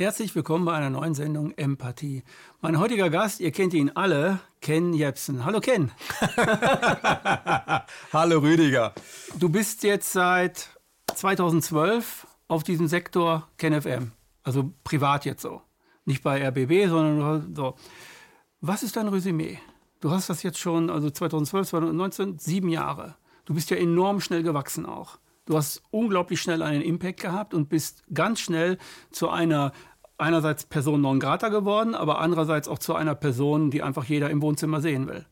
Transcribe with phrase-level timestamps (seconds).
[0.00, 2.22] Herzlich willkommen bei einer neuen Sendung Empathie.
[2.62, 5.44] Mein heutiger Gast, ihr kennt ihn alle, Ken Jepsen.
[5.44, 5.90] Hallo Ken.
[8.10, 8.94] Hallo Rüdiger.
[9.38, 10.70] Du bist jetzt seit
[11.14, 14.12] 2012 auf diesem Sektor KenFM,
[14.42, 15.60] also privat jetzt so.
[16.06, 17.74] Nicht bei RBB, sondern so.
[18.62, 19.58] Was ist dein Resümee?
[20.00, 23.16] Du hast das jetzt schon, also 2012, 2019, sieben Jahre.
[23.44, 25.18] Du bist ja enorm schnell gewachsen auch.
[25.50, 28.78] Du hast unglaublich schnell einen Impact gehabt und bist ganz schnell
[29.10, 29.72] zu einer
[30.20, 34.42] einerseits Person non grata geworden, aber andererseits auch zu einer Person, die einfach jeder im
[34.42, 35.24] Wohnzimmer sehen will.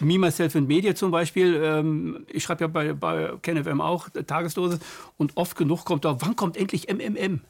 [0.00, 4.22] Me, Myself and Media zum Beispiel, ähm, ich schreibe ja bei, bei KenFM auch äh,
[4.22, 4.78] Tagesdosis
[5.16, 7.40] und oft genug kommt da, wann kommt endlich MMM?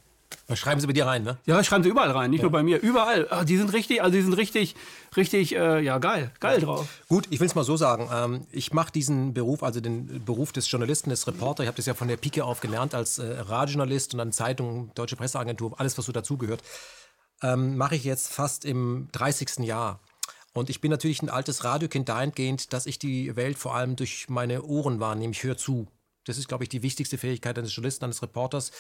[0.47, 1.37] Was schreiben Sie bei dir rein, ne?
[1.45, 2.45] Ja, schreiben Sie überall rein, nicht ja.
[2.45, 3.27] nur bei mir, überall.
[3.31, 4.77] Ah, die sind richtig, also die sind richtig,
[5.17, 6.89] richtig, äh, ja geil, geil drauf.
[7.09, 8.09] Gut, ich will es mal so sagen.
[8.13, 11.65] Ähm, ich mache diesen Beruf, also den Beruf des Journalisten, des Reporter.
[11.65, 14.91] Ich habe das ja von der Pike auf gelernt als äh, Radiojournalist und dann Zeitung,
[14.95, 16.63] Deutsche Presseagentur, alles was so dazugehört.
[17.43, 19.59] Ähm, mache ich jetzt fast im 30.
[19.59, 20.01] Jahr.
[20.55, 24.29] Und ich bin natürlich ein altes Radiokind dahingehend, dass ich die Welt vor allem durch
[24.29, 25.33] meine Ohren wahrnehme.
[25.33, 25.89] Ich höre zu.
[26.25, 28.71] Das ist, glaube ich, die wichtigste Fähigkeit eines Journalisten, eines Reporters,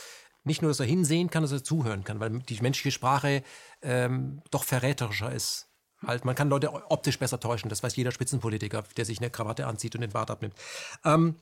[0.48, 3.44] nicht nur, dass er hinsehen kann, dass er zuhören kann, weil die menschliche Sprache
[3.82, 5.68] ähm, doch verräterischer ist.
[6.06, 7.68] Halt, man kann Leute optisch besser täuschen.
[7.68, 10.54] Das weiß jeder Spitzenpolitiker, der sich eine Krawatte anzieht und den Bart abnimmt.
[11.04, 11.36] Ähm,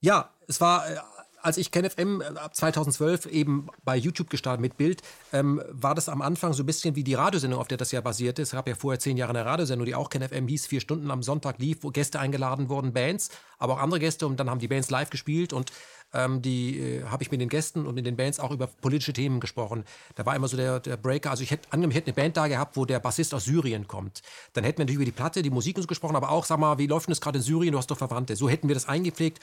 [0.00, 0.96] ja, es war, äh,
[1.40, 6.08] als ich KenFM äh, ab 2012 eben bei YouTube gestartet mit Bild, ähm, war das
[6.08, 8.48] am Anfang so ein bisschen wie die Radiosendung, auf der das ja basiert ist.
[8.48, 11.22] Es gab ja vorher zehn Jahre eine Radiosendung, die auch KenFM hieß, vier Stunden am
[11.22, 14.68] Sonntag lief, wo Gäste eingeladen wurden, Bands, aber auch andere Gäste und dann haben die
[14.68, 15.72] Bands live gespielt und
[16.14, 19.12] ähm, die äh, habe ich mit den Gästen und in den Bands auch über politische
[19.12, 19.84] Themen gesprochen.
[20.14, 21.30] Da war immer so der, der Breaker.
[21.30, 23.88] Also ich hätte angenommen, ich hätte eine Band da gehabt, wo der Bassist aus Syrien
[23.88, 24.22] kommt.
[24.52, 26.58] Dann hätten wir natürlich über die Platte, die Musik und so gesprochen, aber auch, sag
[26.58, 27.72] mal, wie läuft denn das gerade in Syrien?
[27.72, 28.36] Du hast doch Verwandte.
[28.36, 29.40] So hätten wir das eingepflegt.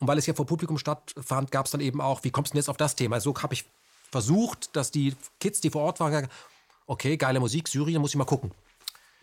[0.00, 2.54] Und weil es ja vor Publikum stattfand, gab es dann eben auch, wie kommst du
[2.54, 3.20] denn jetzt auf das Thema?
[3.20, 3.64] So habe ich
[4.10, 6.28] versucht, dass die Kids, die vor Ort waren, sagen,
[6.86, 8.52] okay, geile Musik, Syrien, muss ich mal gucken.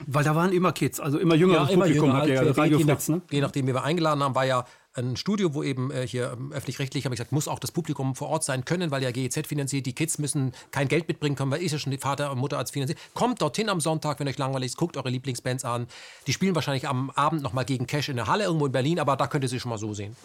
[0.05, 2.77] Weil da waren immer Kids, also immer jüngeres ja, immer Publikum jünger, hat ja Radio
[2.79, 3.21] je, Fritz, ne?
[3.31, 4.65] je nachdem, wie wir eingeladen haben, war ja
[4.97, 8.15] ein Studio, wo eben äh, hier ähm, öffentlich-rechtlich, habe ich gesagt, muss auch das Publikum
[8.15, 11.51] vor Ort sein können, weil ja GEZ finanziert, die Kids müssen kein Geld mitbringen können,
[11.51, 12.99] weil ist ja schon die Vater und Mutter als finanziert.
[13.13, 15.87] Kommt dorthin am Sonntag, wenn euch langweilig ist, guckt eure Lieblingsbands an.
[16.27, 19.17] Die spielen wahrscheinlich am Abend nochmal gegen Cash in der Halle irgendwo in Berlin, aber
[19.17, 20.15] da könnt ihr sie schon mal so sehen.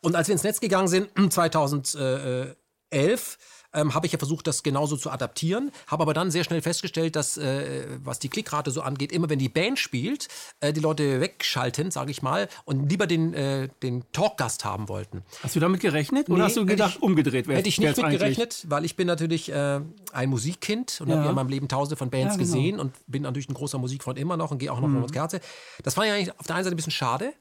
[0.00, 3.38] Und als wir ins Netz gegangen sind, 2011,
[3.74, 7.16] ähm, habe ich ja versucht, das genauso zu adaptieren, habe aber dann sehr schnell festgestellt,
[7.16, 10.28] dass, äh, was die Klickrate so angeht, immer wenn die Band spielt,
[10.60, 15.22] äh, die Leute wegschalten, sage ich mal, und lieber den, äh, den Talkgast haben wollten.
[15.42, 17.96] Hast du damit gerechnet oder nee, hast du gedacht, ich, umgedreht wäre Hätte ich nicht
[17.96, 19.80] mitgerechnet, weil ich bin natürlich äh,
[20.12, 21.16] ein Musikkind und ja.
[21.16, 22.54] habe in meinem Leben tausende von Bands ja, genau.
[22.54, 25.02] gesehen und bin natürlich ein großer Musikfreund immer noch und gehe auch noch mhm.
[25.02, 25.40] ins Kerze.
[25.82, 27.32] Das war ja eigentlich auf der einen Seite ein bisschen schade,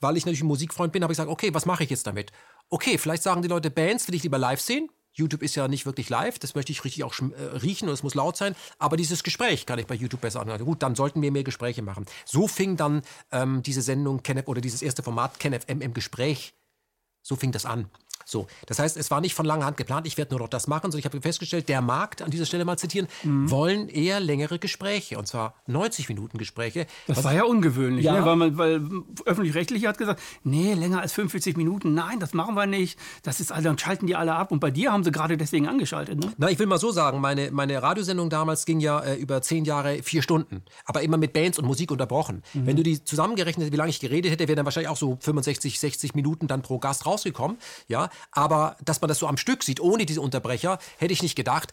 [0.00, 2.32] weil ich natürlich ein Musikfreund bin, habe ich gesagt, okay, was mache ich jetzt damit?
[2.70, 5.86] Okay, vielleicht sagen die Leute, Bands will ich lieber live sehen, YouTube ist ja nicht
[5.86, 8.96] wirklich live, das möchte ich richtig auch äh, riechen und es muss laut sein, aber
[8.96, 10.64] dieses Gespräch kann ich bei YouTube besser anhören.
[10.64, 12.06] Gut, dann sollten wir mehr Gespräche machen.
[12.24, 13.02] So fing dann
[13.32, 16.54] ähm, diese Sendung KenF oder dieses erste Format KenFM im Gespräch,
[17.22, 17.90] so fing das an.
[18.28, 20.66] So, das heißt, es war nicht von langer Hand geplant, ich werde nur noch das
[20.66, 23.50] machen, sondern ich habe festgestellt, der Markt, an dieser Stelle mal zitieren, mhm.
[23.50, 26.86] wollen eher längere Gespräche, und zwar 90 Minuten Gespräche.
[27.06, 28.12] Das war ja ungewöhnlich, ja.
[28.12, 28.24] Ne?
[28.26, 28.82] weil, man, weil
[29.24, 33.50] öffentlich-rechtlich hat gesagt, nee, länger als 45 Minuten, nein, das machen wir nicht, das ist,
[33.50, 36.18] also, dann schalten die alle ab und bei dir haben sie gerade deswegen angeschaltet.
[36.18, 36.30] Ne?
[36.36, 39.64] Na, ich will mal so sagen, meine, meine Radiosendung damals ging ja äh, über zehn
[39.64, 42.42] Jahre, vier Stunden, aber immer mit Bands und Musik unterbrochen.
[42.52, 42.66] Mhm.
[42.66, 45.16] Wenn du die zusammengerechnet hättest, wie lange ich geredet hätte, wäre dann wahrscheinlich auch so
[45.20, 47.56] 65, 60 Minuten dann pro Gast rausgekommen,
[47.86, 51.36] ja, aber dass man das so am Stück sieht, ohne diese Unterbrecher, hätte ich nicht
[51.36, 51.72] gedacht.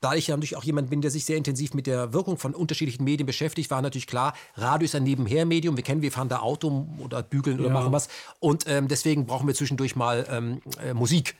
[0.00, 2.54] Da ich ja natürlich auch jemand bin, der sich sehr intensiv mit der Wirkung von
[2.54, 5.78] unterschiedlichen Medien beschäftigt, war natürlich klar, Radio ist ein Nebenhermedium.
[5.78, 7.74] Wir kennen, wir fahren da Auto oder bügeln oder ja.
[7.74, 8.08] machen was.
[8.38, 11.36] Und ähm, deswegen brauchen wir zwischendurch mal ähm, äh, Musik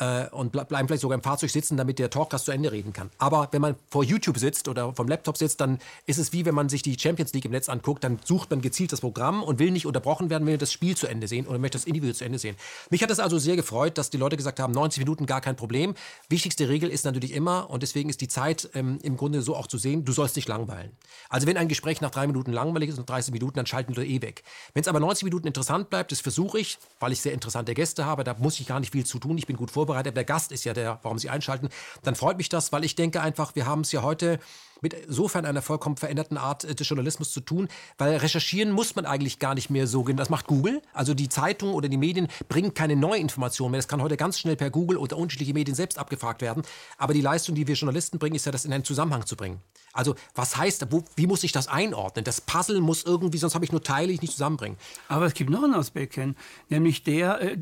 [0.00, 3.10] äh, und bleiben vielleicht sogar im Fahrzeug sitzen, damit der Talkcast zu Ende reden kann.
[3.18, 6.54] Aber wenn man vor YouTube sitzt oder vom Laptop sitzt, dann ist es wie wenn
[6.54, 9.58] man sich die Champions League im Netz anguckt, dann sucht man gezielt das Programm und
[9.58, 12.24] will nicht unterbrochen werden, will das Spiel zu Ende sehen oder möchte das Individuum zu
[12.24, 12.56] Ende sehen.
[12.88, 15.56] Mich hat es also sehr gefreut, dass die Leute gesagt haben, 90 Minuten gar kein
[15.56, 15.94] Problem.
[16.28, 19.66] Wichtigste Regel ist natürlich immer, und deswegen ist die Zeit ähm, im Grunde so auch
[19.66, 20.90] zu sehen, du sollst nicht langweilen.
[21.28, 24.04] Also wenn ein Gespräch nach drei Minuten langweilig ist und 30 Minuten, dann schalten wir
[24.04, 24.42] eh weg.
[24.72, 28.06] Wenn es aber 90 Minuten interessant bleibt, das versuche ich, weil ich sehr interessante Gäste
[28.06, 30.52] habe, da muss ich gar nicht viel zu tun, ich bin gut vorbereitet, der Gast
[30.52, 31.68] ist ja ja der, warum Sie einschalten,
[32.02, 34.38] dann freut mich das, weil ich denke einfach, wir haben es ja heute
[34.80, 37.68] mit insofern einer vollkommen veränderten Art des Journalismus zu tun,
[37.98, 40.02] weil recherchieren muss man eigentlich gar nicht mehr so.
[40.04, 40.82] Das macht Google.
[40.92, 43.78] Also die Zeitung oder die Medien bringen keine neue Information mehr.
[43.78, 46.62] Das kann heute ganz schnell per Google oder unterschiedliche Medien selbst abgefragt werden.
[46.98, 49.60] Aber die Leistung, die wir Journalisten bringen, ist ja, das in einen Zusammenhang zu bringen.
[49.92, 52.24] Also was heißt, wo, wie muss ich das einordnen?
[52.24, 54.78] Das Puzzle muss irgendwie, sonst habe ich nur Teile, die ich nicht zusammenbringen.
[55.08, 56.36] Aber es gibt noch einen Aspekt, Ken,
[56.68, 57.58] nämlich der, äh,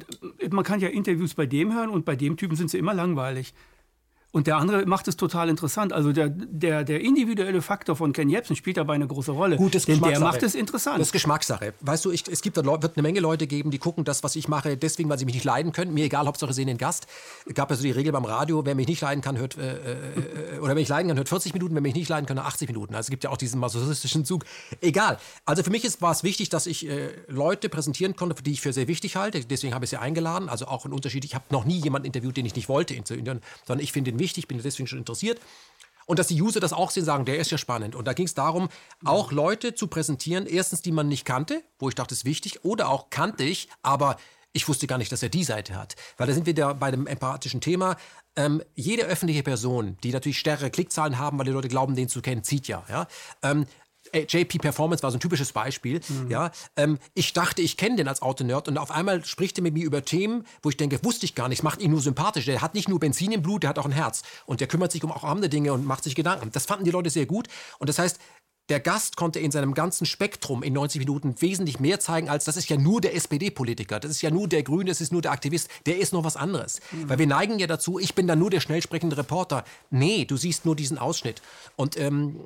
[0.51, 3.55] man kann ja Interviews bei dem hören und bei dem Typen sind sie immer langweilig.
[4.39, 5.93] Und der andere macht es total interessant.
[5.93, 9.57] Also der, der, der individuelle Faktor von Ken Jebsen spielt dabei eine große Rolle.
[9.57, 11.01] Gut, das denn der macht es interessant.
[11.01, 11.75] Das ist Geschmackssache.
[11.81, 14.47] Weißt du, ich, es gibt, wird eine Menge Leute geben, die gucken das, was ich
[14.47, 15.93] mache, deswegen, weil sie mich nicht leiden können.
[15.93, 17.09] Mir egal, Hauptsache sehen den Gast.
[17.47, 19.73] Es gab ja so die Regel beim Radio, wer mich nicht leiden kann, hört, äh,
[19.73, 22.39] äh, äh oder wer mich leiden kann, hört 40 Minuten, wer mich nicht leiden kann,
[22.39, 22.95] 80 Minuten.
[22.95, 24.45] Also es gibt ja auch diesen masochistischen Zug.
[24.81, 25.19] Egal.
[25.47, 28.61] Also für mich ist, war es wichtig, dass ich äh, Leute präsentieren konnte, die ich
[28.61, 29.45] für sehr wichtig halte.
[29.45, 30.49] Deswegen habe ich sie eingeladen.
[30.49, 31.25] Also auch ein Unterschied.
[31.25, 33.41] Ich habe noch nie jemanden interviewt, den ich nicht wollte sondern
[33.81, 35.41] ich finde ihn wichtig, bin deswegen schon interessiert.
[36.07, 37.95] Und dass die User das auch sehen, sagen, der ist ja spannend.
[37.95, 38.69] Und da ging es darum,
[39.05, 42.89] auch Leute zu präsentieren, erstens, die man nicht kannte, wo ich dachte, ist wichtig, oder
[42.89, 44.17] auch kannte ich, aber
[44.53, 45.97] ich wusste gar nicht, dass er die Seite hat.
[46.17, 47.97] Weil da sind wir da bei dem empathischen Thema.
[48.37, 52.23] Ähm, jede öffentliche Person, die natürlich stärkere Klickzahlen haben, weil die Leute glauben, den zu
[52.23, 52.85] kennen, zieht ja.
[52.89, 53.07] ja?
[53.43, 53.67] Ähm, äh,
[54.13, 56.01] JP Performance war so ein typisches Beispiel.
[56.09, 56.31] Mhm.
[56.31, 59.75] Ja, ähm, ich dachte, ich kenne den als Autonerd und auf einmal spricht er mit
[59.75, 62.47] mir über Themen, wo ich denke, wusste ich gar nicht, macht ihn nur sympathisch.
[62.47, 64.93] Der hat nicht nur Benzin im Blut, der hat auch ein Herz und der kümmert
[64.93, 66.51] sich um auch andere Dinge und macht sich Gedanken.
[66.53, 68.19] Das fanden die Leute sehr gut und das heißt,
[68.69, 72.57] der Gast konnte in seinem ganzen Spektrum in 90 Minuten wesentlich mehr zeigen, als das
[72.57, 75.33] ist ja nur der SPD-Politiker, das ist ja nur der Grüne, das ist nur der
[75.33, 76.81] Aktivist, der ist noch was anderes.
[76.93, 77.09] Mhm.
[77.09, 79.65] Weil wir neigen ja dazu, ich bin dann nur der schnell sprechende Reporter.
[79.91, 81.41] Nee, du siehst nur diesen Ausschnitt.
[81.77, 82.41] Und ähm,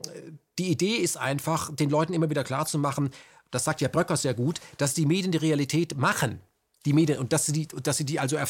[0.58, 3.10] die Idee ist einfach, den Leuten immer wieder klarzumachen,
[3.50, 6.40] das sagt ja Bröcker sehr gut, dass die Medien die Realität machen
[6.84, 8.46] die Medien und dass sie die, dass sie die also äh,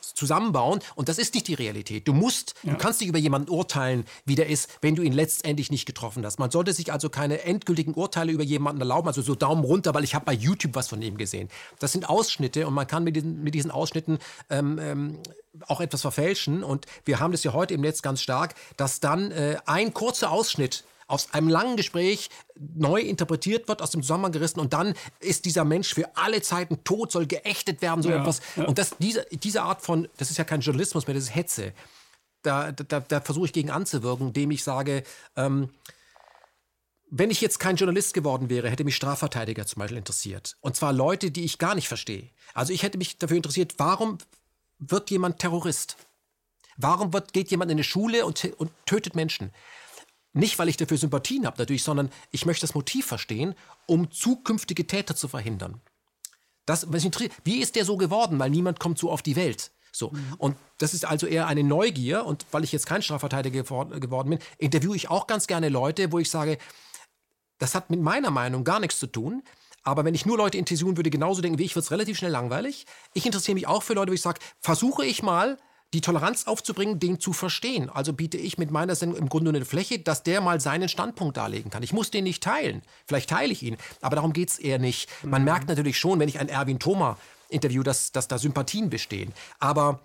[0.00, 2.08] zusammenbauen und das ist nicht die Realität.
[2.08, 2.72] Du musst, ja.
[2.72, 6.24] du kannst nicht über jemanden urteilen, wie der ist, wenn du ihn letztendlich nicht getroffen
[6.24, 6.38] hast.
[6.38, 10.04] Man sollte sich also keine endgültigen Urteile über jemanden erlauben, also so Daumen runter, weil
[10.04, 11.48] ich habe bei YouTube was von ihm gesehen.
[11.78, 14.18] Das sind Ausschnitte und man kann mit diesen, mit diesen Ausschnitten
[14.50, 15.18] ähm, ähm,
[15.66, 19.30] auch etwas verfälschen und wir haben das ja heute im Netz ganz stark, dass dann
[19.30, 24.60] äh, ein kurzer Ausschnitt aus einem langen Gespräch neu interpretiert wird, aus dem Zusammenhang gerissen
[24.60, 28.40] und dann ist dieser Mensch für alle Zeiten tot, soll geächtet werden, so ja, etwas.
[28.56, 28.64] Ja.
[28.64, 31.72] Und das, diese, diese Art von, das ist ja kein Journalismus mehr, das ist Hetze.
[32.42, 35.02] Da, da, da versuche ich gegen anzuwirken, indem ich sage,
[35.36, 35.70] ähm,
[37.10, 40.56] wenn ich jetzt kein Journalist geworden wäre, hätte mich Strafverteidiger zum Beispiel interessiert.
[40.60, 42.30] Und zwar Leute, die ich gar nicht verstehe.
[42.54, 44.18] Also ich hätte mich dafür interessiert, warum
[44.78, 45.96] wird jemand Terrorist?
[46.76, 49.52] Warum wird, geht jemand in eine Schule und, und tötet Menschen?
[50.34, 53.54] Nicht, weil ich dafür Sympathien habe natürlich, sondern ich möchte das Motiv verstehen,
[53.86, 55.80] um zukünftige Täter zu verhindern.
[56.66, 56.88] Das,
[57.44, 58.38] wie ist der so geworden?
[58.38, 59.70] Weil niemand kommt so auf die Welt.
[59.92, 60.10] So.
[60.10, 60.34] Mhm.
[60.38, 62.26] Und das ist also eher eine Neugier.
[62.26, 66.18] Und weil ich jetzt kein Strafverteidiger geworden bin, interviewe ich auch ganz gerne Leute, wo
[66.18, 66.58] ich sage,
[67.58, 69.42] das hat mit meiner Meinung gar nichts zu tun.
[69.84, 72.32] Aber wenn ich nur Leute interviewen würde, genauso denken wie ich, wird es relativ schnell
[72.32, 72.86] langweilig.
[73.12, 75.58] Ich interessiere mich auch für Leute, wo ich sage, versuche ich mal,
[75.94, 77.88] die Toleranz aufzubringen, den zu verstehen.
[77.88, 81.36] Also biete ich mit meiner Sendung im Grunde eine Fläche, dass der mal seinen Standpunkt
[81.36, 81.82] darlegen kann.
[81.82, 82.82] Ich muss den nicht teilen.
[83.06, 85.08] Vielleicht teile ich ihn, aber darum geht es eher nicht.
[85.22, 85.46] Man mhm.
[85.46, 87.16] merkt natürlich schon, wenn ich einen Erwin Thoma
[87.48, 89.32] interview, dass, dass da Sympathien bestehen.
[89.60, 90.00] Aber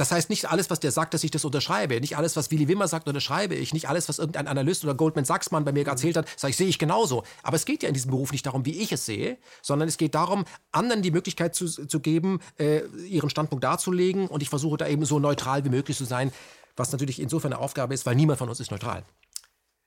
[0.00, 2.00] das heißt nicht alles, was der sagt, dass ich das unterschreibe.
[2.00, 3.74] Nicht alles, was Willy Wimmer sagt, unterschreibe ich.
[3.74, 6.56] Nicht alles, was irgendein Analyst oder Goldman Sachs Mann bei mir erzählt hat, sage ich,
[6.56, 7.22] sehe ich genauso.
[7.42, 9.98] Aber es geht ja in diesem Beruf nicht darum, wie ich es sehe, sondern es
[9.98, 14.26] geht darum, anderen die Möglichkeit zu, zu geben, äh, ihren Standpunkt darzulegen.
[14.26, 16.32] Und ich versuche da eben so neutral wie möglich zu sein,
[16.76, 19.04] was natürlich insofern eine Aufgabe ist, weil niemand von uns ist neutral.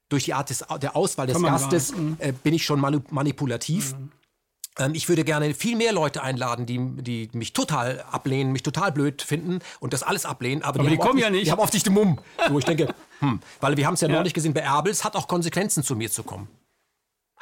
[0.09, 3.95] Durch die Art des, der Auswahl des Gastes äh, bin ich schon manipulativ.
[3.95, 4.11] Mhm.
[4.79, 8.91] Ähm, ich würde gerne viel mehr Leute einladen, die, die mich total ablehnen, mich total
[8.91, 10.63] blöd finden und das alles ablehnen.
[10.63, 11.47] Aber, aber die, die kommen ja nicht.
[11.47, 12.19] Die haben oft nicht den Mumm.
[12.49, 15.15] Wo ich denke, hm, weil wir haben es ja, ja neulich gesehen bei Erbels, hat
[15.15, 16.47] auch Konsequenzen zu mir zu kommen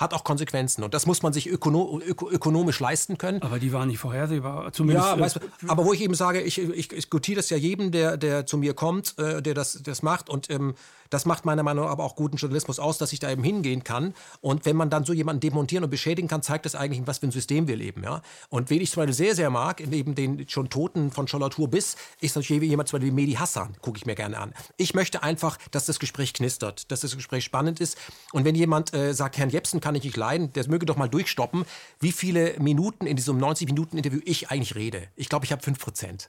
[0.01, 0.83] hat auch Konsequenzen.
[0.83, 3.41] Und das muss man sich ökono öko ökonomisch leisten können.
[3.43, 4.73] Aber die waren nicht vorhersehbar.
[4.73, 8.17] Zumindest ja, weißt, aber wo ich eben sage, ich, ich, ich das ja jedem, der,
[8.17, 10.29] der zu mir kommt, äh, der das, das macht.
[10.29, 10.73] Und ähm,
[11.11, 13.83] das macht meiner Meinung nach aber auch guten Journalismus aus, dass ich da eben hingehen
[13.83, 14.15] kann.
[14.39, 17.27] Und wenn man dann so jemanden demontieren und beschädigen kann, zeigt das eigentlich, was für
[17.27, 18.03] ein System wir leben.
[18.03, 18.21] Ja?
[18.49, 21.97] Und wen ich zum Beispiel sehr, sehr mag, neben den schon Toten von Charlotte Biss,
[22.21, 24.53] ist natürlich jemand zum Beispiel wie Mehdi Hassan, gucke ich mir gerne an.
[24.77, 27.97] Ich möchte einfach, dass das Gespräch knistert, dass das Gespräch spannend ist.
[28.31, 31.09] Und wenn jemand äh, sagt, Herrn Jepsen kann ich nicht leiden, der möge doch mal
[31.09, 31.65] durchstoppen,
[31.99, 35.07] wie viele Minuten in diesem 90-Minuten-Interview ich eigentlich rede.
[35.15, 36.27] Ich glaube, ich habe 5%.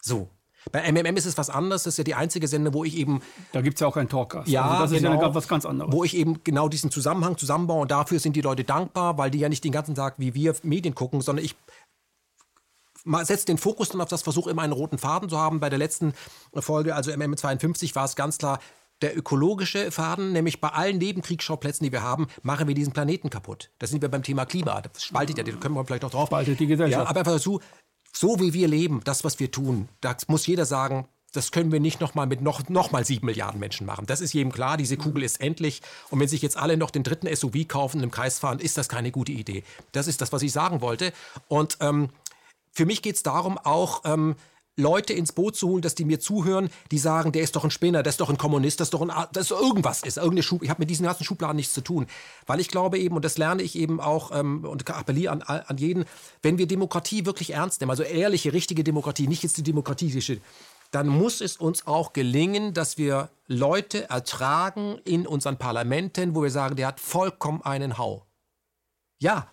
[0.00, 0.30] So,
[0.72, 1.84] bei MMM ist es was anderes.
[1.84, 3.20] Das ist ja die einzige Sendung, wo ich eben.
[3.52, 4.48] Da gibt es ja auch einen Talkcast.
[4.48, 5.92] Ja, also das genau, ist ja was ganz anderes.
[5.92, 7.82] Wo ich eben genau diesen Zusammenhang zusammenbaue.
[7.82, 10.54] Und dafür sind die Leute dankbar, weil die ja nicht den ganzen Tag wie wir
[10.62, 11.56] Medien gucken, sondern ich
[13.22, 15.60] setze den Fokus dann auf das, versuche immer einen roten Faden zu haben.
[15.60, 16.12] Bei der letzten
[16.54, 18.58] Folge, also MM52, war es ganz klar,
[19.00, 23.70] der ökologische Faden, nämlich bei allen Nebenkriegsschauplätzen, die wir haben, machen wir diesen Planeten kaputt.
[23.78, 24.80] Da sind wir beim Thema Klima.
[24.80, 26.26] Das spaltet ja, da können wir vielleicht noch drauf.
[26.26, 27.04] Spaltet die Gesellschaft.
[27.04, 27.60] Ja, aber einfach so,
[28.12, 31.80] so wie wir leben, das, was wir tun, da muss jeder sagen, das können wir
[31.80, 34.06] nicht nochmal mit noch, noch mal sieben Milliarden Menschen machen.
[34.06, 35.82] Das ist jedem klar, diese Kugel ist endlich.
[36.10, 38.78] Und wenn sich jetzt alle noch den dritten SUV kaufen und im Kreis fahren, ist
[38.78, 39.62] das keine gute Idee.
[39.92, 41.12] Das ist das, was ich sagen wollte.
[41.46, 42.08] Und ähm,
[42.72, 44.36] für mich geht es darum, auch ähm,
[44.78, 47.70] Leute ins Boot zu holen, dass die mir zuhören, die sagen, der ist doch ein
[47.70, 50.42] Spinner, der ist doch ein Kommunist, das ist doch ein, das ist irgendwas ist, irgendeine
[50.42, 50.62] Schub.
[50.62, 52.06] Ich habe mit diesen ganzen Schubladen nichts zu tun,
[52.46, 55.76] weil ich glaube eben und das lerne ich eben auch ähm, und appelliere an, an
[55.76, 56.04] jeden,
[56.42, 60.22] wenn wir Demokratie wirklich ernst nehmen, also ehrliche, richtige Demokratie, nicht jetzt die Demokratie, die
[60.22, 60.42] steht,
[60.90, 66.50] dann muss es uns auch gelingen, dass wir Leute ertragen in unseren Parlamenten, wo wir
[66.50, 68.24] sagen, der hat vollkommen einen Hau.
[69.18, 69.50] Ja,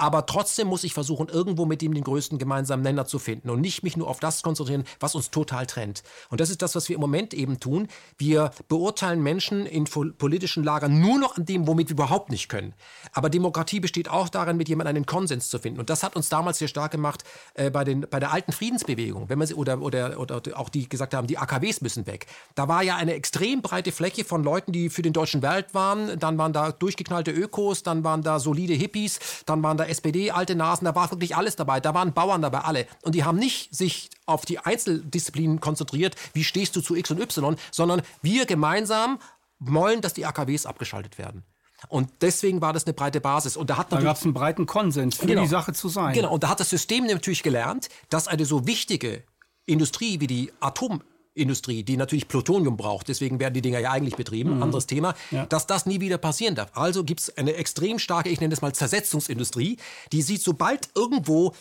[0.00, 3.60] aber trotzdem muss ich versuchen, irgendwo mit ihm den größten gemeinsamen Nenner zu finden und
[3.60, 6.02] nicht mich nur auf das konzentrieren, was uns total trennt.
[6.30, 7.86] Und das ist das, was wir im Moment eben tun.
[8.16, 12.72] Wir beurteilen Menschen in politischen Lagern nur noch an dem, womit wir überhaupt nicht können.
[13.12, 15.80] Aber Demokratie besteht auch darin, mit jemandem einen Konsens zu finden.
[15.80, 19.28] Und das hat uns damals sehr stark gemacht äh, bei, den, bei der alten Friedensbewegung,
[19.28, 22.26] wenn man sie, oder, oder, oder auch die gesagt haben, die AKWs müssen weg.
[22.54, 26.18] Da war ja eine extrem breite Fläche von Leuten, die für den deutschen Welt waren.
[26.18, 30.54] Dann waren da durchgeknallte Ökos, dann waren da solide Hippies, dann waren da SPD, alte
[30.54, 31.80] Nasen, da war wirklich alles dabei.
[31.80, 32.86] Da waren Bauern dabei, alle.
[33.02, 37.20] Und die haben nicht sich auf die Einzeldisziplinen konzentriert, wie stehst du zu X und
[37.20, 39.18] Y, sondern wir gemeinsam
[39.58, 41.44] wollen, dass die AKWs abgeschaltet werden.
[41.88, 43.56] Und deswegen war das eine breite Basis.
[43.56, 46.14] Und da hat da gab es einen breiten Konsens für genau, die Sache zu sein.
[46.14, 46.32] Genau.
[46.32, 49.24] Und da hat das System natürlich gelernt, dass eine so wichtige
[49.66, 51.02] Industrie wie die Atom
[51.34, 54.62] Industrie, die natürlich Plutonium braucht, deswegen werden die Dinger ja eigentlich betrieben, mhm.
[54.62, 55.46] anderes Thema, ja.
[55.46, 56.70] dass das nie wieder passieren darf.
[56.74, 59.76] Also gibt es eine extrem starke, ich nenne es mal Zersetzungsindustrie,
[60.12, 61.54] die sieht, sobald irgendwo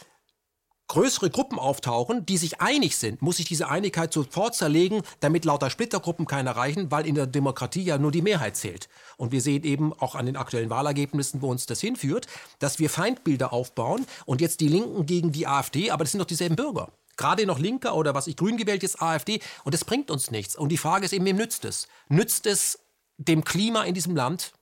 [0.89, 5.69] größere Gruppen auftauchen, die sich einig sind, muss sich diese Einigkeit sofort zerlegen, damit lauter
[5.69, 8.89] Splittergruppen keine reichen, weil in der Demokratie ja nur die Mehrheit zählt.
[9.15, 12.25] Und wir sehen eben auch an den aktuellen Wahlergebnissen, wo uns das hinführt,
[12.57, 16.25] dass wir Feindbilder aufbauen und jetzt die Linken gegen die AfD, aber das sind doch
[16.25, 20.09] dieselben Bürger gerade noch Linker oder was ich grün gewählt jetzt AfD und das bringt
[20.09, 20.55] uns nichts.
[20.55, 21.87] Und die Frage ist eben, wem nützt es?
[22.07, 22.79] Nützt es
[23.17, 24.53] dem Klima in diesem Land?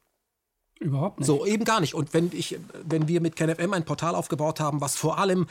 [0.79, 1.27] Überhaupt nicht.
[1.27, 1.93] So, eben gar nicht.
[1.93, 5.47] Und wenn, ich, wenn wir mit KenFM ein Portal aufgebaut haben, was vor allem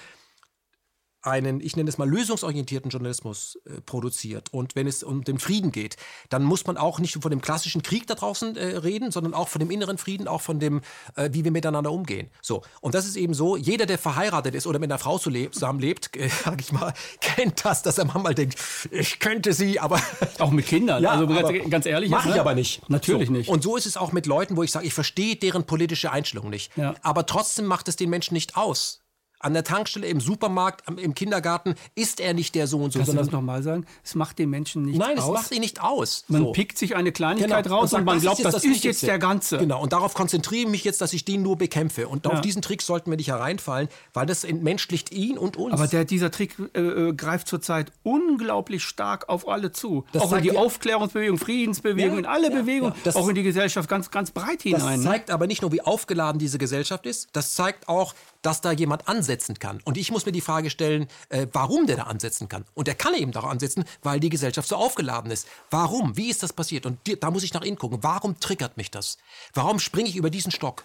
[1.26, 5.72] einen, ich nenne es mal, lösungsorientierten Journalismus äh, produziert und wenn es um den Frieden
[5.72, 5.96] geht,
[6.28, 9.48] dann muss man auch nicht von dem klassischen Krieg da draußen äh, reden, sondern auch
[9.48, 10.82] von dem inneren Frieden, auch von dem,
[11.16, 12.30] äh, wie wir miteinander umgehen.
[12.40, 12.62] So.
[12.80, 16.28] Und das ist eben so, jeder, der verheiratet ist oder mit einer Frau zusammenlebt, äh,
[16.28, 18.58] sag ich mal, kennt das, dass er manchmal denkt,
[18.90, 20.00] ich könnte sie, aber...
[20.38, 22.10] Auch mit Kindern, ja, also ganz, ganz ehrlich.
[22.10, 22.40] Mach ich ne?
[22.40, 22.88] aber nicht.
[22.88, 23.32] Natürlich so.
[23.32, 23.48] nicht.
[23.48, 26.50] Und so ist es auch mit Leuten, wo ich sage, ich verstehe deren politische Einstellung
[26.50, 26.76] nicht.
[26.76, 26.94] Ja.
[27.02, 29.05] Aber trotzdem macht es den Menschen nicht aus
[29.38, 32.98] an der Tankstelle, im Supermarkt, im Kindergarten ist er nicht der so und so.
[32.98, 33.86] Kannst du das nochmal sagen?
[34.02, 35.24] Es macht den Menschen nicht Nein, aus.
[35.26, 36.24] Nein, es macht ihn nicht aus.
[36.28, 36.52] Man so.
[36.52, 37.76] pickt sich eine Kleinigkeit genau.
[37.76, 39.58] raus und, sagt, und man glaubt, das, das ist jetzt der Ganze.
[39.58, 42.08] Genau, und darauf konzentriere ich mich jetzt, dass ich den nur bekämpfe.
[42.08, 42.32] Und ja.
[42.32, 45.74] auf diesen Trick sollten wir nicht hereinfallen, weil das entmenschlicht ihn und uns.
[45.74, 50.04] Aber der, dieser Trick äh, äh greift zurzeit unglaublich stark auf alle zu.
[50.12, 53.88] Das auch in die Aufklärungsbewegung, Friedensbewegung, ja, in alle ja, Bewegungen, auch in die Gesellschaft
[53.88, 54.80] ganz, ganz breit hinein.
[54.80, 55.04] Das ne?
[55.04, 58.14] zeigt aber nicht nur, wie aufgeladen diese Gesellschaft ist, das zeigt auch,
[58.46, 59.80] dass da jemand ansetzen kann.
[59.84, 62.64] Und ich muss mir die Frage stellen, äh, warum der da ansetzen kann.
[62.74, 65.48] Und er kann eben da ansetzen, weil die Gesellschaft so aufgeladen ist.
[65.68, 66.16] Warum?
[66.16, 66.86] Wie ist das passiert?
[66.86, 67.98] Und da muss ich nach innen gucken.
[68.02, 69.18] Warum triggert mich das?
[69.52, 70.84] Warum springe ich über diesen Stock?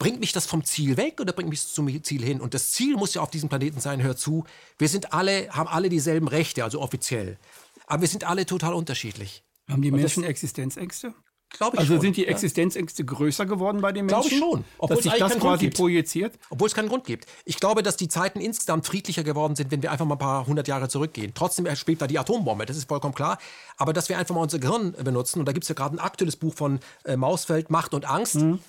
[0.00, 2.40] Bringt mich das vom Ziel weg oder bringt mich zum Ziel hin?
[2.40, 4.44] Und das Ziel muss ja auf diesem Planeten sein, hör zu,
[4.76, 7.38] wir sind alle, haben alle dieselben Rechte, also offiziell.
[7.86, 9.44] Aber wir sind alle total unterschiedlich.
[9.68, 11.14] Haben die Menschen Existenzängste?
[11.50, 13.06] Glaube ich also schon, sind die Existenzängste ja.
[13.06, 14.20] größer geworden bei den Menschen?
[14.20, 14.64] Glaube ich schon.
[14.78, 16.38] Obwohl dass sich das quasi projiziert?
[16.48, 17.26] Obwohl es keinen Grund gibt.
[17.44, 20.46] Ich glaube, dass die Zeiten insgesamt friedlicher geworden sind, wenn wir einfach mal ein paar
[20.46, 21.32] hundert Jahre zurückgehen.
[21.34, 23.38] Trotzdem schwebt da die Atombombe, das ist vollkommen klar.
[23.76, 25.98] Aber dass wir einfach mal unser Gehirn benutzen, und da gibt es ja gerade ein
[25.98, 28.60] aktuelles Buch von äh, Mausfeld, Macht und Angst, mhm.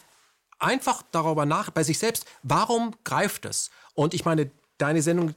[0.59, 3.69] einfach darüber nach, bei sich selbst, warum greift es?
[3.93, 5.33] Und ich meine, deine Sendung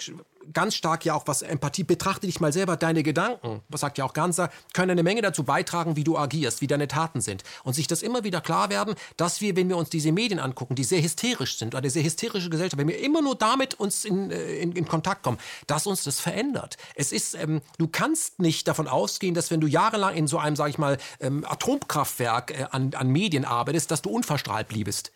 [0.52, 4.04] ganz stark ja auch was Empathie, betrachte dich mal selber, deine Gedanken, was sagt ja
[4.04, 7.42] auch Ganser, können eine Menge dazu beitragen, wie du agierst, wie deine Taten sind.
[7.62, 10.74] Und sich das immer wieder klar werden, dass wir, wenn wir uns diese Medien angucken,
[10.74, 14.30] die sehr hysterisch sind, eine sehr hysterische Gesellschaft, wenn wir immer nur damit uns in,
[14.30, 16.76] äh, in, in Kontakt kommen, dass uns das verändert.
[16.94, 20.56] Es ist, ähm, du kannst nicht davon ausgehen, dass wenn du jahrelang in so einem,
[20.56, 25.12] sag ich mal, ähm, Atomkraftwerk äh, an, an Medien arbeitest, dass du unverstrahlt bliebest.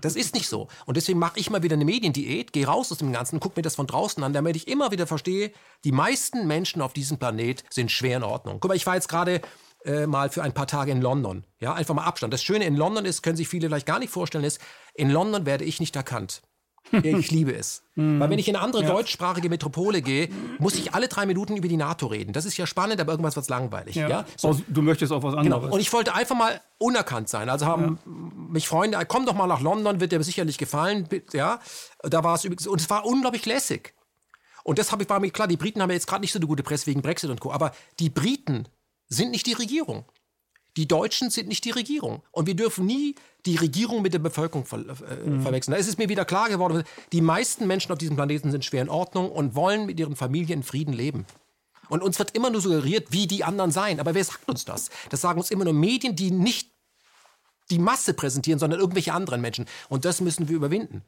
[0.00, 0.68] Das ist nicht so.
[0.86, 3.62] Und deswegen mache ich mal wieder eine Mediendiät, gehe raus aus dem Ganzen, gucke mir
[3.62, 5.52] das von draußen an, damit ich immer wieder verstehe,
[5.84, 8.58] die meisten Menschen auf diesem Planet sind schwer in Ordnung.
[8.60, 9.40] Guck mal, ich war jetzt gerade
[9.84, 11.44] äh, mal für ein paar Tage in London.
[11.60, 12.32] Ja, einfach mal Abstand.
[12.32, 14.60] Das Schöne in London ist, können sich viele vielleicht gar nicht vorstellen, ist,
[14.94, 16.42] in London werde ich nicht erkannt.
[16.92, 17.82] Ich liebe es.
[17.96, 18.90] Weil wenn ich in eine andere ja.
[18.90, 22.32] deutschsprachige Metropole gehe, muss ich alle drei Minuten über die NATO reden.
[22.32, 23.94] Das ist ja spannend, aber irgendwas wird langweilig.
[23.96, 24.08] Ja.
[24.08, 24.24] ja?
[24.36, 24.60] So.
[24.68, 25.62] Du möchtest auch was anderes.
[25.62, 25.74] Genau.
[25.74, 27.48] Und ich wollte einfach mal unerkannt sein.
[27.48, 28.12] Also haben ja.
[28.52, 31.08] mich Freunde, komm doch mal nach London, wird dir sicherlich gefallen.
[31.32, 31.60] Ja,
[32.02, 33.94] da war es übrigens, und es war unglaublich lässig.
[34.64, 36.62] Und das war mir klar, die Briten haben ja jetzt gerade nicht so eine gute
[36.62, 37.52] Presse wegen Brexit und Co.
[37.52, 38.66] Aber die Briten
[39.08, 40.04] sind nicht die Regierung.
[40.76, 42.22] Die Deutschen sind nicht die Regierung.
[42.32, 43.14] Und wir dürfen nie
[43.46, 45.42] die Regierung mit der Bevölkerung ver äh, mhm.
[45.42, 45.72] verwechseln.
[45.72, 48.82] Da ist es mir wieder klar geworden, die meisten Menschen auf diesem Planeten sind schwer
[48.82, 51.26] in Ordnung und wollen mit ihren Familien in Frieden leben.
[51.88, 54.00] Und uns wird immer nur suggeriert, wie die anderen seien.
[54.00, 54.90] Aber wer sagt uns das?
[55.10, 56.70] Das sagen uns immer nur Medien, die nicht
[57.70, 59.66] die Masse präsentieren, sondern irgendwelche anderen Menschen.
[59.88, 61.02] Und das müssen wir überwinden.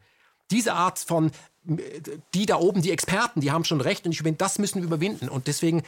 [0.51, 1.33] Diese Art von,
[1.65, 4.85] die da oben, die Experten, die haben schon recht und ich finde, das müssen wir
[4.87, 5.29] überwinden.
[5.29, 5.83] Und deswegen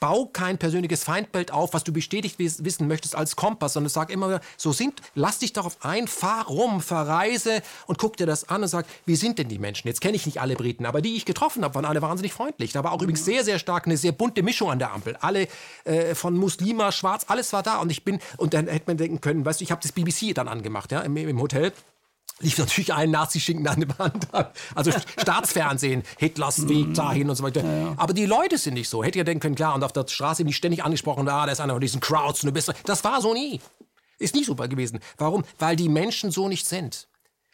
[0.00, 4.40] bau kein persönliches Feindbild auf, was du bestätigt wissen möchtest als Kompass, sondern sag immer,
[4.56, 8.68] so sind, lass dich darauf ein, fahr rum, verreise und guck dir das an und
[8.68, 9.88] sag, wie sind denn die Menschen?
[9.88, 12.72] Jetzt kenne ich nicht alle Briten, aber die ich getroffen habe, waren alle wahnsinnig freundlich.
[12.72, 15.16] Da war auch übrigens sehr, sehr stark eine sehr bunte Mischung an der Ampel.
[15.20, 15.48] Alle
[15.84, 19.20] äh, von Muslima, Schwarz, alles war da und ich bin, und dann hätte man denken
[19.20, 21.72] können, weißt du, ich habe das BBC dann angemacht, ja, im, im Hotel
[22.40, 24.46] lief natürlich ein Nazi-Schinken an der Wand an.
[24.74, 26.94] Also Staatsfernsehen, Hitlers Weg mhm.
[26.94, 27.62] dahin und so weiter.
[27.64, 27.94] Ja, ja.
[27.96, 29.04] Aber die Leute sind nicht so.
[29.04, 31.60] Hätte ja denken können, klar, und auf der Straße nicht ständig angesprochen, ah, da ist
[31.60, 32.72] einer von diesen Crowds du bist.
[32.84, 33.60] Das war so nie.
[34.18, 35.00] Ist nie super gewesen.
[35.16, 35.44] Warum?
[35.58, 37.08] Weil die Menschen so nicht sind.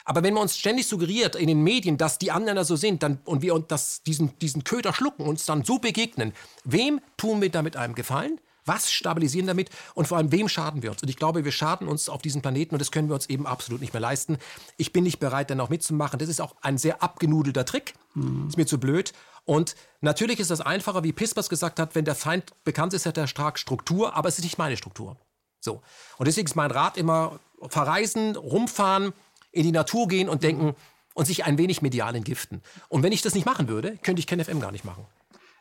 [0.05, 3.19] Aber wenn man uns ständig suggeriert in den Medien, dass die Anländer so sind dann,
[3.25, 6.33] und wir uns das, diesen, diesen Köder schlucken, uns dann so begegnen,
[6.65, 8.41] wem tun wir damit einem Gefallen?
[8.67, 11.03] Was stabilisieren damit und vor allem, wem schaden wir uns?
[11.03, 13.47] Und ich glaube, wir schaden uns auf diesem Planeten und das können wir uns eben
[13.47, 14.39] absolut nicht mehr leisten.
[14.77, 16.19] Ich bin nicht bereit, dann auch mitzumachen.
[16.19, 17.95] Das ist auch ein sehr abgenudelter Trick.
[18.15, 18.49] Mhm.
[18.49, 19.13] Ist mir zu blöd.
[19.45, 23.17] Und natürlich ist das einfacher, wie Pispers gesagt hat, wenn der Feind bekannt ist, hat
[23.17, 25.17] er stark Struktur, aber es ist nicht meine Struktur.
[25.61, 25.83] So.
[26.19, 29.13] Und deswegen ist mein Rat immer verreisen, rumfahren,
[29.53, 30.75] in die Natur gehen und denken
[31.15, 32.61] und sich ein wenig medial entgiften.
[32.89, 35.07] Und wenn ich das nicht machen würde, könnte ich KenFM gar nicht machen.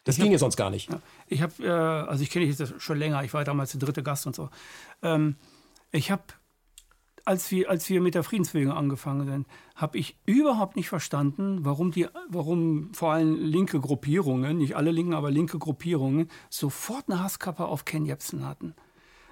[0.05, 0.89] Das ging ja sonst gar nicht.
[0.89, 3.79] Ja, ich habe, äh, also ich kenne dich jetzt schon länger, ich war damals der
[3.79, 4.49] dritte Gast und so.
[5.01, 5.35] Ähm,
[5.91, 6.23] ich habe,
[7.25, 11.91] als wir, als wir mit der Friedensbewegung angefangen sind, habe ich überhaupt nicht verstanden, warum,
[11.91, 17.65] die, warum vor allem linke Gruppierungen, nicht alle Linken, aber linke Gruppierungen, sofort eine Hasskappe
[17.65, 18.75] auf Ken Jebsen hatten.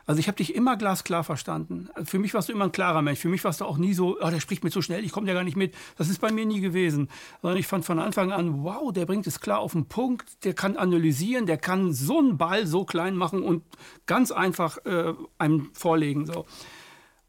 [0.05, 1.87] Also ich habe dich immer glasklar verstanden.
[2.03, 3.19] Für mich warst du immer ein klarer Mensch.
[3.19, 5.27] Für mich warst du auch nie so, oh, der spricht mir zu schnell, ich komme
[5.27, 5.73] ja gar nicht mit.
[5.97, 7.09] Das ist bei mir nie gewesen.
[7.41, 10.53] Sondern ich fand von Anfang an, wow, der bringt es klar auf den Punkt, der
[10.53, 13.63] kann analysieren, der kann so einen Ball so klein machen und
[14.05, 16.25] ganz einfach äh, einem vorlegen.
[16.25, 16.45] So.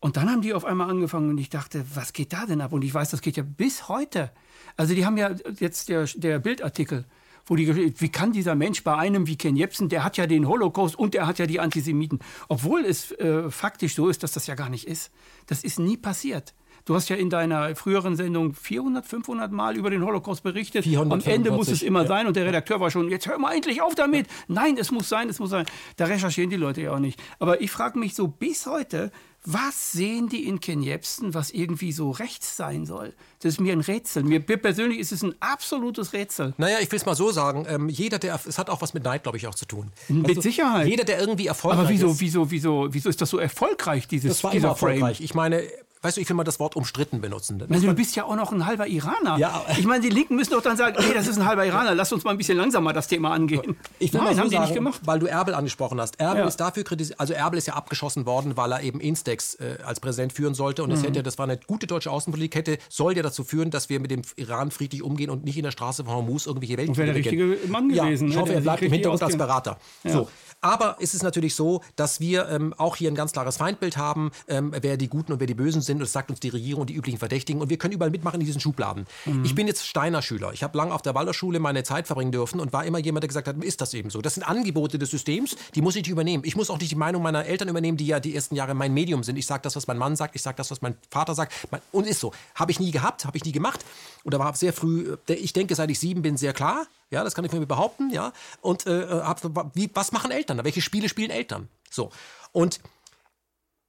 [0.00, 2.72] Und dann haben die auf einmal angefangen und ich dachte, was geht da denn ab?
[2.72, 4.32] Und ich weiß, das geht ja bis heute.
[4.76, 7.04] Also die haben ja jetzt der, der Bildartikel,
[7.46, 10.48] wo die, wie kann dieser Mensch bei einem wie Ken Jebsen, der hat ja den
[10.48, 12.20] Holocaust und der hat ja die Antisemiten.
[12.48, 15.10] Obwohl es äh, faktisch so ist, dass das ja gar nicht ist.
[15.46, 16.54] Das ist nie passiert.
[16.84, 20.86] Du hast ja in deiner früheren Sendung 400, 500 Mal über den Holocaust berichtet.
[20.96, 22.08] Am Ende muss es immer ja.
[22.08, 24.26] sein und der Redakteur war schon, jetzt hör mal endlich auf damit.
[24.48, 25.64] Nein, es muss sein, es muss sein.
[25.96, 27.18] Da recherchieren die Leute ja auch nicht.
[27.38, 29.10] Aber ich frage mich so bis heute,
[29.46, 33.12] was sehen die in Ken Jebsen, was irgendwie so rechts sein soll?
[33.40, 34.22] Das ist mir ein Rätsel.
[34.22, 36.54] Mir persönlich ist es ein absolutes Rätsel.
[36.56, 37.66] Naja, ich will es mal so sagen.
[37.68, 39.90] Ähm, jeder, der, es hat auch was mit Neid, glaube ich, auch zu tun.
[40.08, 40.86] Mit also, Sicherheit.
[40.86, 42.20] Jeder, der irgendwie erfolgreich Aber wieso, ist.
[42.20, 45.18] wieso, wieso, wieso ist das so erfolgreich, dieses Das war dieser erfolgreich.
[45.18, 45.24] Frame?
[45.24, 45.62] Ich meine,
[46.04, 47.62] Weißt du, ich will mal das Wort umstritten benutzen.
[47.66, 49.38] Also, du bist ja auch noch ein halber Iraner.
[49.38, 49.64] Ja.
[49.78, 52.12] Ich meine, die Linken müssen doch dann sagen, hey, das ist ein halber Iraner, lass
[52.12, 53.76] uns mal ein bisschen langsamer das Thema angehen.
[53.98, 55.00] Ich will Nein, so haben sagen, die nicht gemacht.
[55.04, 56.20] Weil du Erbel angesprochen hast.
[56.20, 56.46] Erbel ja.
[56.46, 59.98] ist dafür kritisiert, also Erbel ist ja abgeschossen worden, weil er eben Instex äh, als
[59.98, 60.82] Präsident führen sollte.
[60.82, 61.06] Und das, mhm.
[61.06, 64.10] hätte, das war eine gute deutsche Außenpolitik, hätte, soll ja dazu führen, dass wir mit
[64.10, 67.16] dem Iran friedlich umgehen und nicht in der Straße von Hormuz irgendwelche Weltkriege wäre der
[67.16, 68.28] richtige Mann gewesen.
[68.28, 69.78] Ja, ich hoffe, er bleibt im Hintergrund als Berater.
[70.02, 70.12] Ja.
[70.12, 70.28] So.
[70.60, 73.96] Aber ist es ist natürlich so, dass wir ähm, auch hier ein ganz klares Feindbild
[73.96, 75.93] haben, ähm, wer die Guten und wer die Bösen sind.
[75.96, 77.60] Und das sagt uns die Regierung und die üblichen Verdächtigen.
[77.60, 79.06] Und wir können überall mitmachen in diesen Schubladen.
[79.24, 79.44] Mhm.
[79.44, 80.52] Ich bin jetzt Steiner Schüler.
[80.52, 83.28] Ich habe lange auf der Waldorfschule meine Zeit verbringen dürfen und war immer jemand, der
[83.28, 84.20] gesagt hat, ist das eben so.
[84.22, 86.44] Das sind Angebote des Systems, die muss ich nicht übernehmen.
[86.46, 88.92] Ich muss auch nicht die Meinung meiner Eltern übernehmen, die ja die ersten Jahre mein
[88.92, 89.36] Medium sind.
[89.36, 91.52] Ich sage das, was mein Mann sagt, ich sage das, was mein Vater sagt.
[91.92, 92.32] Und ist so.
[92.54, 93.84] Habe ich nie gehabt, habe ich nie gemacht.
[94.24, 96.86] Oder war sehr früh, äh, ich denke, seit ich sieben bin, sehr klar.
[97.10, 98.10] Ja, das kann ich mir behaupten.
[98.10, 99.40] Ja, und äh, hab,
[99.74, 100.64] wie, was machen Eltern?
[100.64, 101.68] Welche Spiele spielen Eltern?
[101.90, 102.10] So
[102.54, 102.80] und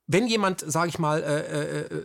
[0.07, 2.01] wenn jemand, sage ich mal, äh, äh, äh,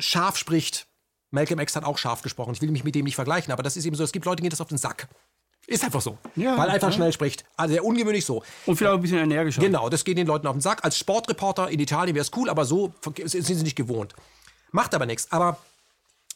[0.00, 0.86] scharf spricht,
[1.30, 2.52] Malcolm X hat auch scharf gesprochen.
[2.52, 4.04] Ich will mich mit dem nicht vergleichen, aber das ist eben so.
[4.04, 5.08] Es gibt Leute, die gehen das auf den Sack.
[5.66, 6.16] Ist einfach so.
[6.34, 6.92] Ja, weil einfach ja.
[6.92, 7.44] schnell spricht.
[7.56, 8.42] Also sehr ungewöhnlich so.
[8.64, 9.60] Und vielleicht auch ein bisschen energischer.
[9.60, 10.82] Genau, das geht den Leuten auf den Sack.
[10.82, 14.14] Als Sportreporter in Italien wäre es cool, aber so sind sie nicht gewohnt.
[14.70, 15.30] Macht aber nichts.
[15.30, 15.58] Aber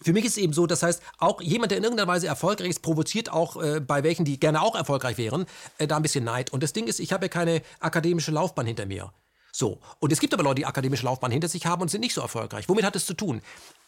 [0.02, 2.68] für mich ist es eben so, das heißt, auch jemand, der in irgendeiner Weise erfolgreich
[2.68, 5.46] ist, provoziert auch äh, bei welchen, die gerne auch erfolgreich wären,
[5.78, 6.52] äh, da ein bisschen Neid.
[6.52, 9.12] Und das Ding ist, ich habe ja keine akademische Laufbahn hinter mir.
[9.54, 9.78] So.
[10.00, 12.22] Und es gibt aber Leute, die akademische Laufbahn hinter sich haben und sind nicht so
[12.22, 12.68] erfolgreich.
[12.70, 13.42] Womit hat es zu tun?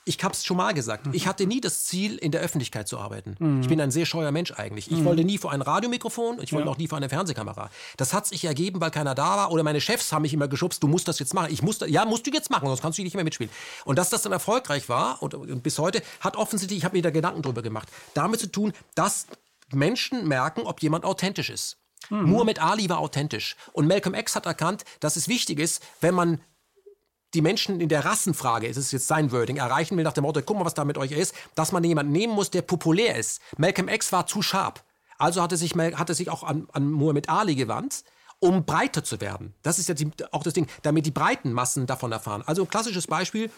[0.05, 1.07] Ich habe es schon mal gesagt.
[1.07, 1.15] Mhm.
[1.15, 3.37] Ich hatte nie das Ziel, in der Öffentlichkeit zu arbeiten.
[3.39, 3.63] Mhm.
[3.63, 4.91] Ich bin ein sehr scheuer Mensch eigentlich.
[4.91, 5.07] Ich mhm.
[5.07, 6.73] wollte nie vor ein Radiomikrofon, ich wollte ja.
[6.73, 7.71] auch nie vor eine Fernsehkamera.
[7.97, 9.53] Das hat sich ergeben, weil keiner da war.
[9.53, 11.51] Oder meine Chefs haben mich immer geschubst, du musst das jetzt machen.
[11.51, 13.51] Ich musste, ja, musst du jetzt machen, sonst kannst du nicht mehr mitspielen.
[13.87, 17.03] Und dass das dann erfolgreich war und, und bis heute, hat offensichtlich, ich habe mir
[17.03, 19.27] da Gedanken drüber gemacht, damit zu tun, dass
[19.73, 21.79] Menschen merken, ob jemand authentisch ist.
[22.11, 22.31] Mhm.
[22.31, 23.57] Muhammad Ali war authentisch.
[23.73, 26.41] Und Malcolm X hat erkannt, dass es wichtig ist, wenn man
[27.35, 30.57] die Menschen in der Rassenfrage, ist jetzt sein Wording, erreichen will nach dem Motto, guck
[30.57, 33.41] mal, was da mit euch ist, dass man jemanden nehmen muss, der populär ist.
[33.59, 34.85] Malcolm X war zu scharf.
[35.19, 38.05] Also hat er sich, hat er sich auch an, an Muhammad Ali gewandt,
[38.39, 39.55] um breiter zu werden.
[39.63, 42.43] Das ist ja die, auch das Ding, damit die breiten Massen davon erfahren.
[42.47, 43.51] Also ein klassisches Beispiel,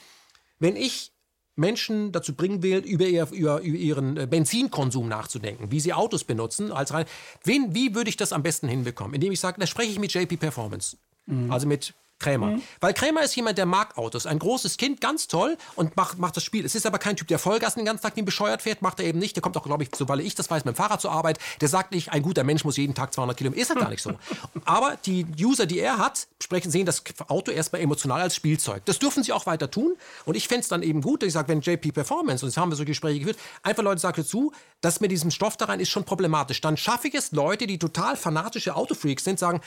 [0.59, 1.13] wenn ich
[1.57, 6.25] Menschen dazu bringen will, über, ihr, über, über, ihren äh, Benzinkonsum nachzudenken, wie sie Autos
[6.25, 6.71] benutzen.
[6.71, 7.07] Als rein,
[7.45, 9.15] wen, wie würde ich das am besten hinbekommen?
[9.15, 10.99] Indem ich sage, da spreche ich mit JP Performance.
[11.27, 11.51] Mhm.
[11.51, 12.47] Also mit Krämer.
[12.47, 12.63] Mhm.
[12.81, 14.27] Weil Krämer ist jemand, der mag Autos.
[14.27, 16.65] Ein großes Kind, ganz toll und macht, macht das Spiel.
[16.65, 18.81] Es ist aber kein Typ, der Vollgas den ganzen Tag wie bescheuert fährt.
[18.81, 19.37] Macht er eben nicht.
[19.37, 21.39] Der kommt auch, glaube ich, so weil ich das weiß, mit dem Fahrrad zur Arbeit.
[21.61, 23.61] Der sagt nicht, ein guter Mensch muss jeden Tag 200 Kilometer.
[23.61, 24.15] Ist er gar nicht so.
[24.65, 28.85] aber die User, die er hat, sprechen, sehen das Auto erstmal emotional als Spielzeug.
[28.87, 29.97] Das dürfen sie auch weiter tun.
[30.25, 32.57] Und ich fände es dann eben gut, dass ich sage, wenn JP Performance, und jetzt
[32.57, 35.81] haben wir so Gespräche geführt, einfach Leute sagen dazu, das mit diesem Stoff da rein
[35.81, 36.61] ist schon problematisch.
[36.63, 39.61] Dann schaffe ich es, Leute, die total fanatische Autofreaks sind, sagen,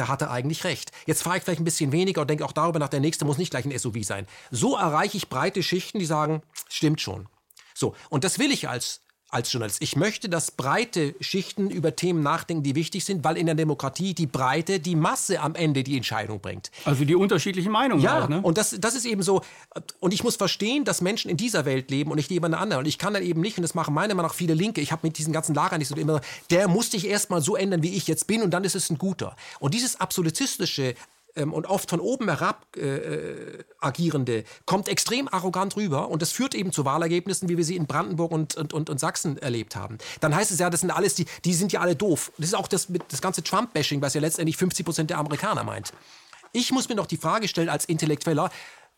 [0.00, 0.92] da hat er eigentlich recht.
[1.06, 3.36] Jetzt fahre ich vielleicht ein bisschen weniger und denke auch darüber nach, der nächste muss
[3.36, 4.26] nicht gleich ein SUV sein.
[4.50, 7.28] So erreiche ich breite Schichten, die sagen, stimmt schon.
[7.74, 9.82] So, und das will ich als als Journalist.
[9.82, 14.14] Ich möchte, dass breite Schichten über Themen nachdenken, die wichtig sind, weil in der Demokratie
[14.14, 16.70] die Breite, die Masse am Ende die Entscheidung bringt.
[16.84, 18.02] Also die unterschiedlichen Meinungen.
[18.02, 18.40] Ja, auch, ne?
[18.42, 19.42] und das, das ist eben so.
[20.00, 22.80] Und ich muss verstehen, dass Menschen in dieser Welt leben und in einer anderen.
[22.80, 24.92] Und ich kann dann eben nicht, und das machen meiner Meinung nach viele Linke, ich
[24.92, 27.94] habe mit diesen ganzen Lagern nicht so immer, der muss dich erstmal so ändern, wie
[27.94, 29.36] ich jetzt bin und dann ist es ein guter.
[29.58, 30.94] Und dieses absolutistische
[31.36, 36.32] ähm, und oft von oben herab äh, äh, agierende kommt extrem arrogant rüber und das
[36.32, 39.76] führt eben zu Wahlergebnissen, wie wir sie in Brandenburg und, und, und, und Sachsen erlebt
[39.76, 39.98] haben.
[40.20, 42.32] Dann heißt es ja, das sind alles die, die sind ja alle doof.
[42.38, 45.92] Das ist auch das, das ganze Trump-Bashing, was ja letztendlich 50 Prozent der Amerikaner meint.
[46.52, 48.50] Ich muss mir noch die Frage stellen als Intellektueller,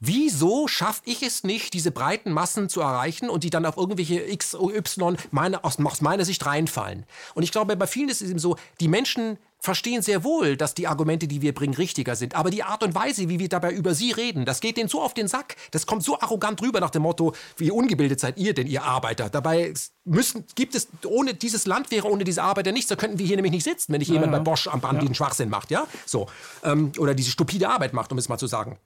[0.04, 4.20] Wieso schaffe ich es nicht, diese breiten Massen zu erreichen und die dann auf irgendwelche
[4.20, 7.06] X, Y meine, aus, aus meiner Sicht reinfallen?
[7.34, 10.74] Und ich glaube, bei vielen ist es eben so, die Menschen verstehen sehr wohl, dass
[10.74, 12.34] die Argumente, die wir bringen, richtiger sind.
[12.34, 15.00] Aber die Art und Weise, wie wir dabei über sie reden, das geht denen so
[15.00, 15.54] auf den Sack.
[15.70, 19.30] Das kommt so arrogant rüber nach dem Motto, wie ungebildet seid ihr denn, ihr Arbeiter?
[19.30, 19.72] Dabei
[20.04, 22.88] müssen, gibt es, ohne dieses Land wäre ohne diese Arbeiter nichts.
[22.88, 24.38] Da könnten wir hier nämlich nicht sitzen, wenn nicht ja, jemand ja.
[24.38, 25.00] bei Bosch am Band ja.
[25.02, 25.86] diesen Schwachsinn macht, ja?
[26.06, 26.26] So.
[26.64, 28.78] Ähm, oder diese stupide Arbeit macht, um es mal zu sagen.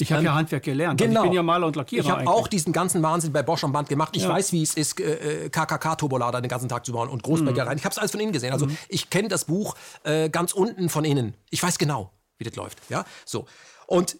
[0.00, 1.00] Ich habe ähm, ja Handwerk gelernt.
[1.00, 1.20] Genau.
[1.20, 2.04] Also ich bin ja Maler und Lackierer.
[2.04, 4.16] Ich habe auch diesen ganzen Wahnsinn bei Bosch am Band gemacht.
[4.16, 4.28] Ich ja.
[4.28, 7.72] weiß, wie es ist, äh, KKK-Turbolader den ganzen Tag zu bauen und Großbäckereien.
[7.72, 7.78] Mhm.
[7.78, 8.52] Ich habe es alles von innen gesehen.
[8.52, 8.78] Also mhm.
[8.88, 11.34] ich kenne das Buch äh, ganz unten von innen.
[11.50, 12.78] Ich weiß genau, wie das läuft.
[12.88, 13.46] Ja, so.
[13.86, 14.18] Und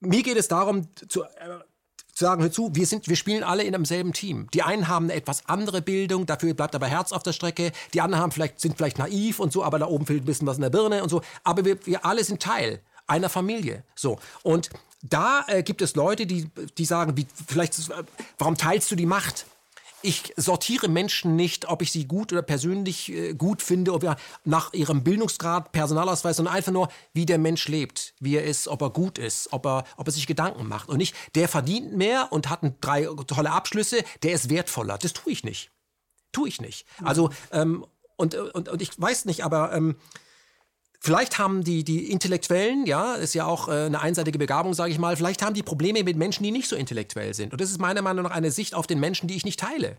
[0.00, 1.26] mir geht es darum, zu, äh,
[2.14, 4.48] zu sagen, hör zu, wir, sind, wir spielen alle in einem selben Team.
[4.54, 7.72] Die einen haben eine etwas andere Bildung, dafür bleibt aber Herz auf der Strecke.
[7.92, 10.46] Die anderen haben vielleicht, sind vielleicht naiv und so, aber da oben fehlt ein bisschen
[10.46, 11.20] was in der Birne und so.
[11.44, 13.84] Aber wir, wir alle sind Teil einer Familie.
[13.94, 14.18] So.
[14.42, 14.70] Und
[15.08, 18.04] da äh, gibt es Leute, die, die sagen, wie, vielleicht, äh,
[18.38, 19.46] warum teilst du die Macht?
[20.02, 24.16] Ich sortiere Menschen nicht, ob ich sie gut oder persönlich äh, gut finde, ob wir
[24.44, 28.82] nach ihrem Bildungsgrad, Personalausweis, sondern einfach nur, wie der Mensch lebt, wie er ist, ob
[28.82, 30.88] er gut ist, ob er, ob er sich Gedanken macht.
[30.88, 34.98] Und nicht, der verdient mehr und hat drei tolle Abschlüsse, der ist wertvoller.
[34.98, 35.70] Das tue ich nicht.
[36.32, 36.86] Tue ich nicht.
[37.02, 39.96] Also, ähm, und, und, und ich weiß nicht, aber ähm,
[41.00, 44.98] Vielleicht haben die, die Intellektuellen, ja, ist ja auch äh, eine einseitige Begabung, sage ich
[44.98, 47.52] mal, vielleicht haben die Probleme mit Menschen, die nicht so intellektuell sind.
[47.52, 49.96] Und das ist meiner Meinung nach eine Sicht auf den Menschen, die ich nicht teile.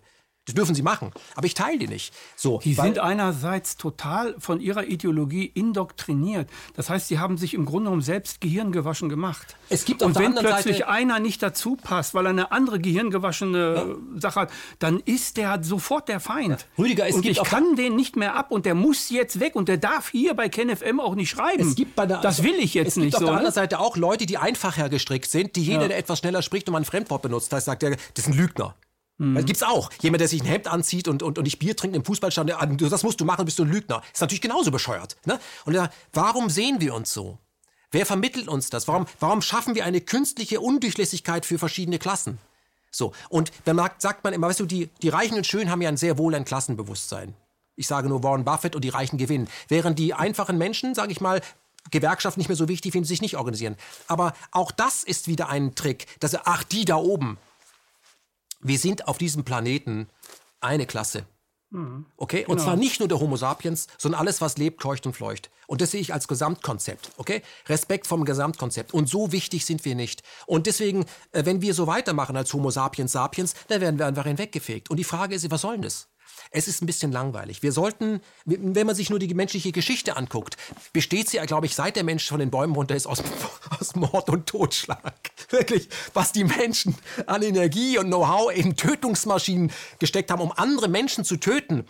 [0.48, 2.14] Das dürfen sie machen, aber ich teile die nicht.
[2.38, 6.50] So, die sind einerseits total von ihrer Ideologie indoktriniert.
[6.74, 9.58] Das heißt, sie haben sich im Grunde genommen selbst gehirngewaschen gemacht.
[9.68, 13.76] Es gibt Und wenn plötzlich Seite einer nicht dazu passt, weil er eine andere gehirngewaschene
[13.76, 14.22] ja.
[14.22, 16.66] Sache hat, dann ist der sofort der Feind.
[16.78, 16.84] Ja.
[16.84, 19.58] Rüdiger, es und gibt ich kann den nicht mehr ab und der muss jetzt weg
[19.58, 21.68] und der darf hier bei KenFM auch nicht schreiben.
[21.68, 23.08] Es gibt bei der, das will ich jetzt es nicht.
[23.08, 25.82] Es gibt auf so, der anderen Seite auch Leute, die einfacher gestrickt sind, die jeder,
[25.82, 25.88] ja.
[25.90, 28.34] der etwas schneller spricht und mal ein Fremdwort benutzt, das sagt er, das ist ein
[28.34, 28.76] Lügner.
[29.18, 29.36] Mhm.
[29.36, 29.92] Das gibt's auch.
[30.02, 33.04] Jemand, der sich ein Hemd anzieht und, und, und nicht Bier trinkt im Fußballstadion, das
[33.04, 34.02] musst du machen, bist du ein Lügner.
[34.14, 35.18] Ist natürlich genauso bescheuert.
[35.26, 35.40] Ne?
[35.66, 37.38] Und da, warum sehen wir uns so?
[37.92, 38.88] Wer vermittelt uns das?
[38.88, 42.38] Warum, warum schaffen wir eine künstliche Undurchlässigkeit für verschiedene Klassen?
[42.92, 45.90] So, und dann sagt man immer, weißt du, die, die Reichen und Schönen haben ja
[45.90, 47.34] ein sehr wohl ein Klassenbewusstsein.
[47.76, 49.48] Ich sage nur Warren Buffett und die Reichen gewinnen.
[49.68, 51.42] Während die einfachen Menschen, sage ich mal,
[51.92, 53.78] Gewerkschaft nicht mehr so wichtig finden, sich nicht organisieren.
[54.08, 57.38] Aber auch das ist wieder ein Trick, dass, ach, die da oben,
[58.60, 60.08] wir sind auf diesem Planeten
[60.60, 61.26] eine Klasse.
[61.70, 62.06] Mhm.
[62.16, 62.42] Okay?
[62.42, 62.52] Genau.
[62.54, 65.50] Und zwar nicht nur der Homo sapiens, sondern alles, was lebt, keucht und fleucht.
[65.68, 67.12] Und das sehe ich als Gesamtkonzept.
[67.18, 67.42] Okay?
[67.68, 68.94] Respekt vom Gesamtkonzept.
[68.94, 70.24] Und so wichtig sind wir nicht.
[70.46, 74.26] Und deswegen, äh, wenn wir so weitermachen als Homo sapiens sapiens, dann werden wir einfach
[74.26, 74.90] hinweggefegt.
[74.90, 76.08] Und die Frage ist, was soll denn das?
[76.52, 77.64] Es ist ein bisschen langweilig.
[77.64, 80.58] Wir sollten, wenn man sich nur die menschliche Geschichte anguckt,
[80.94, 83.24] besteht sie, glaube ich, seit der Mensch von den Bäumen runter ist, aus,
[83.80, 85.14] aus Mord und Totschlag.
[85.50, 86.96] Wirklich, was die Menschen
[87.26, 91.86] an Energie und Know-how in Tötungsmaschinen gesteckt haben, um andere Menschen zu töten.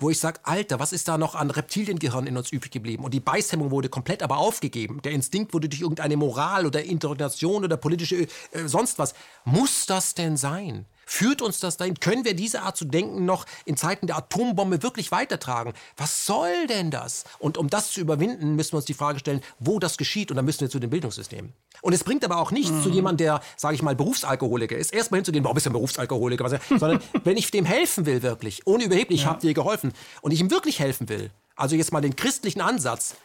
[0.00, 3.04] wo ich sage, Alter, was ist da noch an Reptiliengehirn in uns übrig geblieben?
[3.04, 5.00] Und die Beißhemmung wurde komplett aber aufgegeben.
[5.02, 8.28] Der Instinkt wurde durch irgendeine Moral oder Indoktrination oder politische äh,
[8.66, 9.14] sonst was.
[9.44, 10.86] Muss das denn sein?
[11.06, 12.00] Führt uns das dahin?
[12.00, 15.72] Können wir diese Art zu denken noch in Zeiten der Atombombe wirklich weitertragen?
[15.96, 17.24] Was soll denn das?
[17.38, 20.30] Und um das zu überwinden, müssen wir uns die Frage stellen, wo das geschieht.
[20.30, 21.52] Und dann müssen wir zu dem Bildungssystem.
[21.82, 22.82] Und es bringt aber auch nichts mhm.
[22.82, 26.60] zu jemandem, der, sage ich mal, Berufsalkoholiker ist, erstmal hinzugehen, warum bist du ein Berufsalkoholiker?
[26.68, 29.24] Sondern wenn ich dem helfen will, wirklich, ohne überheblich, ja.
[29.24, 32.60] ich habe dir geholfen, und ich ihm wirklich helfen will, also jetzt mal den christlichen
[32.60, 33.16] Ansatz,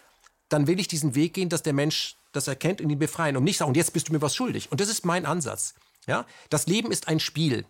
[0.49, 3.43] dann will ich diesen Weg gehen, dass der Mensch das erkennt und ihn befreien und
[3.43, 4.71] nicht sagen, und jetzt bist du mir was schuldig.
[4.71, 5.73] Und das ist mein Ansatz.
[6.09, 6.25] Ja?
[6.49, 7.65] Das Leben ist ein Spiel.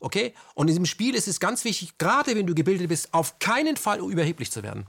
[0.00, 0.34] Okay?
[0.54, 3.76] Und in diesem Spiel ist es ganz wichtig, gerade wenn du gebildet bist, auf keinen
[3.76, 4.86] Fall überheblich zu werden.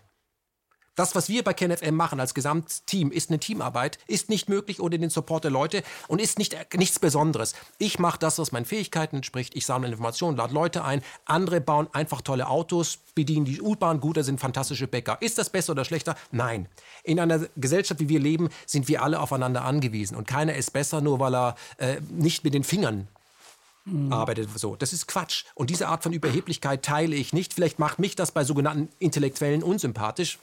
[0.95, 4.97] Das, was wir bei KenFM machen als Gesamtteam, ist eine Teamarbeit, ist nicht möglich ohne
[4.97, 7.53] den Support der Leute und ist nicht, nichts Besonderes.
[7.77, 9.55] Ich mache das, was meinen Fähigkeiten entspricht.
[9.55, 11.01] Ich sammle Informationen, lade Leute ein.
[11.25, 15.17] Andere bauen einfach tolle Autos, bedienen die U-Bahn gut, da sind fantastische Bäcker.
[15.21, 16.15] Ist das besser oder schlechter?
[16.31, 16.67] Nein.
[17.03, 20.15] In einer Gesellschaft, wie wir leben, sind wir alle aufeinander angewiesen.
[20.15, 23.07] Und keiner ist besser, nur weil er äh, nicht mit den Fingern
[23.87, 24.11] Mhm.
[24.11, 24.75] arbeitet so.
[24.75, 25.45] Das ist Quatsch.
[25.53, 27.53] Und diese Art von Überheblichkeit teile ich nicht.
[27.53, 30.39] Vielleicht macht mich das bei sogenannten Intellektuellen unsympathisch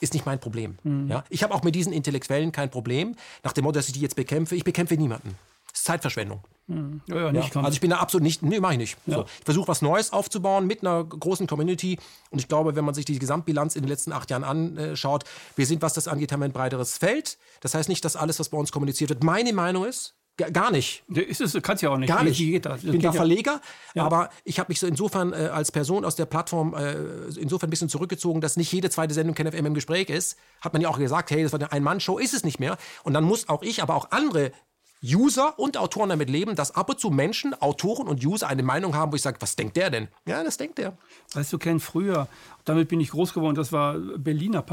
[0.00, 0.78] ist nicht mein Problem.
[0.82, 1.08] Mhm.
[1.08, 1.24] Ja?
[1.28, 4.16] Ich habe auch mit diesen Intellektuellen kein Problem, nach dem Motto, dass ich die jetzt
[4.16, 4.56] bekämpfe.
[4.56, 5.36] Ich bekämpfe niemanden.
[5.70, 6.40] Das ist Zeitverschwendung.
[6.66, 7.00] Mhm.
[7.06, 8.96] Ja, ja, also ich bin da absolut nicht, nee, mache ich nicht.
[9.06, 9.24] So.
[9.38, 11.98] Ich versuche was Neues aufzubauen mit einer großen Community
[12.30, 15.24] und ich glaube, wenn man sich die Gesamtbilanz in den letzten acht Jahren anschaut,
[15.56, 17.38] wir sind, was das angeht, haben ein breiteres Feld.
[17.60, 20.14] Das heißt nicht, dass alles, was bei uns kommuniziert wird, meine Meinung ist.
[20.48, 21.04] Gar nicht.
[21.08, 22.08] Ist es, kannst ja auch nicht.
[22.08, 22.40] Gar nicht.
[22.40, 23.60] Ich bin da Verleger,
[23.94, 24.04] ja.
[24.04, 26.94] aber ich habe mich so insofern äh, als Person aus der Plattform äh,
[27.38, 30.38] insofern ein bisschen zurückgezogen, dass nicht jede zweite Sendung KenFM im Gespräch ist.
[30.60, 32.78] Hat man ja auch gesagt, hey, das war eine Ein-Mann-Show, ist es nicht mehr.
[33.02, 34.52] Und dann muss auch ich, aber auch andere
[35.02, 38.94] User und Autoren damit leben, dass ab und zu Menschen, Autoren und User eine Meinung
[38.94, 40.08] haben, wo ich sage, was denkt der denn?
[40.26, 40.96] Ja, das denkt der.
[41.32, 42.28] Weißt du, Ken, früher,
[42.64, 44.64] damit bin ich groß geworden, das war Berliner,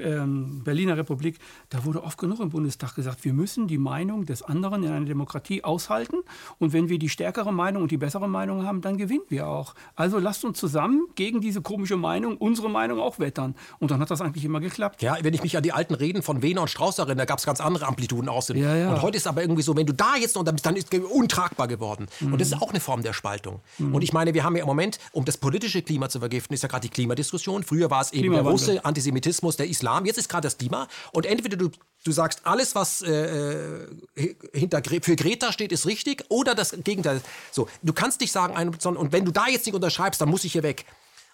[0.00, 4.42] ähm, Berliner Republik, da wurde oft genug im Bundestag gesagt, wir müssen die Meinung des
[4.42, 6.16] anderen in einer Demokratie aushalten
[6.58, 9.74] und wenn wir die stärkere Meinung und die bessere Meinung haben, dann gewinnen wir auch.
[9.94, 13.54] Also lasst uns zusammen gegen diese komische Meinung unsere Meinung auch wettern.
[13.78, 15.02] Und dann hat das eigentlich immer geklappt.
[15.02, 17.38] Ja, wenn ich mich an die alten Reden von Wehner und Strauß erinnere, da gab
[17.38, 18.48] es ganz andere Amplituden aus.
[18.48, 18.90] Ja, ja.
[18.90, 21.00] Und heute ist aber irgendwie so, wenn du da jetzt noch bist, dann ist es
[21.00, 22.06] untragbar geworden.
[22.20, 22.32] Mhm.
[22.32, 23.60] Und das ist auch eine Form der Spaltung.
[23.78, 23.94] Mhm.
[23.94, 26.62] Und ich meine, wir haben ja im Moment, um das politische Klima zu vergiften, ist
[26.62, 27.62] ja gerade die Klimadiskussion.
[27.62, 30.06] Früher war es eben der Russe, Antisemitismus, der Islam.
[30.06, 30.88] Jetzt ist gerade das Klima.
[31.12, 31.70] Und entweder du,
[32.04, 33.86] du sagst, alles, was äh,
[34.52, 37.20] hinter, für Greta steht, ist richtig, oder das Gegenteil.
[37.50, 40.52] So, du kannst nicht sagen, und wenn du da jetzt nicht unterschreibst, dann muss ich
[40.52, 40.84] hier weg.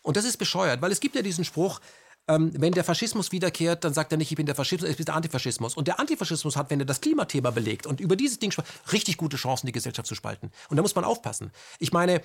[0.03, 1.81] Und das ist bescheuert, weil es gibt ja diesen Spruch,
[2.29, 5.07] ähm, wenn der Faschismus wiederkehrt, dann sagt er nicht, ich bin der Faschismus, ich bin
[5.07, 5.77] der Antifaschismus.
[5.77, 8.55] Und der Antifaschismus hat, wenn er das Klimathema belegt und über dieses Ding
[8.93, 10.51] richtig gute Chancen, die Gesellschaft zu spalten.
[10.69, 11.51] Und da muss man aufpassen.
[11.79, 12.23] Ich meine,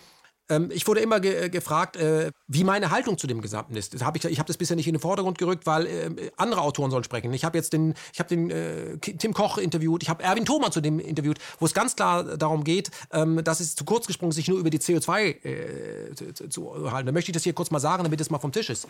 [0.50, 4.04] ähm, ich wurde immer ge gefragt, äh, wie meine Haltung zu dem Gesamten ist.
[4.04, 6.92] Hab ich ich habe das bisher nicht in den Vordergrund gerückt, weil äh, andere Autoren
[6.92, 7.34] sollen sprechen.
[7.34, 10.72] Ich habe jetzt den, ich habe den äh, Tim Koch interviewt, ich habe Erwin Thoma
[10.72, 14.32] zu dem interviewt, wo es ganz klar darum geht, ähm, dass es zu kurz gesprungen
[14.32, 17.08] sich nur über die CO2 äh, zu, zu halten.
[17.08, 18.88] Da möchte ich das hier kurz mal sagen, damit es mal vom Tisch ist.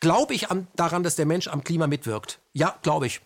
[0.00, 2.40] Glaube ich an, daran, dass der Mensch am Klima mitwirkt?
[2.54, 3.20] Ja, glaube ich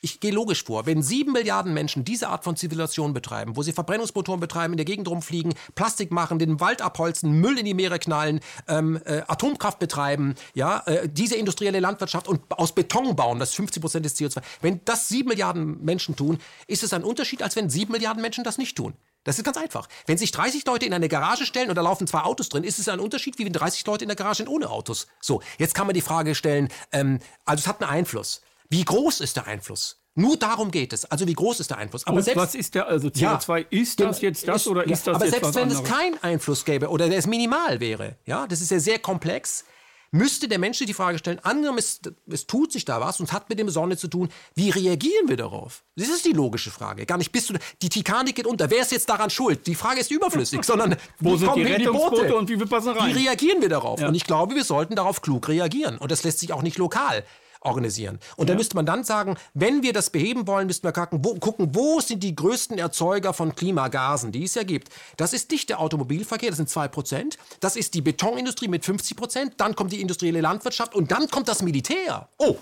[0.00, 3.72] ich gehe logisch vor, wenn sieben Milliarden Menschen diese Art von Zivilisation betreiben, wo sie
[3.72, 7.98] Verbrennungsmotoren betreiben, in der Gegend rumfliegen, Plastik machen, den Wald abholzen, Müll in die Meere
[7.98, 13.54] knallen, ähm, äh, Atomkraft betreiben, ja, äh, diese industrielle Landwirtschaft und aus Beton bauen, das
[13.54, 14.40] 50 Prozent des CO2.
[14.60, 18.44] Wenn das sieben Milliarden Menschen tun, ist es ein Unterschied, als wenn sieben Milliarden Menschen
[18.44, 18.94] das nicht tun.
[19.24, 19.88] Das ist ganz einfach.
[20.06, 22.78] Wenn sich 30 Leute in eine Garage stellen und da laufen zwei Autos drin, ist
[22.78, 25.06] es ein Unterschied, wie wenn 30 Leute in der Garage sind ohne Autos.
[25.20, 28.40] So, jetzt kann man die Frage stellen, ähm, also es hat einen Einfluss.
[28.68, 30.02] Wie groß ist der Einfluss?
[30.14, 31.04] Nur darum geht es.
[31.04, 32.04] Also wie groß ist der Einfluss?
[32.06, 35.14] Aber selbst, was ist der, also CO2, ja, ist das jetzt das oder ist das
[35.14, 38.60] aber jetzt selbst wenn es keinen Einfluss gäbe oder der es minimal wäre, ja, das
[38.60, 39.64] ist ja sehr komplex,
[40.10, 43.32] müsste der Mensch sich die Frage stellen, angenommen es, es tut sich da was und
[43.32, 45.84] hat mit dem Sonne zu tun, wie reagieren wir darauf?
[45.94, 47.06] Das ist die logische Frage.
[47.06, 49.68] Gar nicht bist du, die Titanic geht unter, wer ist jetzt daran schuld?
[49.68, 53.14] Die Frage ist überflüssig, sondern wo sind die Rettungsboote und wie wir passen rein?
[53.14, 54.00] Wie reagieren wir darauf?
[54.00, 54.08] Ja.
[54.08, 55.96] Und ich glaube, wir sollten darauf klug reagieren.
[55.98, 57.24] Und das lässt sich auch nicht lokal
[57.60, 58.18] organisieren.
[58.36, 58.54] Und ja.
[58.54, 61.74] da müsste man dann sagen, wenn wir das beheben wollen, müssten wir gucken wo, gucken,
[61.74, 64.88] wo sind die größten Erzeuger von Klimagasen, die es ja gibt.
[65.16, 67.36] Das ist nicht der Automobilverkehr, das sind 2%.
[67.60, 69.52] Das ist die Betonindustrie mit 50%.
[69.56, 72.28] Dann kommt die industrielle Landwirtschaft und dann kommt das Militär.
[72.38, 72.56] Oh,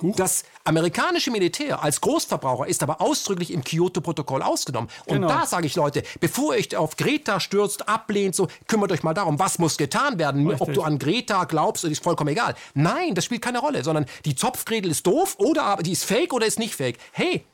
[0.00, 4.88] das amerikanische Militär als Großverbraucher ist aber ausdrücklich im Kyoto-Protokoll ausgenommen.
[5.06, 5.28] Und genau.
[5.28, 9.14] da sage ich Leute, bevor ihr euch auf Greta stürzt, ablehnt, so kümmert euch mal
[9.14, 10.46] darum, was muss getan werden.
[10.48, 10.68] Richtig.
[10.68, 12.54] Ob du an Greta glaubst, ist vollkommen egal.
[12.74, 16.46] Nein, das spielt keine Rolle, sondern die Zopfgredel ist doof oder die ist fake oder
[16.46, 16.98] ist nicht fake.
[17.12, 17.44] Hey,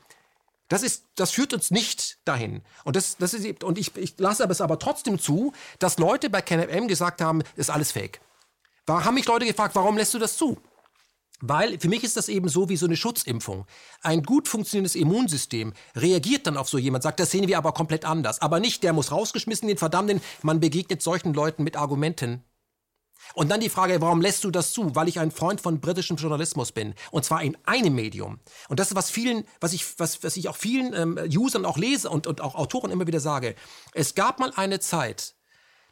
[0.67, 2.61] das, ist, das führt uns nicht dahin.
[2.83, 6.41] Und, das, das ist, und ich, ich lasse es aber trotzdem zu, dass Leute bei
[6.41, 8.19] KNFM gesagt haben, ist alles fake.
[8.85, 10.59] Da haben mich Leute gefragt, warum lässt du das zu?
[11.41, 13.65] Weil für mich ist das eben so wie so eine Schutzimpfung.
[14.01, 18.05] Ein gut funktionierendes Immunsystem reagiert dann auf so jemand, sagt, das sehen wir aber komplett
[18.05, 18.41] anders.
[18.41, 22.43] Aber nicht, der muss rausgeschmissen, den verdammten, man begegnet solchen Leuten mit Argumenten.
[23.33, 24.95] Und dann die Frage, warum lässt du das zu?
[24.95, 26.93] Weil ich ein Freund von britischem Journalismus bin.
[27.11, 28.39] Und zwar in einem Medium.
[28.69, 31.77] Und das ist was vielen, was ich, was, was ich auch vielen ähm, Usern auch
[31.77, 33.55] lese und, und auch Autoren immer wieder sage.
[33.93, 35.35] Es gab mal eine Zeit,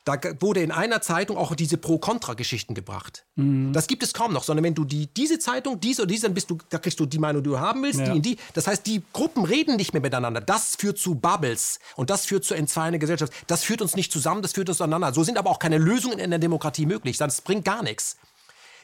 [0.06, 3.26] da wurde in einer Zeitung auch diese Pro-Kontra-Geschichten gebracht.
[3.36, 3.72] Mhm.
[3.72, 6.34] Das gibt es kaum noch, sondern wenn du die, diese Zeitung, diese oder diese, dann
[6.34, 8.10] bist du, da kriegst du die Meinung, die du haben willst, ja.
[8.10, 8.38] die in die.
[8.54, 10.42] Das heißt, die Gruppen reden nicht mehr miteinander.
[10.42, 13.32] Das führt zu Bubbles und das führt zu Entzweien Gesellschaft.
[13.48, 15.14] Das führt uns nicht zusammen, das führt uns auseinander.
[15.14, 17.18] So sind aber auch keine Lösungen in der Demokratie möglich.
[17.18, 18.18] Das bringt gar nichts.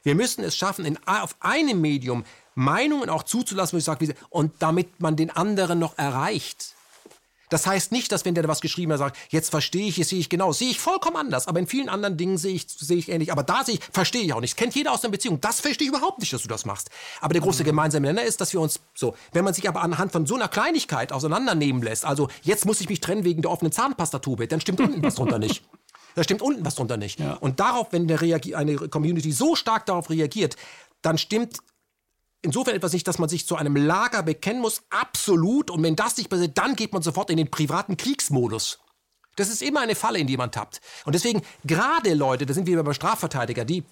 [0.04, 2.24] Wir müssen es schaffen, in, auf einem Medium
[2.56, 6.76] Meinungen auch zuzulassen, wo ich sage, und damit man den anderen noch erreicht.
[7.50, 10.20] Das heißt nicht, dass wenn der was geschrieben hat, sagt, jetzt verstehe ich, jetzt sehe
[10.20, 11.48] ich genau, sehe ich vollkommen anders.
[11.48, 13.32] Aber in vielen anderen Dingen sehe ich, sehe ich ähnlich.
[13.32, 14.54] Aber da sehe ich, verstehe ich auch nicht.
[14.54, 15.42] Das kennt jeder aus einer Beziehung.
[15.42, 16.90] Das verstehe ich überhaupt nicht, dass du das machst.
[17.22, 20.12] Aber der große gemeinsame Nenner ist, dass wir uns so, wenn man sich aber anhand
[20.12, 23.72] von so einer Kleinigkeit auseinandernehmen lässt, also jetzt muss ich mich trennen wegen der offenen
[23.72, 25.64] Zahnpastatube, dann stimmt unten was drunter nicht.
[26.16, 27.20] Da stimmt unten was drunter nicht.
[27.20, 27.36] Ja.
[27.36, 30.58] Und darauf, wenn eine Community so stark darauf reagiert,
[31.02, 31.60] dann stimmt
[32.42, 35.72] insofern etwas nicht, dass man sich zu einem Lager bekennen muss, absolut.
[35.72, 38.80] Und wenn das nicht passiert, dann geht man sofort in den privaten Kriegsmodus.
[39.36, 40.82] Das ist immer eine Falle, in die man tappt.
[41.06, 43.84] Und deswegen, gerade Leute, da sind wir bei Strafverteidiger, die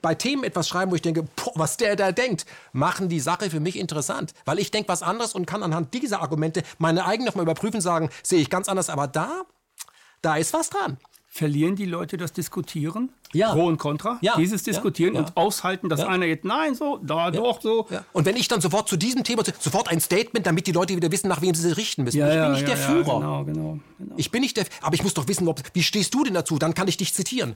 [0.00, 3.50] bei Themen etwas schreiben, wo ich denke, boah, was der da denkt, machen die Sache
[3.50, 4.32] für mich interessant.
[4.44, 8.10] Weil ich denke was anderes und kann anhand dieser Argumente meine eigenen nochmal überprüfen, sagen,
[8.22, 9.42] sehe ich ganz anders, aber da,
[10.20, 10.98] da ist was dran.
[11.34, 13.08] Verlieren die Leute das Diskutieren?
[13.32, 13.54] Ja.
[13.54, 14.18] Pro und Contra?
[14.20, 14.36] Ja.
[14.36, 15.20] Dieses Diskutieren Ja.
[15.20, 17.88] und aushalten, dass einer jetzt nein, so, da doch, so.
[18.12, 21.10] Und wenn ich dann sofort zu diesem Thema, sofort ein Statement, damit die Leute wieder
[21.10, 22.18] wissen, nach wem sie sich richten müssen.
[22.20, 23.18] ich bin nicht der Führer.
[23.18, 24.14] Genau, genau, genau.
[24.18, 26.58] Ich bin nicht der, aber ich muss doch wissen, ob, wie stehst du denn dazu?
[26.58, 27.54] Dann kann ich dich zitieren.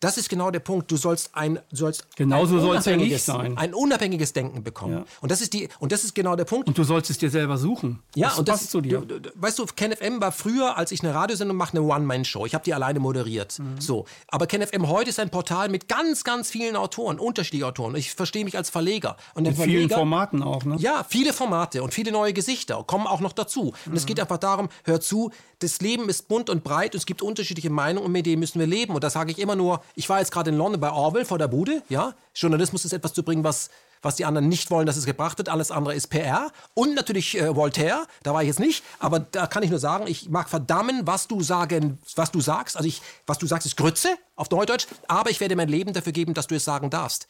[0.00, 0.90] Das ist genau der Punkt.
[0.90, 3.58] Du sollst ein, sollst Genauso ein soll's ja unabhängiges- sein.
[3.58, 4.94] ein unabhängiges Denken bekommen.
[4.94, 5.04] Ja.
[5.20, 6.68] Und das ist die, und das ist genau der Punkt.
[6.68, 8.02] Und du sollst es dir selber suchen.
[8.14, 9.00] Ja, das und das passt zu dir.
[9.00, 12.46] Du, du, weißt du, KenFM war früher, als ich eine Radiosendung mache, eine One-Man-Show.
[12.46, 13.58] Ich habe die alleine moderiert.
[13.58, 13.78] Mhm.
[13.78, 14.06] So.
[14.28, 17.94] Aber KenFM heute ist ein Portal mit ganz, ganz vielen Autoren, unterschiedlichen Autoren.
[17.94, 19.16] Ich verstehe mich als Verleger.
[19.34, 20.76] Und der In vielen Verleger, Formaten auch, ne?
[20.78, 23.74] ja, viele Formate und viele neue Gesichter kommen auch noch dazu.
[23.84, 27.20] Und es geht einfach darum, hör zu, das Leben ist bunt und breit, es gibt
[27.20, 28.94] unterschiedliche Meinungen und mit denen müssen wir leben.
[28.94, 31.38] Und da sage ich immer nur, ich war jetzt gerade in London bei Orwell vor
[31.38, 32.14] der Bude, ja.
[32.34, 33.70] Journalismus ist etwas zu bringen, was,
[34.02, 35.48] was die anderen nicht wollen, dass es gebracht wird.
[35.48, 36.50] Alles andere ist PR.
[36.74, 40.06] Und natürlich äh, Voltaire, da war ich jetzt nicht, aber da kann ich nur sagen,
[40.06, 42.76] ich mag verdammen, was du sagen, was du sagst.
[42.76, 46.12] Also ich, was du sagst, ist Grütze auf Neudeutsch, aber ich werde mein Leben dafür
[46.12, 47.28] geben, dass du es sagen darfst.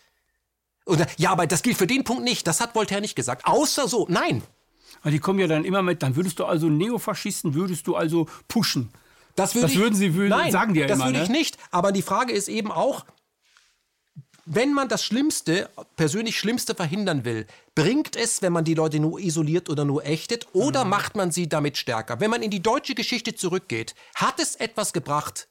[0.84, 2.46] Und, ja, aber das gilt für den Punkt nicht.
[2.46, 3.46] Das hat Voltaire nicht gesagt.
[3.46, 4.42] Außer so, nein.
[5.04, 8.92] Die kommen ja dann immer mit, dann würdest du also Neofaschisten, würdest du also pushen.
[9.36, 11.28] Das, würde Das ich, würden sie wü- nein, sagen die ja das immer, würde ich
[11.28, 11.38] ne?
[11.38, 11.56] nicht.
[11.70, 13.04] Aber die Frage ist eben auch,
[14.46, 19.20] wenn man das Schlimmste, persönlich Schlimmste verhindern will, bringt es, wenn man die Leute nur
[19.20, 20.90] isoliert oder nur ächtet, oder Mhm.
[20.90, 22.20] macht man sie damit stärker?
[22.20, 25.48] Wenn man in die deutsche Geschichte zurückgeht, hat es etwas gebracht,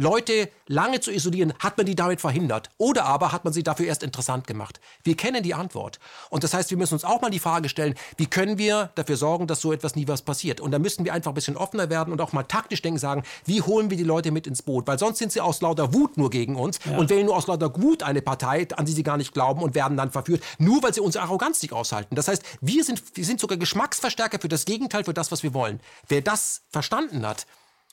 [0.00, 2.70] Leute lange zu isolieren, hat man die damit verhindert?
[2.78, 4.78] Oder aber hat man sie dafür erst interessant gemacht?
[5.02, 5.98] Wir kennen die Antwort.
[6.30, 9.16] Und das heißt, wir müssen uns auch mal die Frage stellen, wie können wir dafür
[9.16, 10.60] sorgen, dass so etwas nie was passiert?
[10.60, 13.24] Und da müssen wir einfach ein bisschen offener werden und auch mal taktisch denken, sagen,
[13.44, 14.86] wie holen wir die Leute mit ins Boot?
[14.86, 17.74] Weil sonst sind sie aus lauter Wut nur gegen uns und wählen nur aus lauter
[17.82, 20.94] Wut eine Partei, an die sie gar nicht glauben und werden dann verführt, nur weil
[20.94, 22.14] sie unsere Arroganz nicht aushalten.
[22.14, 25.54] Das heißt, wir sind, wir sind sogar Geschmacksverstärker für das Gegenteil, für das, was wir
[25.54, 25.80] wollen.
[26.06, 27.46] Wer das verstanden hat,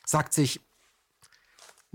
[0.05, 0.61] sagt sich,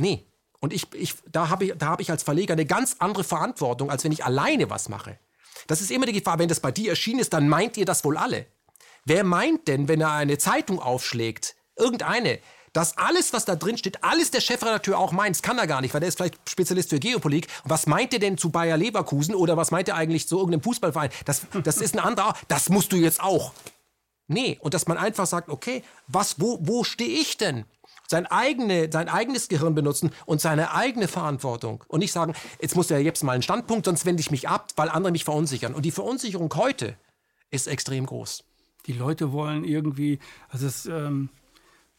[0.00, 0.26] Nee.
[0.60, 4.04] Und ich, ich, da habe ich, hab ich als Verleger eine ganz andere Verantwortung, als
[4.04, 5.18] wenn ich alleine was mache.
[5.66, 8.04] Das ist immer die Gefahr, wenn das bei dir erschienen ist, dann meint ihr das
[8.04, 8.46] wohl alle.
[9.04, 12.38] Wer meint denn, wenn er eine Zeitung aufschlägt, irgendeine,
[12.72, 15.80] dass alles, was da drin steht, alles der Chefredakteur auch meint, das kann er gar
[15.80, 17.50] nicht, weil der ist vielleicht Spezialist für Geopolitik.
[17.64, 20.62] Und was meint er denn zu Bayer Leverkusen oder was meint er eigentlich zu irgendeinem
[20.62, 21.10] Fußballverein?
[21.24, 23.52] Das, das ist ein anderer, das musst du jetzt auch.
[24.28, 27.64] Nee, und dass man einfach sagt, okay, was, wo, wo stehe ich denn?
[28.10, 31.84] Sein, eigene, sein eigenes Gehirn benutzen und seine eigene Verantwortung.
[31.86, 34.72] Und nicht sagen, jetzt muss er jetzt mal einen Standpunkt, sonst wende ich mich ab,
[34.74, 35.74] weil andere mich verunsichern.
[35.74, 36.96] Und die Verunsicherung heute
[37.52, 38.42] ist extrem groß.
[38.86, 41.28] Die Leute wollen irgendwie, also das, ähm,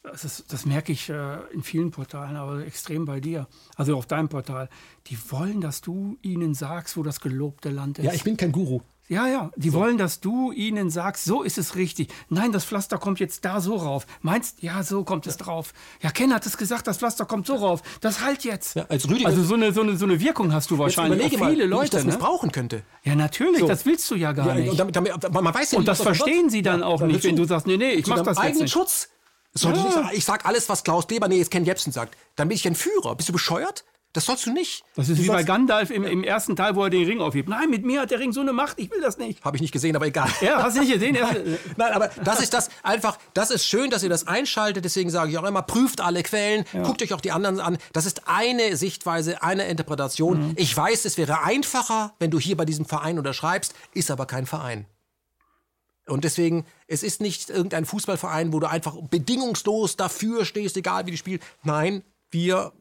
[0.03, 3.47] das, ist, das merke ich äh, in vielen Portalen, aber extrem bei dir,
[3.77, 4.67] also auf deinem Portal.
[5.07, 8.03] Die wollen, dass du ihnen sagst, wo das gelobte Land ist.
[8.25, 8.81] bin kein Guru.
[9.11, 12.07] Ja, ja, die wollen, dass du ihnen sagst, so ist es richtig.
[12.29, 14.07] Nein, das Pflaster kommt jetzt da so rauf.
[14.21, 15.73] Meinst, ja, so kommt es drauf.
[16.01, 17.81] Ja, Ken hat es gesagt, das Pflaster kommt so rauf.
[17.99, 18.77] Das halt jetzt.
[18.77, 21.15] Ja, als Rüdiger- also so eine, so, eine, so eine Wirkung hast du wahrscheinlich.
[21.19, 21.89] überlege Auch mal, viele wie ich Leute.
[21.91, 22.11] das ne?
[22.13, 22.83] missbrauchen könnte.
[23.03, 23.67] Ja, natürlich, So.
[23.67, 24.69] das willst du ja gar Ja, nicht.
[24.71, 27.21] und damit, damit, man weiß ja Und nicht, das verstehen sie dann auch Ja, nicht,
[27.25, 28.71] wenn du sagst, nee, nee, ich mach das jetzt eigenen nicht.
[28.71, 29.09] Schutz.
[29.53, 29.87] Sollte Ja.
[29.89, 32.15] ich, sagen, ich sag alles, was Klaus Kleber, nee, jetzt Ken Jebsen sagt.
[32.37, 33.15] Dann bin ich ein Führer.
[33.17, 33.83] Bist du bescheuert?
[34.13, 34.83] Das sollst du nicht.
[34.95, 37.47] Das ist wie bei Gandalf im, im, ersten Teil, wo er den Ring aufhebt.
[37.47, 39.43] Nein, mit mir hat der Ring so eine Macht, ich will das nicht.
[39.43, 40.29] Habe ich nicht gesehen, aber egal.
[40.41, 41.17] Ja, hast du nicht gesehen?
[41.21, 44.83] Nein, Nein, aber das ist das einfach, das ist schön, dass ihr das einschaltet.
[44.83, 46.81] Deswegen sage ich auch immer, prüft alle Quellen, ja.
[46.83, 47.77] guckt euch auch die anderen an.
[47.93, 50.49] Das ist eine Sichtweise, eine Interpretation.
[50.49, 50.53] Mhm.
[50.57, 54.45] Ich weiß, es wäre einfacher, wenn du hier bei diesem Verein unterschreibst, ist aber kein
[54.45, 54.85] Verein.
[56.07, 61.11] Und deswegen, es ist nicht irgendein Fußballverein, wo du einfach bedingungslos dafür stehst, egal wie
[61.11, 61.45] du spielst.
[61.63, 62.73] Nein, wir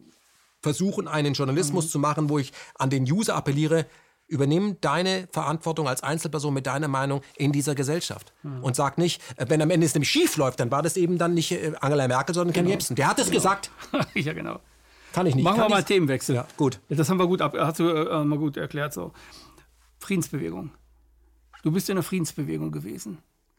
[0.62, 1.90] versuchen, einen Journalismus mhm.
[1.90, 3.86] zu machen, wo ich an den User appelliere,
[4.30, 8.32] übernimm deine Verantwortung als Einzelperson mit deiner Meinung in dieser Gesellschaft.
[8.42, 8.62] Mhm.
[8.62, 11.18] Und sag nicht, äh, wenn am Ende es nämlich schief läuft, dann war das eben
[11.18, 12.72] dann nicht äh, Angela Merkel, sondern Ken genau.
[12.72, 12.96] Jebsen.
[12.96, 13.36] Der hat es genau.
[13.36, 13.70] gesagt.
[14.14, 14.60] ja, genau.
[15.12, 15.44] Kann ich nicht.
[15.44, 16.36] Machen Kann wir mal Themenwechsel.
[16.36, 16.80] Ja, gut.
[16.88, 19.12] Das haben wir gut, ab, hast du äh, mal gut erklärt so.
[19.98, 20.70] Friedensbewegung.
[21.62, 23.18] Du bist in der Friedensbewegung gewesen.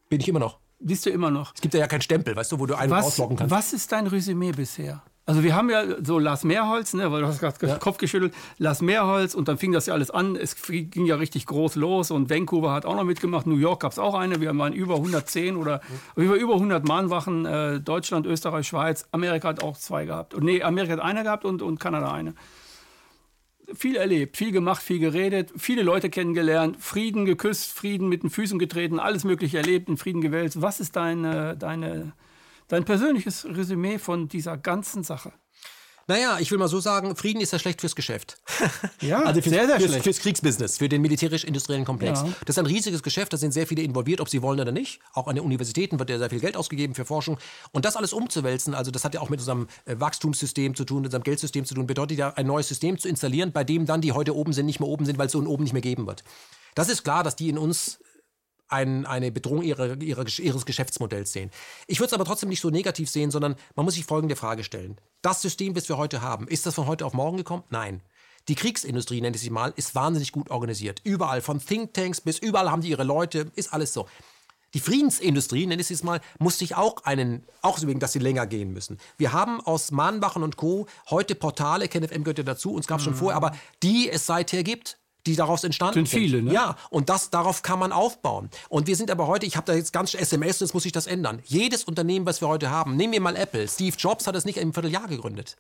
[0.10, 0.60] Bin ich immer noch.
[0.80, 1.54] Bist du immer noch.
[1.54, 3.52] Es gibt ja keinen Stempel, weißt du, wo du einen was, rauslocken kannst.
[3.52, 5.04] Was ist dein Resümee bisher?
[5.26, 7.78] Also wir haben ja so Lars Mehrholz, ne, weil du hast gerade ja.
[7.78, 10.36] Kopf geschüttelt, Lars Mehrholz und dann fing das ja alles an.
[10.36, 13.46] Es ging ja richtig groß los und Vancouver hat auch noch mitgemacht.
[13.46, 14.42] New York gab es auch eine.
[14.42, 15.82] Wir waren über 110 oder
[16.16, 16.34] mhm.
[16.34, 17.46] über 100 Mahnwachen.
[17.46, 19.08] Äh, Deutschland, Österreich, Schweiz.
[19.12, 20.34] Amerika hat auch zwei gehabt.
[20.34, 22.34] Und, nee, Amerika hat eine gehabt und, und Kanada eine
[23.74, 28.60] viel erlebt, viel gemacht, viel geredet, viele Leute kennengelernt, Frieden geküsst, Frieden mit den Füßen
[28.60, 30.62] getreten, alles Mögliche erlebt, in Frieden gewälzt.
[30.62, 32.14] Was ist deine, deine,
[32.72, 35.34] dein persönliches Resümee von dieser ganzen Sache?
[36.08, 38.38] Naja, ich will mal so sagen, Frieden ist ja schlecht fürs Geschäft.
[39.02, 40.04] Ja, also fürs, sehr, sehr fürs, schlecht.
[40.04, 42.22] Fürs Kriegsbusiness, für den militärisch-industriellen Komplex.
[42.22, 42.30] Ja.
[42.46, 45.00] Das ist ein riesiges Geschäft, da sind sehr viele involviert, ob sie wollen oder nicht.
[45.14, 47.40] Auch an den Universitäten wird ja sehr viel Geld ausgegeben für Forschung.
[47.72, 50.98] Und das alles umzuwälzen, also das hat ja auch mit unserem äh, Wachstumssystem zu tun,
[50.98, 54.02] mit unserem Geldsystem zu tun, bedeutet ja ein neues System zu installieren, bei dem dann
[54.02, 55.82] die heute oben sind, nicht mehr oben sind, weil es so und oben nicht mehr
[55.82, 56.24] geben wird.
[56.76, 58.00] Das ist klar, dass die in uns
[58.72, 61.52] ein, eine Bedrohung ihrer, ihrer, ihres Geschäftsmodells sehen.
[61.88, 64.64] Ich würde es aber trotzdem nicht so negativ sehen, sondern man muss sich folgende Frage
[64.64, 64.98] stellen.
[65.22, 67.64] Das System, das wir heute haben, ist das von heute auf morgen gekommen?
[67.70, 68.02] Nein.
[68.48, 71.02] Die Kriegsindustrie, nennt es sie mal, ist wahnsinnig gut organisiert.
[71.04, 74.08] Überall, von Thinktanks bis überall haben die ihre Leute, ist alles so.
[74.74, 78.48] Die Friedensindustrie, nenne ich es mal, muss sich auch einen, auch wegen, dass sie länger
[78.48, 79.00] gehen müssen.
[79.18, 80.88] Wir haben aus Mahnbachen und Co.
[81.10, 83.18] heute Portale, KenFM gehört ja dazu, uns gab es schon mhm.
[83.18, 83.52] vorher, aber
[83.84, 86.08] die es seither gibt die daraus entstanden sind.
[86.08, 86.54] viele, ne?
[86.54, 88.50] Ja, und das, darauf kann man aufbauen.
[88.70, 91.08] Und wir sind aber heute, ich habe da jetzt ganz SMS, jetzt muss ich das
[91.08, 91.42] ändern.
[91.46, 93.68] Jedes Unternehmen, was wir heute haben, nehmen wir mal Apple.
[93.68, 95.58] Steve Jobs hat es nicht im Vierteljahr gegründet.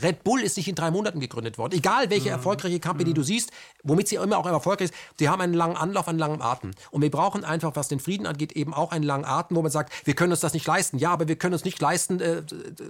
[0.00, 1.74] Red Bull ist nicht in drei Monaten gegründet worden.
[1.74, 2.34] Egal welche mhm.
[2.34, 3.14] erfolgreiche Company mhm.
[3.14, 3.50] du siehst,
[3.82, 6.70] womit sie immer auch erfolgreich ist, die haben einen langen Anlauf, einen langen Atem.
[6.90, 9.70] Und wir brauchen einfach, was den Frieden angeht, eben auch einen langen Atem, wo man
[9.70, 10.98] sagt, wir können uns das nicht leisten.
[10.98, 12.42] Ja, aber wir können uns nicht leisten, äh,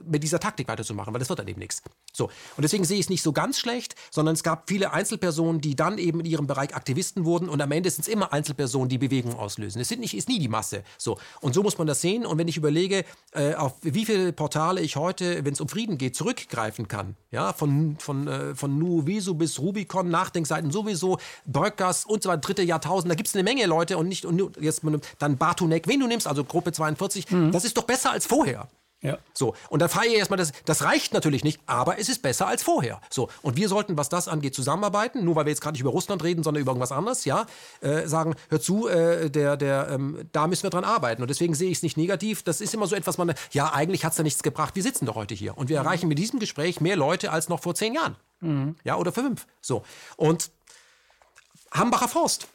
[0.04, 1.82] mit dieser Taktik weiterzumachen, weil das wird dann eben nichts.
[2.12, 2.26] So.
[2.56, 5.76] Und deswegen sehe ich es nicht so ganz schlecht, sondern es gab viele Einzelpersonen, die
[5.76, 8.98] dann eben in ihrem Bereich Aktivisten wurden und am Ende sind es immer Einzelpersonen, die
[8.98, 9.80] Bewegung auslösen.
[9.80, 10.84] Es sind nicht, ist nie die Masse.
[10.98, 11.18] So.
[11.40, 12.26] Und so muss man das sehen.
[12.26, 15.96] Und wenn ich überlege, äh, auf wie viele Portale ich heute, wenn es um Frieden
[15.96, 22.22] geht, zurückgreifen kann, ja, von von, äh, von Nuoviso bis Rubicon, Nachdenkseiten sowieso, Bröckers und
[22.22, 23.10] so weiter, dritte Jahrtausend.
[23.10, 24.82] Da gibt es eine Menge Leute und nicht und jetzt
[25.18, 27.52] dann Bartunek, wen du nimmst, also Gruppe 42, mhm.
[27.52, 28.68] das ist doch besser als vorher.
[29.02, 29.18] Ja.
[29.32, 32.46] So, und dann feiere ich erstmal, das, das reicht natürlich nicht, aber es ist besser
[32.46, 33.00] als vorher.
[33.08, 35.90] So, und wir sollten, was das angeht, zusammenarbeiten, nur weil wir jetzt gerade nicht über
[35.90, 37.46] Russland reden, sondern über irgendwas anderes, ja,
[37.80, 41.22] äh, sagen, hör zu, äh, der, der, ähm, da müssen wir dran arbeiten.
[41.22, 42.42] Und deswegen sehe ich es nicht negativ.
[42.42, 45.06] Das ist immer so etwas, man, ja, eigentlich hat es ja nichts gebracht, wir sitzen
[45.06, 45.56] doch heute hier.
[45.56, 45.86] Und wir mhm.
[45.86, 48.16] erreichen mit diesem Gespräch mehr Leute als noch vor zehn Jahren.
[48.40, 48.76] Mhm.
[48.84, 49.46] Ja, oder fünf.
[49.62, 49.82] So.
[50.16, 50.50] Und
[51.72, 52.48] Hambacher Forst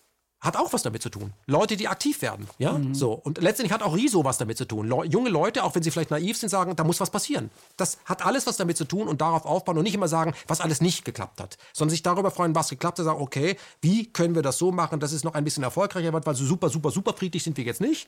[0.46, 1.34] hat auch was damit zu tun.
[1.48, 2.48] Leute, die aktiv werden.
[2.58, 2.74] Ja?
[2.74, 2.94] Mhm.
[2.94, 3.14] So.
[3.14, 4.88] Und letztendlich hat auch Riso was damit zu tun.
[4.88, 7.50] Le junge Leute, auch wenn sie vielleicht naiv sind, sagen, da muss was passieren.
[7.78, 10.62] Das hat alles was damit zu tun und darauf aufbauen und nicht immer sagen, was
[10.62, 14.36] alles nicht geklappt hat, sondern sich darüber freuen, was geklappt hat, sagen, okay, wie können
[14.36, 16.92] wir das so machen, dass es noch ein bisschen erfolgreicher wird, weil so super, super,
[16.92, 18.08] super friedlich sind wir jetzt nicht.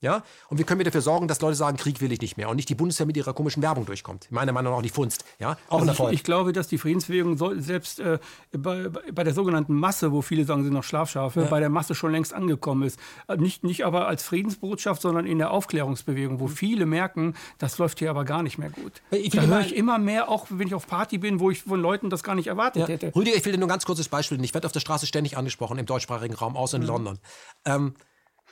[0.00, 0.22] Ja?
[0.48, 2.68] Und wir können dafür sorgen, dass Leute sagen, Krieg will ich nicht mehr und nicht
[2.68, 4.30] die Bundeswehr mit ihrer komischen Werbung durchkommt.
[4.30, 5.24] Meiner Meinung nach auch die Funst.
[5.38, 5.56] Ja?
[5.68, 8.18] Auch also ich, ich, glaube, dass die Friedensbewegung soll, selbst äh,
[8.52, 11.46] bei, bei, der sogenannten Masse, wo viele sagen, sie sind noch Schlafschafe, ja.
[11.46, 12.98] bei der Masse schon längst angekommen ist.
[13.26, 17.98] Äh, nicht, nicht aber als Friedensbotschaft, sondern in der Aufklärungsbewegung, wo viele merken, das läuft
[17.98, 19.02] hier aber gar nicht mehr gut.
[19.10, 21.80] Ich da höre ich immer mehr, auch wenn ich auf Party bin, wo ich von
[21.80, 22.88] Leuten das gar nicht erwartet ja.
[22.88, 23.12] hätte.
[23.14, 24.42] Rüdiger, ich will dir nur ein ganz kurzes Beispiel.
[24.44, 26.88] Ich werde auf der Straße ständig angesprochen, im deutschsprachigen Raum, außer in mhm.
[26.88, 27.18] London.
[27.64, 27.94] Ähm,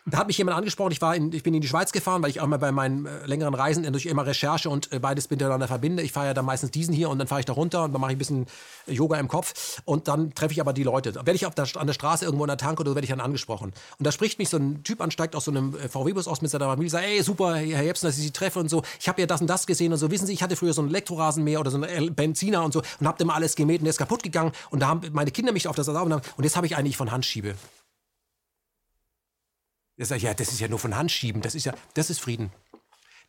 [0.08, 2.30] da hat mich jemand angesprochen, ich, war in, ich bin in die Schweiz gefahren, weil
[2.30, 5.66] ich auch mal bei meinen äh, längeren Reisen durch immer Recherche und äh, beides miteinander
[5.66, 6.02] verbinde.
[6.02, 8.00] Ich fahre ja dann meistens diesen hier und dann fahre ich da runter und dann
[8.00, 8.46] mache ich ein bisschen
[8.86, 11.14] Yoga im Kopf und dann treffe ich aber die Leute.
[11.14, 13.10] Werde ich auf der, an der Straße irgendwo in der Tank oder so, werde ich
[13.10, 13.72] dann angesprochen.
[13.98, 16.40] Und da spricht mich so ein Typ an, steigt aus so einem äh, VW-Bus aus
[16.40, 18.82] mit seiner Familie, sagt, ey, super, Herr Jepsen, dass ich Sie treffe und so.
[19.00, 20.08] Ich habe ja das und das gesehen und so.
[20.12, 23.08] Wissen Sie, ich hatte früher so einen Elektrorasenmäher oder so einen Benziner und so und
[23.08, 25.66] habe immer alles gemäht und der ist kaputt gegangen und da haben meine Kinder mich
[25.66, 27.54] auf das und jetzt habe ich eigentlich von Hand schiebe.
[29.96, 32.20] Er sagt, ja, das ist ja nur von Hand schieben, das ist ja, das ist
[32.20, 32.52] Frieden.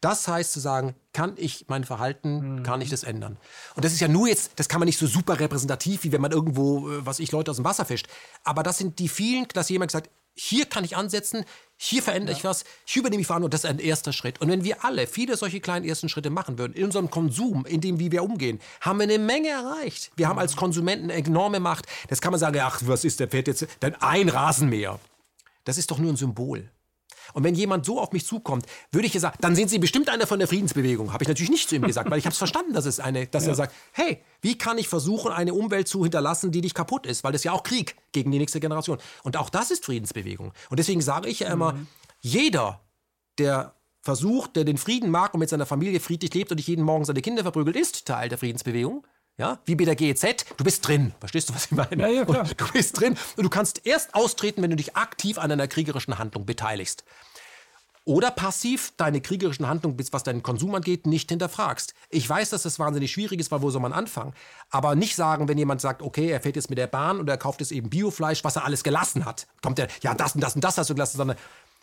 [0.01, 3.37] Das heißt zu sagen, kann ich mein Verhalten, kann ich das ändern?
[3.75, 6.21] Und das ist ja nur jetzt, das kann man nicht so super repräsentativ, wie wenn
[6.21, 8.07] man irgendwo, äh, was ich, Leute aus dem Wasser fischt.
[8.43, 11.45] Aber das sind die vielen, dass jemand sagt, hier kann ich ansetzen,
[11.77, 13.51] hier verändere ich was, hier übernehme ich Verantwortung.
[13.51, 14.39] Das ist ein erster Schritt.
[14.39, 17.81] Und wenn wir alle viele solche kleinen ersten Schritte machen würden, in unserem Konsum, in
[17.81, 20.11] dem, wie wir umgehen, haben wir eine Menge erreicht.
[20.15, 21.87] Wir haben als Konsumenten enorme Macht.
[22.09, 24.99] Das kann man sagen, ach, was ist, der fährt jetzt, dann ein Rasenmäher.
[25.67, 26.71] Das ist doch nur ein Symbol.
[27.33, 30.07] Und wenn jemand so auf mich zukommt, würde ich ja sagen, dann sind Sie bestimmt
[30.07, 31.11] einer von der Friedensbewegung.
[31.11, 33.27] Habe ich natürlich nicht zu ihm gesagt, weil ich habe es verstanden, dass es eine,
[33.27, 33.49] dass ja.
[33.49, 37.25] er sagt, hey, wie kann ich versuchen, eine Umwelt zu hinterlassen, die nicht kaputt ist?
[37.25, 38.97] Weil das ist ja auch Krieg gegen die nächste Generation.
[39.23, 40.53] Und auch das ist Friedensbewegung.
[40.69, 41.87] Und deswegen sage ich ja immer, mhm.
[42.21, 42.79] jeder,
[43.37, 46.85] der versucht, der den Frieden mag und mit seiner Familie friedlich lebt und nicht jeden
[46.85, 49.05] Morgen seine Kinder verprügelt, ist Teil der Friedensbewegung.
[49.37, 51.13] Ja, wie bei der GEZ, du bist drin.
[51.19, 52.01] Verstehst du, was ich meine?
[52.01, 52.41] Ja, ja, klar.
[52.41, 55.67] Und du bist drin und du kannst erst austreten, wenn du dich aktiv an einer
[55.67, 57.03] kriegerischen Handlung beteiligst.
[58.03, 61.93] Oder passiv deine kriegerischen Handlungen, was deinen Konsum angeht, nicht hinterfragst.
[62.09, 64.33] Ich weiß, dass das wahnsinnig schwierig ist, weil wo soll man anfangen?
[64.71, 67.37] Aber nicht sagen, wenn jemand sagt, okay, er fährt jetzt mit der Bahn und er
[67.37, 69.45] kauft jetzt eben Biofleisch, was er alles gelassen hat.
[69.61, 71.37] Kommt er, ja, das und das und das hast du gelassen, sondern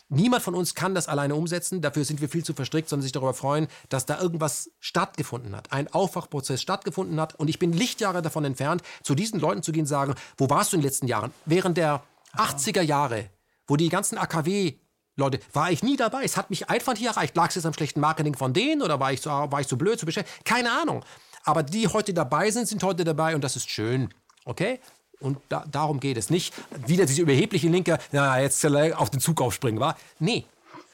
[0.09, 3.11] Niemand von uns kann das alleine umsetzen, dafür sind wir viel zu verstrickt, sondern sich
[3.11, 7.33] darüber freuen, dass da irgendwas stattgefunden hat, ein Aufwachprozess stattgefunden hat.
[7.35, 10.71] Und ich bin Lichtjahre davon entfernt, zu diesen Leuten zu gehen und sagen, wo warst
[10.71, 11.31] du in den letzten Jahren?
[11.45, 12.03] Während der
[12.37, 13.29] 80er Jahre,
[13.65, 14.75] wo die ganzen AKW
[15.17, 16.23] Leute, war ich nie dabei.
[16.23, 17.35] Es hat mich einfach nicht erreicht.
[17.35, 19.77] Lag es jetzt am schlechten Marketing von denen oder war ich so, war ich so
[19.77, 20.27] blöd zu bestellen?
[20.43, 21.03] Keine Ahnung.
[21.45, 24.13] Aber die heute dabei sind, sind heute dabei und das ist schön.
[24.43, 24.79] Okay?
[25.19, 26.53] Und da, darum geht es nicht.
[26.85, 29.97] Wieder diese überhebliche Linke, na, jetzt auf den Zug aufspringen, war?
[30.19, 30.45] Nee.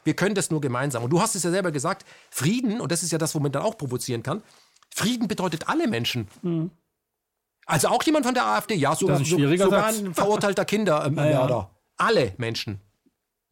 [0.04, 1.04] Wir können das nur gemeinsam.
[1.04, 3.52] Und du hast es ja selber gesagt, Frieden, und das ist ja das, womit man
[3.52, 4.42] dann auch provozieren kann,
[4.94, 6.28] Frieden bedeutet alle Menschen.
[6.42, 6.70] Mhm.
[7.66, 11.30] Also auch jemand von der AfD, ja, so, ein so, sogar ein verurteilter Kindermörder.
[11.32, 11.70] Ja, ja.
[11.96, 12.80] Alle Menschen.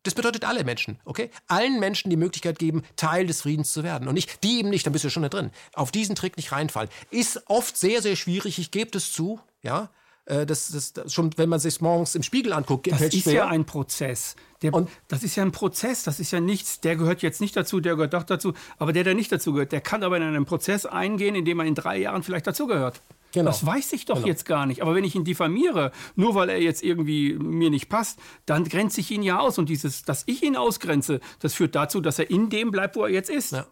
[0.03, 1.31] Das bedeutet alle Menschen, okay?
[1.47, 4.09] Allen Menschen die Möglichkeit geben, Teil des Friedens zu werden.
[4.09, 5.51] Und nicht, die eben nicht, dann bist du schon da drin.
[5.75, 6.91] Auf diesen Trick nicht reinfallen.
[7.11, 9.91] Ist oft sehr, sehr schwierig, ich gebe das zu, ja?
[10.31, 13.33] Äh, das, das, das, schon, wenn man sich morgens im Spiegel anguckt, das ist schwer.
[13.33, 14.37] ja ein Prozess.
[14.63, 17.57] Der, und das ist ja ein Prozess, das ist ja nichts, der gehört jetzt nicht
[17.57, 20.23] dazu, der gehört doch dazu, aber der, der nicht dazu gehört, der kann aber in
[20.23, 23.01] einen Prozess eingehen, in dem er in drei Jahren vielleicht dazugehört.
[23.33, 23.51] Genau.
[23.51, 24.27] Das weiß ich doch genau.
[24.27, 24.83] jetzt gar nicht.
[24.83, 29.01] Aber wenn ich ihn diffamiere, nur weil er jetzt irgendwie mir nicht passt, dann grenze
[29.01, 29.57] ich ihn ja aus.
[29.57, 33.05] Und dieses, dass ich ihn ausgrenze, das führt dazu, dass er in dem bleibt, wo
[33.05, 33.53] er jetzt ist.
[33.53, 33.67] Ja.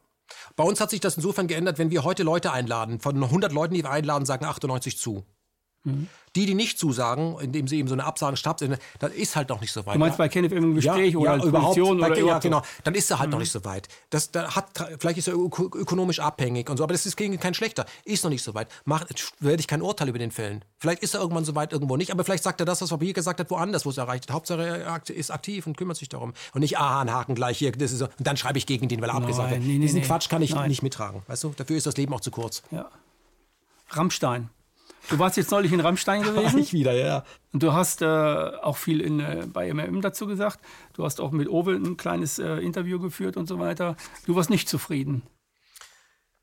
[0.54, 3.00] Bei uns hat sich das insofern geändert, wenn wir heute Leute einladen.
[3.00, 5.24] Von 100 Leuten, die wir einladen, sagen 98 zu.
[5.84, 6.08] Mhm.
[6.36, 9.60] Die, die nicht zusagen, indem sie eben so eine Absage stattfinden, dann ist halt noch
[9.60, 9.94] nicht so weit.
[9.94, 12.62] Du meinst bei KenFM im Gespräch ja, oder ja, überhaupt, oder bei, ja, genau.
[12.84, 13.32] Dann ist er halt mhm.
[13.32, 13.88] noch nicht so weit.
[14.10, 14.66] Das, da hat,
[15.00, 17.86] vielleicht ist er ökonomisch abhängig und so, aber das ist gegen kein schlechter.
[18.04, 18.68] Ist noch nicht so weit.
[18.84, 19.08] Macht,
[19.40, 20.64] werde ich kein Urteil über den Fällen.
[20.78, 23.14] Vielleicht ist er irgendwann so weit, irgendwo nicht, aber vielleicht sagt er das, was Papier
[23.14, 24.34] gesagt hat, woanders, wo es erreicht hat.
[24.34, 26.34] Hauptsache er ist aktiv und kümmert sich darum.
[26.52, 28.88] Und nicht, aha, ein Haken gleich hier, das ist so, und dann schreibe ich gegen
[28.88, 29.60] den, weil er abgesagt hat.
[29.60, 30.06] Nee, Diesen nee.
[30.06, 30.68] Quatsch kann ich Nein.
[30.68, 31.22] nicht mittragen.
[31.26, 32.62] Weißt du, dafür ist das Leben auch zu kurz.
[32.70, 32.90] Ja.
[33.90, 34.50] Rammstein.
[35.08, 36.58] Du warst jetzt neulich in Rammstein gewesen.
[36.58, 37.24] ich wieder, ja.
[37.52, 40.60] Und du hast äh, auch viel in, äh, bei MRM dazu gesagt.
[40.92, 43.96] Du hast auch mit Owe ein kleines äh, Interview geführt und so weiter.
[44.26, 45.22] Du warst nicht zufrieden.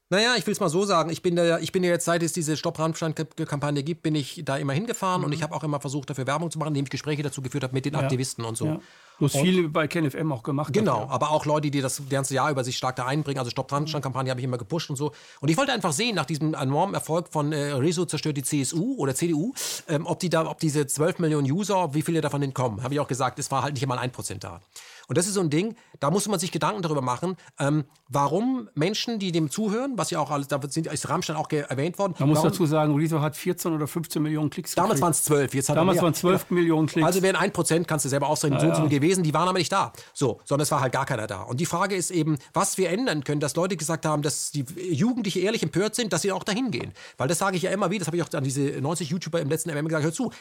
[0.10, 1.10] Naja, ich will es mal so sagen.
[1.10, 4.58] Ich bin, ja, ich bin ja jetzt, seit es diese Stopp-Rammstein-Kampagne gibt, bin ich da
[4.58, 5.26] immer hingefahren mhm.
[5.26, 7.64] und ich habe auch immer versucht, dafür Werbung zu machen, indem ich Gespräche dazu geführt
[7.64, 8.00] habe mit den ja.
[8.00, 8.66] Aktivisten und so.
[8.66, 8.80] Ja.
[9.20, 10.74] Du hast viel bei KenFM auch gemacht.
[10.74, 11.12] Genau, dafür.
[11.12, 13.40] aber auch Leute, die das ganze Jahr über sich stark da einbringen.
[13.40, 15.12] Also Stopp-Rammstein-Kampagne habe ich immer gepusht und so.
[15.40, 18.96] Und ich wollte einfach sehen, nach diesem enormen Erfolg von äh, Rezo zerstört die CSU
[18.98, 19.54] oder CDU,
[19.88, 22.84] ähm, ob, die da, ob diese 12 Millionen User, wie viele davon entkommen.
[22.84, 24.60] Habe ich auch gesagt, es war halt nicht einmal ein Prozent da.
[25.08, 28.70] Und das ist so ein Ding, da muss man sich Gedanken darüber machen, ähm, warum
[28.74, 32.16] Menschen, die dem zuhören, was ja auch alles, da sind, ist Rammstein auch erwähnt worden.
[32.18, 35.24] Man muss warum, dazu sagen, Rezo hat 14 oder 15 Millionen Klicks Damals waren es
[35.24, 36.60] 12, jetzt hat Damals waren es 12 genau.
[36.60, 37.06] Millionen Klicks.
[37.06, 38.88] Also wären 1 Prozent, kannst du selber ausrechnen, ja, so ja.
[39.06, 39.94] Gewesen, die waren aber nicht da.
[40.14, 41.42] So, sondern es war halt gar keiner da.
[41.44, 44.66] Und die Frage ist eben, was wir ändern können, dass Leute gesagt haben, dass die
[44.92, 46.94] Jugendliche ehrlich empört sind, dass sie auch dahin gehen.
[47.18, 49.42] Weil das sage ich ja immer wieder, das habe ich auch an diese 90 YouTuber
[49.42, 50.32] im letzten MM gesagt, hör zu,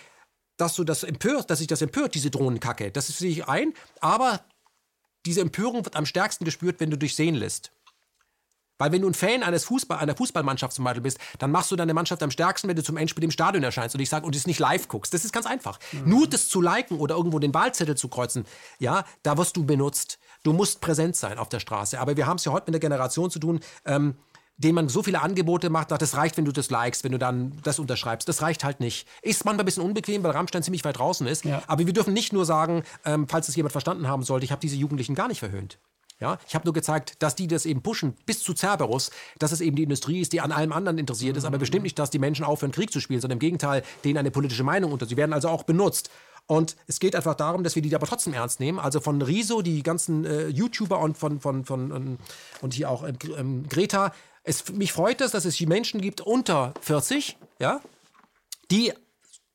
[0.56, 2.90] dass du das empört, dass sich das empört, diese Drohnenkacke.
[2.90, 4.40] Das sehe ich ein, aber
[5.26, 7.72] diese Empörung wird am stärksten gespürt, wenn du dich sehen lässt.
[8.78, 11.76] Weil wenn du ein Fan eines Fußball, einer Fußballmannschaft zum Beispiel bist, dann machst du
[11.76, 14.34] deine Mannschaft am stärksten, wenn du zum Endspiel im Stadion erscheinst und ich sage und
[14.34, 15.14] es nicht live guckst.
[15.14, 15.78] Das ist ganz einfach.
[15.92, 16.10] Mhm.
[16.10, 18.44] Nur das zu liken oder irgendwo den Wahlzettel zu kreuzen,
[18.78, 20.18] ja, da wirst du benutzt.
[20.42, 21.98] Du musst präsent sein auf der Straße.
[22.00, 24.16] Aber wir haben es ja heute mit der Generation zu tun, ähm,
[24.56, 27.18] denen man so viele Angebote macht, sagt, das reicht, wenn du das likest, wenn du
[27.18, 28.28] dann das unterschreibst.
[28.28, 29.08] Das reicht halt nicht.
[29.22, 31.44] Ist manchmal ein bisschen unbequem, weil Rammstein ziemlich weit draußen ist.
[31.44, 31.62] Ja.
[31.66, 34.60] Aber wir dürfen nicht nur sagen, ähm, falls es jemand verstanden haben sollte, ich habe
[34.60, 35.78] diese Jugendlichen gar nicht verhöhnt.
[36.20, 39.60] Ja, ich habe nur gezeigt, dass die das eben pushen bis zu Cerberus, dass es
[39.60, 42.20] eben die Industrie ist, die an allem anderen interessiert ist, aber bestimmt nicht, dass die
[42.20, 45.06] Menschen aufhören, Krieg zu spielen, sondern im Gegenteil, denen eine politische Meinung unter.
[45.06, 46.10] Sie werden also auch benutzt.
[46.46, 48.78] Und es geht einfach darum, dass wir die aber trotzdem ernst nehmen.
[48.78, 52.18] Also von Riso, die ganzen äh, YouTuber und von, von, von ähm,
[52.60, 54.12] und hier auch ähm, ähm Greta.
[54.42, 57.80] Es, mich freut es, dass es die Menschen gibt unter 40, ja,
[58.70, 58.92] die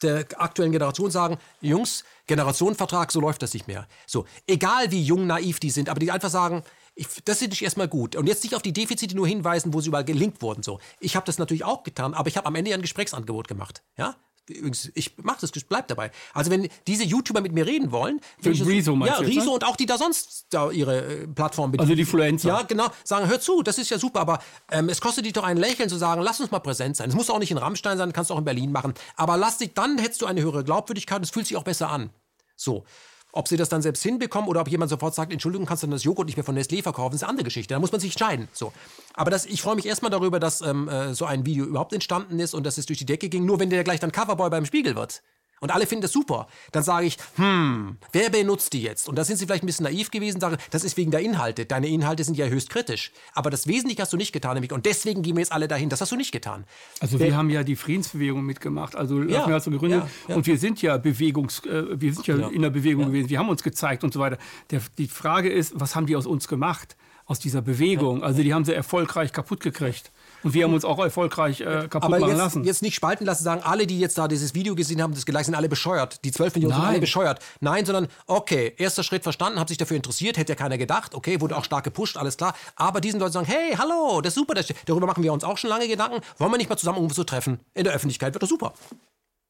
[0.01, 3.87] der aktuellen Generation sagen, Jungs, Generationenvertrag, so läuft das nicht mehr.
[4.05, 6.63] So, egal wie jung, naiv die sind, aber die einfach sagen,
[6.95, 8.15] ich, das finde ich erstmal gut.
[8.15, 10.63] Und jetzt nicht auf die Defizite nur hinweisen, wo sie überall gelinkt wurden.
[10.63, 10.79] So.
[10.99, 13.83] Ich habe das natürlich auch getan, aber ich habe am Ende ja ein Gesprächsangebot gemacht.
[13.97, 14.15] Ja?
[14.49, 16.11] Übrigens, ich mache das, bleib dabei.
[16.33, 19.49] Also wenn diese YouTuber mit mir reden wollen, Für ich Rezo ja, Rezo ne?
[19.51, 21.85] und auch die da sonst da ihre äh, Plattform bedienen.
[21.85, 22.49] Also die Influencer.
[22.49, 22.87] Ja, genau.
[23.03, 24.39] Sagen, hör zu, das ist ja super, aber
[24.71, 27.09] ähm, es kostet dich doch ein Lächeln zu sagen, lass uns mal präsent sein.
[27.09, 28.93] Es muss auch nicht in Rammstein sein, kannst du auch in Berlin machen.
[29.15, 31.89] Aber lass dich, dann hättest du eine höhere Glaubwürdigkeit und es fühlt sich auch besser
[31.89, 32.09] an.
[32.55, 32.83] So.
[33.31, 35.91] Ob sie das dann selbst hinbekommen oder ob jemand sofort sagt, Entschuldigung, kannst du dann
[35.91, 37.73] das Joghurt nicht mehr von Nestlé verkaufen, ist eine andere Geschichte.
[37.73, 38.47] Da muss man sich entscheiden.
[38.53, 38.73] So.
[39.13, 42.39] Aber das, ich freue mich erstmal darüber, dass ähm, äh, so ein Video überhaupt entstanden
[42.39, 44.65] ist und dass es durch die Decke ging, nur wenn der gleich dann Coverboy beim
[44.65, 45.21] Spiegel wird
[45.59, 49.09] und alle finden das super, dann sage ich, hm, wer benutzt die jetzt?
[49.09, 51.65] Und da sind sie vielleicht ein bisschen naiv gewesen, sage, das ist wegen der Inhalte.
[51.65, 53.11] Deine Inhalte sind ja höchst kritisch.
[53.33, 55.89] Aber das Wesentliche hast du nicht getan, nämlich, und deswegen gehen wir jetzt alle dahin.
[55.89, 56.65] Das hast du nicht getan.
[56.99, 60.03] Also wir haben ja die Friedensbewegung mitgemacht, also ja, hast du gegründet.
[60.03, 60.35] Ja, ja.
[60.35, 63.29] Und wir sind ja Bewegungs, äh, wir sind ja, in der Bewegung gewesen.
[63.29, 64.37] Wir haben uns gezeigt und so weiter.
[64.71, 66.95] Der, die Frage ist, was haben die aus uns gemacht?
[67.25, 68.23] Aus dieser Bewegung.
[68.23, 70.11] Also die haben sie erfolgreich kaputt gekriegt.
[70.43, 72.63] Und wir haben uns auch erfolgreich äh, kaputt Aber machen jetzt, lassen.
[72.63, 75.45] jetzt nicht spalten lassen, sagen, alle, die jetzt da dieses Video gesehen haben, das gleich
[75.45, 76.23] sind alle bescheuert.
[76.23, 76.81] Die 12 Millionen Nein.
[76.81, 77.39] sind alle bescheuert.
[77.59, 81.15] Nein, sondern, okay, erster Schritt verstanden, hat sich dafür interessiert, hätte ja keiner gedacht.
[81.15, 82.53] Okay, wurde auch stark gepusht, alles klar.
[82.75, 84.53] Aber diesen Leuten sagen, hey, hallo, das ist super.
[84.53, 86.21] Das, darüber machen wir uns auch schon lange Gedanken.
[86.37, 87.59] Wollen wir nicht mal zusammen irgendwo so treffen?
[87.73, 88.73] In der Öffentlichkeit wird das super.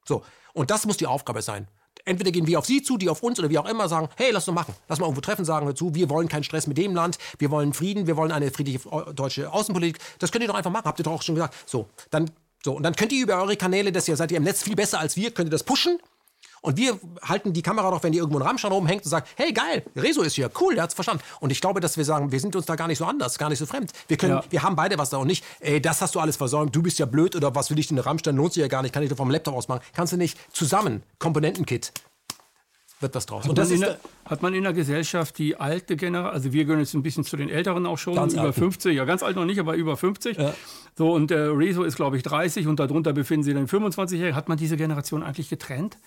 [0.06, 0.24] So.
[0.54, 1.68] Und das muss die Aufgabe sein
[2.06, 4.32] entweder gehen wir auf sie zu, die auf uns oder wie auch immer sagen, hey,
[4.32, 4.74] lass doch machen.
[4.88, 7.52] Lass mal irgendwo treffen, sagen wir zu, wir wollen keinen Stress mit dem Land, wir
[7.52, 8.80] wollen Frieden, wir wollen eine friedliche
[9.14, 10.00] deutsche Außenpolitik.
[10.20, 11.56] Das könnt ihr doch einfach machen, habt ihr doch auch schon gesagt.
[11.66, 12.30] So, dann,
[12.64, 14.76] so, und dann könnt ihr über eure Kanäle, das ja seid ihr im Netz viel
[14.76, 16.00] besser als wir, könnt ihr das pushen
[16.62, 19.54] und wir halten die Kamera doch, wenn die irgendwo ein Rammstein rumhängt und sagen, hey
[19.54, 21.24] geil, Rezo ist hier, cool, der hat's verstanden.
[21.40, 23.50] Und ich glaube, dass wir sagen, wir sind uns da gar nicht so anders, gar
[23.50, 23.92] nicht so fremd.
[24.08, 24.44] Wir können, ja.
[24.50, 27.00] wir haben beide was da und nicht, ey, das hast du alles versäumt, du bist
[27.00, 29.10] ja blöd oder was will ich denn Rammstein, lohnt sich ja gar nicht, kann ich
[29.10, 29.82] doch vom Laptop ausmachen.
[29.94, 31.94] Kannst du nicht zusammen, Komponentenkit,
[33.02, 33.48] wird was draus.
[33.48, 36.82] Hat, man in, der, hat man in der Gesellschaft die alte Generation, also wir gehören
[36.82, 38.60] jetzt ein bisschen zu den Älteren auch schon, ganz über alten.
[38.60, 40.38] 50, ja ganz alt noch nicht, aber über 50.
[40.38, 40.54] Ja.
[40.98, 44.36] So, und äh, Rezo ist, glaube ich, 30 und darunter befinden sie dann 25-Jährige.
[44.36, 45.98] Hat man diese Generation eigentlich getrennt?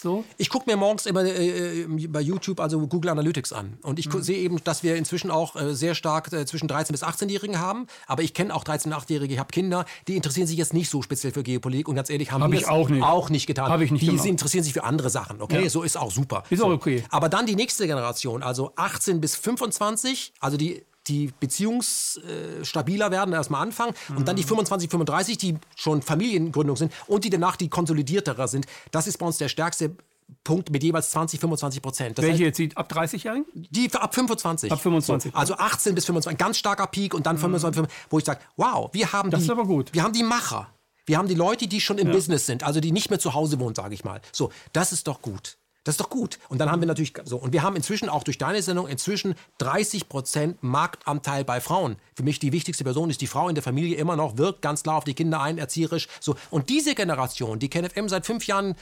[0.00, 0.24] So?
[0.38, 3.76] Ich gucke mir morgens immer äh, äh, bei YouTube also Google Analytics an.
[3.82, 4.22] Und ich mhm.
[4.22, 7.86] sehe eben, dass wir inzwischen auch äh, sehr stark äh, zwischen 13- bis 18-Jährigen haben.
[8.06, 10.88] Aber ich kenne auch 13- und 8-Jährige, ich habe Kinder, die interessieren sich jetzt nicht
[10.88, 11.86] so speziell für Geopolitik.
[11.86, 13.02] Und ganz ehrlich, haben hab ich auch nicht.
[13.02, 13.70] auch nicht getan.
[13.70, 14.24] Hab ich nicht die gemacht.
[14.24, 15.42] interessieren sich für andere Sachen.
[15.42, 15.68] Okay, ja.
[15.68, 16.44] so ist auch super.
[16.48, 16.66] Ist so.
[16.66, 17.04] auch okay.
[17.10, 23.34] Aber dann die nächste Generation, also 18 bis 25, also die die beziehungsstabiler äh, werden,
[23.34, 23.94] erstmal anfangen.
[24.08, 24.16] Mhm.
[24.18, 28.66] Und dann die 25, 35, die schon Familiengründung sind und die danach die konsolidierterer sind.
[28.90, 29.96] Das ist bei uns der stärkste
[30.44, 32.18] Punkt mit jeweils 20, 25 Prozent.
[32.18, 33.44] Welche heißt, jetzt die ab 30-Jährigen?
[33.54, 34.70] Die ab 25.
[34.70, 35.32] Ab 25.
[35.32, 37.86] So, also 18 bis 25, ganz starker Peak und dann 25, mhm.
[38.08, 39.92] wo ich sage, wow, wir haben das die, ist aber gut.
[39.92, 40.68] wir haben die Macher.
[41.06, 42.12] Wir haben die Leute, die schon im ja.
[42.12, 44.20] Business sind, also die nicht mehr zu Hause wohnen, sage ich mal.
[44.32, 45.56] So, das ist doch gut.
[45.90, 46.38] Das ist doch gut.
[46.48, 49.34] Und dann haben wir natürlich so, und wir haben inzwischen auch durch deine Sendung inzwischen
[49.58, 51.96] 30 Prozent Marktanteil bei Frauen.
[52.14, 54.84] Für mich die wichtigste Person ist die Frau in der Familie immer noch, wirkt ganz
[54.84, 56.06] klar auf die Kinder ein, erzieherisch.
[56.20, 56.36] So.
[56.50, 58.76] Und diese Generation, die KenFM seit fünf Jahren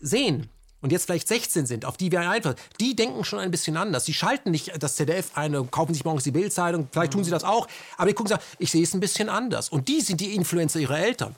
[0.00, 0.48] sehen,
[0.80, 4.04] und jetzt vielleicht 16 sind, auf die wir einfach, die denken schon ein bisschen anders.
[4.04, 7.30] Die schalten nicht das ZDF ein und kaufen sich morgens die Bildzeitung, vielleicht tun sie
[7.30, 7.68] das auch,
[7.98, 9.68] aber die gucken sagen, ich sehe es ein bisschen anders.
[9.68, 11.36] Und die sind die Influencer ihrer Eltern.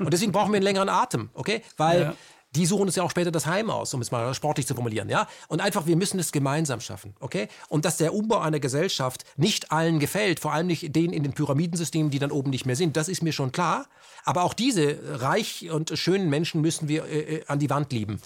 [0.00, 1.62] Und deswegen brauchen wir einen längeren Atem, okay?
[1.76, 2.14] Weil ja.
[2.56, 5.08] Die suchen uns ja auch später das Heim aus, um es mal sportlich zu formulieren,
[5.08, 5.28] ja?
[5.48, 7.48] Und einfach, wir müssen es gemeinsam schaffen, okay?
[7.68, 11.32] Und dass der Umbau einer Gesellschaft nicht allen gefällt, vor allem nicht denen in den
[11.32, 13.86] Pyramidensystemen, die dann oben nicht mehr sind, das ist mir schon klar.
[14.24, 18.20] Aber auch diese reich und schönen Menschen müssen wir äh, äh an die Wand lieben.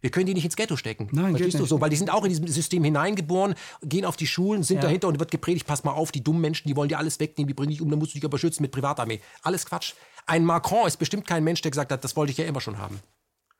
[0.00, 1.08] Wir können die nicht ins Ghetto stecken.
[1.12, 1.80] Nein, Verstehst du so?
[1.80, 4.82] Weil die sind auch in diesem System hineingeboren, gehen auf die Schulen, sind ja.
[4.82, 7.48] dahinter und wird gepredigt, pass mal auf, die dummen Menschen, die wollen dir alles wegnehmen,
[7.48, 9.20] die bringen dich um, dann musst du dich aber schützen mit Privatarmee.
[9.42, 9.94] Alles Quatsch.
[10.26, 12.78] Ein Macron ist bestimmt kein Mensch, der gesagt hat, das wollte ich ja immer schon
[12.78, 13.00] haben.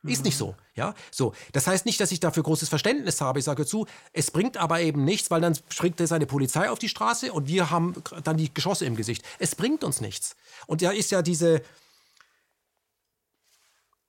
[0.03, 0.95] Ist nicht so, ja.
[1.11, 3.39] So, das heißt nicht, dass ich dafür großes Verständnis habe.
[3.39, 6.89] Ich sage zu, es bringt aber eben nichts, weil dann springt seine Polizei auf die
[6.89, 7.95] Straße und wir haben
[8.25, 9.23] dann die Geschosse im Gesicht.
[9.39, 10.37] Es bringt uns nichts.
[10.67, 11.61] Und da ist ja diese,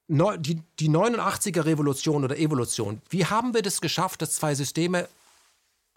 [0.08, 5.10] die, die 89er Revolution oder Evolution, wie haben wir das geschafft, dass zwei Systeme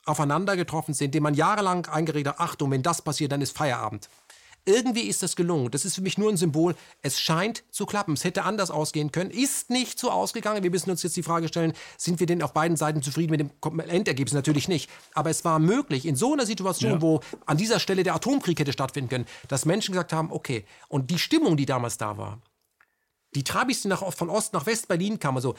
[0.06, 4.08] aufeinander getroffen sind, denen man jahrelang eingeredet hat, Achtung, wenn das passiert, dann ist Feierabend.
[4.66, 5.70] Irgendwie ist das gelungen.
[5.70, 6.74] Das ist für mich nur ein Symbol.
[7.02, 8.14] Es scheint zu klappen.
[8.14, 9.30] Es hätte anders ausgehen können.
[9.30, 10.62] Ist nicht so ausgegangen.
[10.62, 13.40] Wir müssen uns jetzt die Frage stellen, sind wir denn auf beiden Seiten zufrieden mit
[13.40, 14.32] dem Endergebnis?
[14.32, 14.90] Natürlich nicht.
[15.12, 17.02] Aber es war möglich, in so einer Situation, ja.
[17.02, 21.10] wo an dieser Stelle der Atomkrieg hätte stattfinden können, dass Menschen gesagt haben, okay, und
[21.10, 22.40] die Stimmung, die damals da war,
[23.34, 25.56] die Trabis, die nach, von Ost nach West Berlin kamen, so,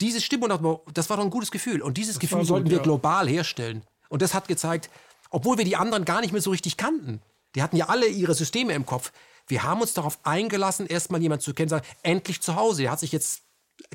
[0.00, 1.82] Diese Stimmung, das war doch ein gutes Gefühl.
[1.82, 2.82] Und dieses Gefühl war gut, sollten wir ja.
[2.82, 3.82] global herstellen.
[4.08, 4.90] Und das hat gezeigt,
[5.30, 7.22] obwohl wir die anderen gar nicht mehr so richtig kannten.
[7.54, 9.12] Die hatten ja alle ihre Systeme im Kopf.
[9.46, 12.82] Wir haben uns darauf eingelassen, erstmal jemanden zu kennen, sagen, endlich zu Hause.
[12.82, 13.42] Der hat sich jetzt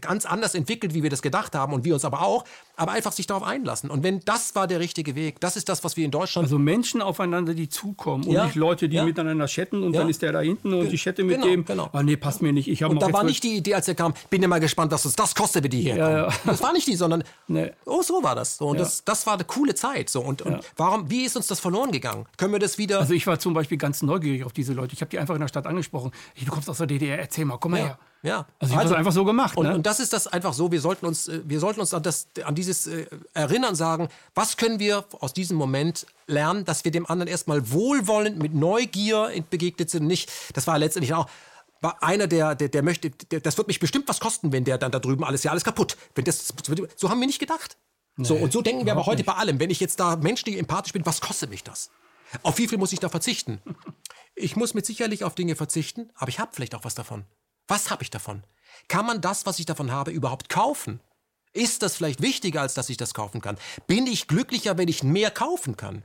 [0.01, 2.43] ganz anders entwickelt, wie wir das gedacht haben und wir uns aber auch,
[2.75, 3.89] aber einfach sich darauf einlassen.
[3.89, 6.57] Und wenn das war der richtige Weg, das ist das, was wir in Deutschland Also
[6.59, 9.05] Menschen aufeinander, die zukommen und Ja, nicht Leute, die ja.
[9.05, 10.01] miteinander chatten und Ja.
[10.01, 11.65] dann ist der da hinten und ich chatte mit genau, dem.
[11.65, 11.89] genau.
[11.93, 12.67] Ah, nee, passt mir nicht.
[12.67, 14.91] Ich habe Und da war nicht die Idee, als er kam, bin ja mal gespannt,
[14.91, 16.17] was uns das kostet, wenn die hierkommen.
[16.17, 16.29] Ja.
[16.45, 17.71] Das war nicht die, sondern Nee.
[17.85, 18.57] oh, so war das.
[18.57, 20.09] So, und das, das war eine coole Zeit.
[20.09, 20.21] So.
[20.21, 22.25] Und, und warum, wie ist uns das verloren gegangen?
[22.37, 22.99] Können wir das wieder.
[22.99, 24.93] Also ich war zum Beispiel ganz neugierig auf diese Leute.
[24.93, 26.11] Ich habe die einfach in der Stadt angesprochen.
[26.33, 27.99] Hey, du kommst aus der DDR, erzähl mal, komm mal her.
[28.25, 28.47] Ja.
[28.59, 29.55] Also ich habe das einfach so gemacht.
[29.57, 29.75] Und, ne?
[29.75, 32.27] und das ist das einfach so, wir sollten uns, äh, wir sollten uns an, das,
[32.43, 37.05] an dieses äh, Erinnern sagen, was können wir aus diesem Moment lernen, dass wir dem
[37.05, 40.07] anderen erstmal wohlwollend mit Neugier begegnet sind.
[40.07, 41.29] Nicht, das war letztendlich auch
[41.81, 44.77] war einer, der, der, der möchte, der, das wird mich bestimmt was kosten, wenn der
[44.79, 45.97] dann da drüben alles ja alles kaputt.
[46.15, 46.53] Wenn das,
[46.95, 47.77] so haben wir nicht gedacht.
[48.17, 49.59] so, und so denken wir aber heute bei allem.
[49.59, 51.91] Wenn ich jetzt da menschlich empathisch bin, was kostet mich das?
[52.41, 53.61] Auf wie viel muss ich da verzichten?
[54.37, 57.23] Ich muss mit sicherlich auf Dinge verzichten, aber ich habe vielleicht auch was davon.
[57.67, 58.43] Was habe ich davon?
[58.87, 60.99] Kann man das, was ich davon habe, überhaupt kaufen?
[61.53, 63.57] Ist das vielleicht wichtiger, als dass ich das kaufen kann?
[63.87, 66.03] Bin ich glücklicher, wenn ich mehr kaufen kann?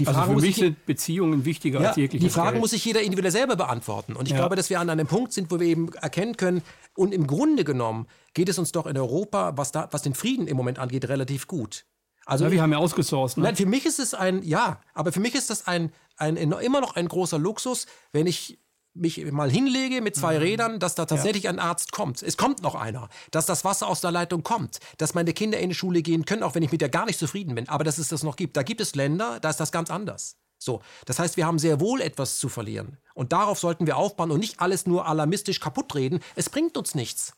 [0.00, 2.60] Die also für muss mich ich- sind Beziehungen wichtiger ja, als jegliches die Fragen Geld.
[2.60, 4.14] muss sich jeder individuell selber beantworten.
[4.14, 4.38] Und ich Ja.
[4.38, 6.62] glaube, dass wir an einem Punkt sind, wo wir eben erkennen können,
[6.94, 10.46] und im Grunde genommen geht es uns doch in Europa, was, da, was den Frieden
[10.46, 11.84] im Moment angeht, relativ gut.
[12.26, 13.38] Also ja, wir haben ja ausgesourced.
[13.38, 13.44] Ne?
[13.44, 16.80] Nein, für mich ist es ein, ja, aber für mich ist das ein, ein, immer
[16.80, 18.58] noch ein großer Luxus, wenn ich
[18.98, 22.22] mich mal hinlege mit zwei Rädern, dass da tatsächlich ein Arzt kommt.
[22.22, 23.08] Es kommt noch einer.
[23.30, 24.78] Dass das Wasser aus der Leitung kommt.
[24.98, 27.18] Dass meine Kinder in die Schule gehen können, auch wenn ich mit der gar nicht
[27.18, 27.68] zufrieden bin.
[27.68, 28.56] Aber dass es das noch gibt.
[28.56, 30.36] Da gibt es Länder, da ist das ganz anders.
[30.58, 32.98] So, das heißt, wir haben sehr wohl etwas zu verlieren.
[33.14, 36.20] Und darauf sollten wir aufbauen und nicht alles nur alarmistisch kaputt reden.
[36.34, 37.34] Es bringt uns nichts.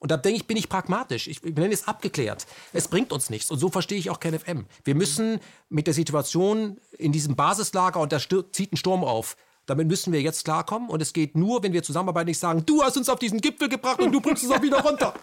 [0.00, 1.28] Und da denke ich, bin ich pragmatisch.
[1.28, 2.46] Ich nenne es abgeklärt.
[2.72, 3.50] Es bringt uns nichts.
[3.50, 4.66] Und so verstehe ich auch KenFM.
[4.84, 5.38] Wir müssen
[5.68, 9.36] mit der Situation in diesem Basislager und da zieht ein Sturm auf.
[9.70, 10.88] Damit müssen wir jetzt klarkommen.
[10.90, 13.68] Und es geht nur, wenn wir zusammenarbeiten, nicht sagen, du hast uns auf diesen Gipfel
[13.68, 15.14] gebracht und du bringst uns auch wieder runter.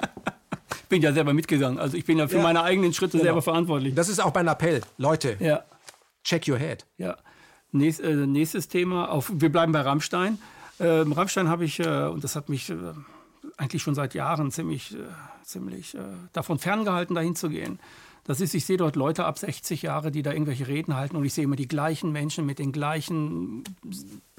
[0.75, 1.77] Ich bin ja selber mitgegangen.
[1.79, 2.43] Also ich bin ja für Ja.
[2.43, 3.93] meine eigenen Schritte selber verantwortlich.
[3.93, 4.81] Das ist auch mein Appell.
[4.97, 5.63] Leute, Ja,
[6.23, 6.85] check your head.
[6.97, 7.17] ja.
[7.73, 9.11] Nächst, äh, nächstes Thema.
[9.11, 10.39] Auf, wir bleiben bei Rammstein.
[10.79, 12.75] Ähm, Rammstein habe ich, äh, und das hat mich äh,
[13.57, 14.99] eigentlich schon seit Jahren ziemlich, äh,
[15.43, 15.99] ziemlich äh,
[16.31, 17.77] davon ferngehalten, dahin zu gehen.
[18.27, 21.25] Das ist, ich sehe dort Leute ab 60 Jahre, die da irgendwelche Reden halten und
[21.25, 23.63] ich sehe immer die gleichen Menschen mit den gleichen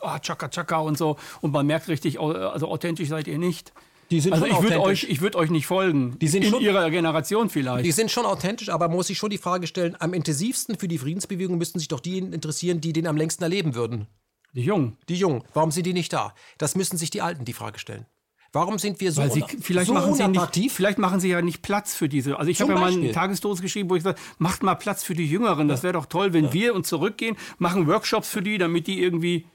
[0.02, 1.16] ah, Chaka Chaka und so.
[1.40, 3.72] Und man merkt richtig, also authentisch seid ihr nicht.
[4.10, 6.18] Die sind also schon ich würde euch, ich würd euch nicht folgen.
[6.18, 7.84] Die sind in schon- ihrer Generation vielleicht.
[7.84, 10.88] Die sind schon authentisch, aber man muss sich schon die Frage stellen, am intensivsten für
[10.88, 14.06] die Friedensbewegung müssten sich doch die interessieren, die den am längsten erleben würden.
[14.54, 14.96] die Jungen.
[15.08, 15.44] Die Jungen.
[15.54, 16.34] Warum sind die nicht da?
[16.56, 18.06] Das müssen sich die Alten die Frage stellen.
[18.52, 21.42] Warum sind wir so, Weil sie, vielleicht, so machen sie nicht, vielleicht machen sie ja
[21.42, 22.38] nicht Platz für diese.
[22.38, 25.14] Also ich habe ja mal einen Tagesstoß geschrieben, wo ich gesagt macht mal Platz für
[25.14, 25.68] die Jüngeren.
[25.68, 29.46] Das wäre doch toll, wenn wir uns zurückgehen, machen Workshops für die, damit die irgendwie.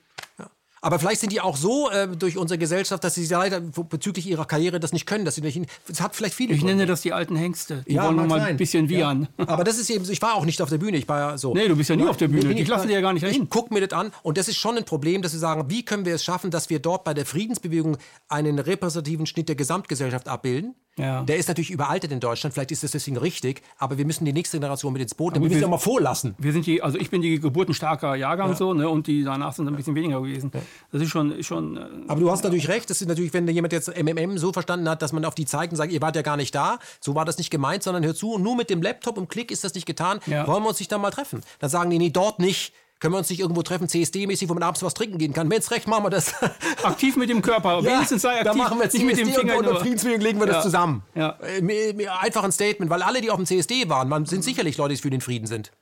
[0.84, 4.46] Aber vielleicht sind die auch so äh, durch unsere Gesellschaft, dass sie leider bezüglich ihrer
[4.46, 5.24] Karriere das nicht können.
[5.24, 5.60] Dass sie nicht,
[5.90, 6.76] es hat vielleicht viele Ich Gründe.
[6.76, 7.86] nenne das die alten Hengste.
[7.88, 9.30] Die Ja, wollen mal ein bisschen wiehern.
[9.38, 11.54] Aber das ist eben, ich war auch nicht auf der Bühne, ich war ja so.
[11.54, 12.52] Nee, du bist ja nie auf der Bühne.
[12.60, 13.48] ich lassen mal- dir ja gar nicht Ich rein.
[13.50, 16.06] guck mir das an und das ist schon ein Problem, dass wir sagen, wie können
[16.06, 20.76] wir es schaffen, dass wir dort bei der Friedensbewegung einen repräsentativen Schnitt der Gesamtgesellschaft abbilden.
[20.98, 21.24] Ja.
[21.24, 24.34] Der ist natürlich überaltet in Deutschland, vielleicht ist das deswegen richtig, aber wir müssen die
[24.34, 25.46] nächste Generation mit ins Boot nehmen.
[25.46, 26.36] Wir müssen ja mal vorlassen.
[26.38, 29.68] Wir sind die, also ich bin die geburtenstarker Jahrgang so, ne, und die danach sind
[29.68, 30.52] ein bisschen weniger gewesen.
[30.92, 31.78] Das ist schon, ist schon.
[31.78, 34.88] äh, Aber du hast natürlich recht, das ist natürlich, wenn jemand jetzt MMM so verstanden
[34.88, 37.16] hat, dass man auf die zeigt und sagt, ihr wart ja gar nicht da, so
[37.16, 39.74] war das nicht gemeint, sondern hör zu, nur mit dem Laptop und Klick ist das
[39.74, 40.46] nicht getan, Ja.
[40.48, 41.42] wollen wir uns nicht da mal treffen?
[41.60, 42.74] Dann sagen die, nee, dort nicht.
[43.04, 45.52] Können wir uns nicht irgendwo treffen, CSD-mäßig, wo man abends was trinken gehen kann?
[45.52, 46.34] Wenn's recht, machen wir das.
[46.84, 47.84] aktiv mit dem Körper.
[47.84, 48.46] Wenigstens sei aktiv.
[48.46, 49.58] da machen wir nicht mit dem Finger.
[49.58, 49.78] und nur.
[49.82, 50.54] Friedensbewegung legen wir Ja.
[50.54, 51.04] das zusammen.
[51.14, 51.38] Ja.
[51.42, 55.02] Äh, Einfach ein Statement, weil alle, die auf dem CSD waren, sind sicherlich Leute, die
[55.02, 55.74] für den Frieden sind.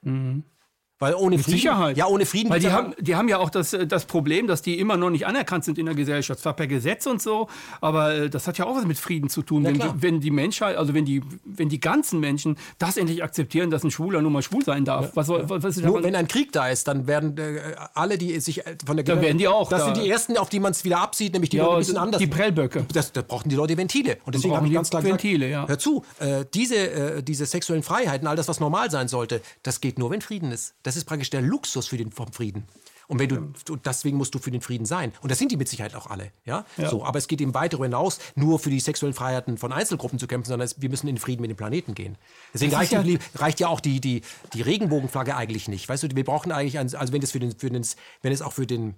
[1.02, 1.58] Weil ohne Frieden, Mhm.
[1.58, 1.98] Sicherheit.
[1.98, 2.50] Ja, ohne Frieden.
[2.52, 4.96] Weil die ja- haben, die haben ja auch das, äh, das Problem, dass die immer
[4.98, 6.40] noch nicht anerkannt sind in der Gesellschaft.
[6.40, 7.48] Zwar per Gesetz und so,
[7.82, 9.64] aber äh, das hat ja auch was mit Frieden zu tun.
[9.64, 9.96] Wenn, klar.
[9.98, 13.90] wenn die Menschheit, also wenn die, wenn die ganzen Menschen das endlich akzeptieren, dass ein
[13.92, 15.12] Schwuler nun mal schwul sein darf.
[15.16, 17.60] Was, soll- was, was Nur wenn ein Krieg da ist, dann werden äh,
[17.96, 19.86] alle, die sich äh, von der Dann werden die auch Das da.
[19.94, 21.98] sind die ersten, auf die man es wieder absieht, nämlich die ja, Leute ein bisschen
[21.98, 22.20] anders.
[22.20, 22.86] die Prellböcke.
[22.94, 24.18] Das, da brauchten die Leute Ventile.
[24.24, 25.68] Und deswegen brauchen habe ich die ganz klar Ventile, gesagt, ja.
[25.68, 29.82] hör zu, äh, diese, äh, diese sexuellen Freiheiten, all das, was normal sein sollte, das
[29.82, 30.76] geht nur, wenn Frieden ist.
[30.84, 32.66] Das ist praktisch der Luxus für den vom Frieden.
[33.08, 35.12] Und wenn du, deswegen musst du für den Frieden sein.
[35.22, 36.32] Und das sind die mit Sicherheit auch alle.
[36.46, 36.66] Ja?
[36.78, 40.28] So, aber es geht eben weiter hinaus, nur für die sexuellen Freiheiten von Einzelgruppen zu
[40.28, 42.18] kämpfen, sondern wir müssen in Frieden mit dem Planeten gehen.
[42.54, 44.22] Deswegen Das reicht, die, reicht ja auch die, die,
[44.54, 45.90] die Regenbogenflagge eigentlich nicht.
[45.90, 47.86] Weißt du, wir brauchen eigentlich, ein, also wenn es für den, für den,
[48.22, 48.96] wenn es auch für den,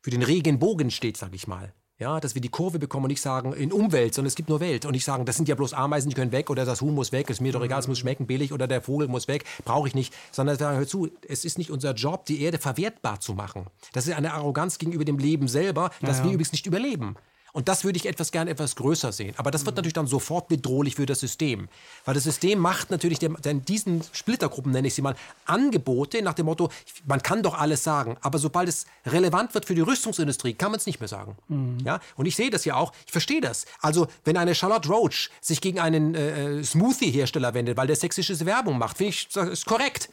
[0.00, 1.74] für den Regenbogen steht, sag ich mal.
[1.98, 4.58] Ja, dass wir die Kurve bekommen und nicht sagen, in Umwelt, sondern es gibt nur
[4.58, 4.84] Welt.
[4.84, 7.12] Und nicht sagen, das sind ja bloß Ameisen, die können weg oder das Huhn muss
[7.12, 9.86] weg, ist mir doch egal, es muss schmecken, billig oder der Vogel muss weg, brauche
[9.86, 10.12] ich nicht.
[10.32, 13.66] Sondern sagen, hör zu, es ist nicht unser Job, die Erde verwertbar zu machen.
[13.92, 16.34] Das ist eine Arroganz gegenüber dem Leben selber, dass Ja, wir ja.
[16.34, 17.14] übrigens nicht überleben.
[17.54, 19.32] Und das würde ich etwas gern etwas größer sehen.
[19.36, 21.68] Aber das wird natürlich dann sofort bedrohlich für das System.
[22.04, 26.34] Weil das System macht natürlich dem, den, diesen Splittergruppen, nenne ich sie mal, Angebote nach
[26.34, 26.68] dem Motto,
[27.06, 28.16] man kann doch alles sagen.
[28.22, 31.36] Aber sobald es relevant wird für die Rüstungsindustrie, kann man es nicht mehr sagen.
[31.84, 32.00] Ja?
[32.16, 33.66] Und ich sehe das ja auch, ich verstehe das.
[33.80, 38.44] Also, wenn eine Charlotte Roach sich gegen einen äh, äh, Smoothie-Hersteller wendet, weil der sexistische
[38.46, 40.10] Werbung macht, finde ich, das ist korrekt.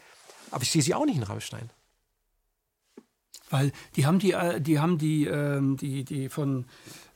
[0.52, 1.72] Aber ich sehe sie auch nicht in Rammstein.
[3.50, 6.66] Weil die haben die, äh, die haben die, ähm, die, die von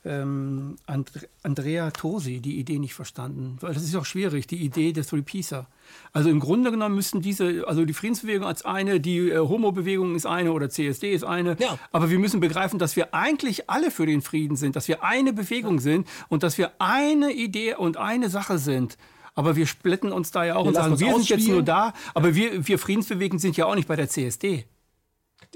[0.06, 1.10] ähm, And
[1.42, 3.56] Andrea Tosi die Idee nicht verstanden.
[3.60, 5.66] Weil das ist auch schwierig, die Idee des Repeater.
[6.12, 10.26] Also im Grunde genommen müssten diese, also die Friedensbewegung als eine, die äh, Homo-Bewegung ist
[10.26, 11.56] eine oder CSD ist eine.
[11.58, 11.78] Ja.
[11.92, 15.32] Aber wir müssen begreifen, dass wir eigentlich alle für den Frieden sind, dass wir eine
[15.32, 18.96] Bewegung sind und dass wir eine Idee und eine Sache sind.
[19.34, 21.92] Aber wir splitten uns da ja auch und lassen sagen, wir sind jetzt nur da,
[22.14, 24.64] aber wir, wir Friedensbewegungen sind ja auch nicht bei der CSD.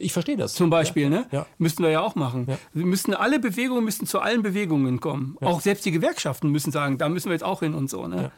[0.02, 0.54] Ich verstehe das.
[0.54, 1.26] Zum Beispiel, ne?
[1.30, 1.46] Ja.
[1.58, 2.46] Müssten wir ja auch machen.
[2.72, 5.36] Wir müssten alle Bewegungen müssten zu allen Bewegungen kommen.
[5.42, 8.32] Auch selbst die Gewerkschaften müssen sagen, da müssen wir jetzt auch hin und so, ne?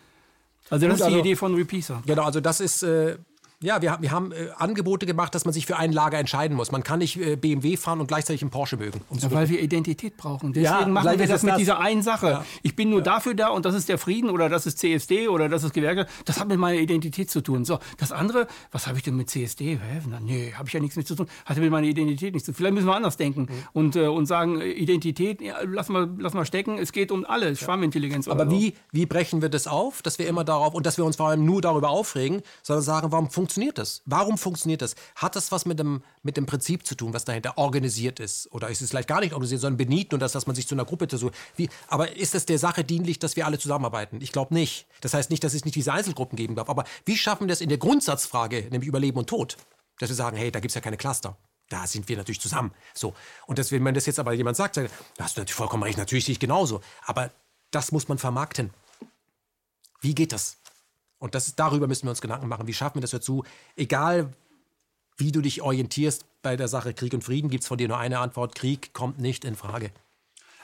[0.71, 2.03] Also das Gut, ist die also- Idee von Repeater.
[2.05, 3.17] Genau, also das ist, äh,
[3.63, 6.71] ja, wir, wir haben äh, Angebote gemacht, dass man sich für ein Lager entscheiden muss.
[6.73, 9.01] Man kann nicht äh, BMW fahren und gleichzeitig einen Porsche mögen.
[9.09, 10.53] um's Ja, weil wir Identität brauchen.
[10.53, 11.59] Deswegen Ja, machen wir das mit das.
[11.59, 12.45] dieser einen Sache.
[12.63, 15.49] Ich bin nur dafür da und das ist der Frieden oder das ist CSD oder
[15.49, 16.11] das ist Gewerkschaft.
[16.25, 17.65] Das hat mit meiner Identität zu tun.
[17.65, 19.77] So, das andere, was habe ich denn mit CSD?
[19.77, 20.01] Hä?
[20.09, 21.27] Na, nee, habe ich ja nichts mit zu tun.
[21.45, 22.57] Hatte mit meiner Identität nichts zu tun.
[22.57, 23.49] Vielleicht müssen wir anders denken Mhm.
[23.73, 27.25] und, äh, und sagen, äh, Identität, ja, lass, mal, lass mal stecken, es geht um
[27.25, 28.27] alle, Schwarmintelligenz.
[28.29, 28.57] oder Aber so.
[28.57, 31.29] wie, wie brechen wir das auf, dass wir immer darauf und dass wir uns vor
[31.29, 34.03] allem nur darüber aufregen, sondern sagen, warum funktioniert das?
[34.05, 34.95] Warum funktioniert das?
[35.17, 38.51] Hat das was mit dem, mit dem Prinzip zu tun, was dahinter organisiert ist?
[38.53, 40.75] Oder ist es vielleicht gar nicht organisiert, sondern beniten und das, dass man sich zu
[40.75, 44.21] einer Gruppe so wie, aber ist es der Sache dienlich, dass wir alle zusammenarbeiten?
[44.21, 44.87] Ich glaube nicht.
[45.01, 46.69] Das heißt nicht, dass es nicht diese Einzelgruppen geben darf.
[46.69, 49.57] Aber wie schaffen wir das in der Grundsatzfrage, nämlich Überleben und Tod?
[49.99, 51.37] Dass wir sagen, hey, da gibt es ja keine Cluster.
[51.69, 52.73] Da sind wir natürlich zusammen.
[52.95, 53.15] So.
[53.47, 55.99] Und das, wenn das jetzt aber jemand sagt, sagt, da hast du natürlich vollkommen recht,
[55.99, 56.81] natürlich sehe ich genauso.
[57.05, 57.31] Aber
[57.71, 58.71] das muss man vermarkten.
[60.01, 60.59] Wie geht das?
[61.23, 62.66] Und das ist, darüber müssen wir uns Gedanken machen.
[62.66, 63.45] Wie schaffen wir das dazu?
[63.77, 64.33] Egal,
[65.16, 67.99] wie du dich orientierst bei der Sache Krieg und Frieden, gibt es von dir nur
[67.99, 68.57] eine Antwort.
[68.57, 69.93] Krieg kommt nicht in Frage.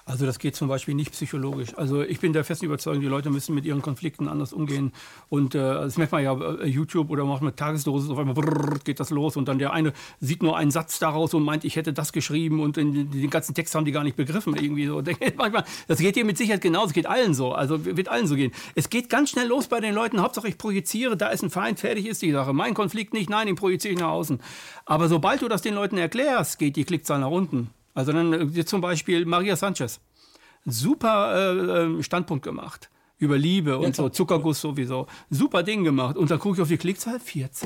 [0.09, 1.77] Also das geht zum Beispiel nicht psychologisch.
[1.77, 4.93] Also ich bin der festen Überzeugung, die Leute müssen mit ihren Konflikten anders umgehen.
[5.29, 8.79] Und äh, das merkt man ja äh, YouTube oder macht mit Tagesdosis, auf einmal brrr,
[8.83, 11.77] geht das los und dann der eine sieht nur einen Satz daraus und meint, ich
[11.77, 14.57] hätte das geschrieben und den, den ganzen Text haben die gar nicht begriffen.
[14.57, 15.03] Irgendwie so.
[15.37, 17.53] Manchmal, das geht dir mit Sicherheit genauso, es geht allen so.
[17.53, 18.53] Also wird allen so gehen.
[18.75, 20.23] Es geht ganz schnell los bei den Leuten.
[20.23, 22.55] Hauptsache ich projiziere, da ist ein Feind, fertig ist die Sache.
[22.55, 24.41] Mein Konflikt nicht, nein, den projiziere ich nach außen.
[24.87, 27.69] Aber sobald du das den Leuten erklärst, geht die Klickzahl nach unten.
[27.99, 29.99] Also dann äh, zum Beispiel Maria Sanchez
[30.65, 32.91] super äh, ähm, Standpunkt gemacht.
[33.19, 35.09] Über Liebe und so, Zuckerguss sowieso.
[35.31, 36.17] Super Ding gemacht.
[36.17, 37.59] Und dann gucke ich auf die Klickzahl, 14.000.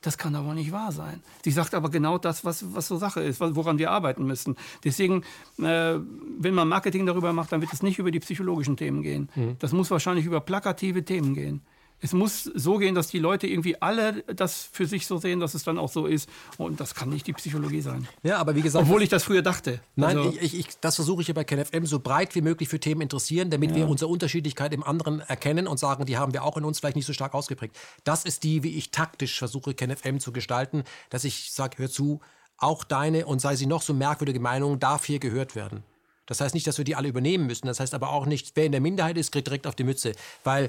[0.00, 1.20] Das kann aber nicht wahr sein.
[1.42, 4.54] Sie sagt aber genau das, was, was so Sache ist, woran wir arbeiten müssen.
[4.84, 5.24] Deswegen,
[5.58, 5.98] äh,
[6.38, 9.28] wenn man Marketing darüber macht, dann wird es nicht über die psychologischen Themen gehen.
[9.58, 11.62] Das muss wahrscheinlich über plakative Themen gehen.
[12.00, 15.54] Es muss so gehen, dass die Leute irgendwie alle das für sich so sehen, dass
[15.54, 16.28] es dann auch so ist.
[16.56, 18.06] Und das kann nicht die Psychologie sein.
[18.22, 19.80] Ja, aber wie gesagt, Obwohl ich das früher dachte.
[19.96, 22.78] Nein, Also- ich, ich, das versuche ich ja bei KenFM so breit wie möglich für
[22.78, 26.56] Themen interessieren, damit wir unsere Unterschiedlichkeit im anderen erkennen und sagen, die haben wir auch
[26.56, 27.76] in uns vielleicht nicht so stark ausgeprägt.
[28.04, 32.20] Das ist die, wie ich taktisch versuche, KenFM zu gestalten, dass ich sage, hör zu,
[32.58, 35.82] auch deine und sei sie noch so merkwürdige Meinung darf hier gehört werden.
[36.26, 37.66] Das heißt nicht, dass wir die alle übernehmen müssen.
[37.66, 40.12] Das heißt aber auch nicht, wer in der Minderheit ist, kriegt direkt auf die Mütze.
[40.44, 40.68] Weil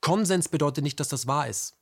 [0.00, 1.74] Konsens bedeutet nicht, dass das wahr ist.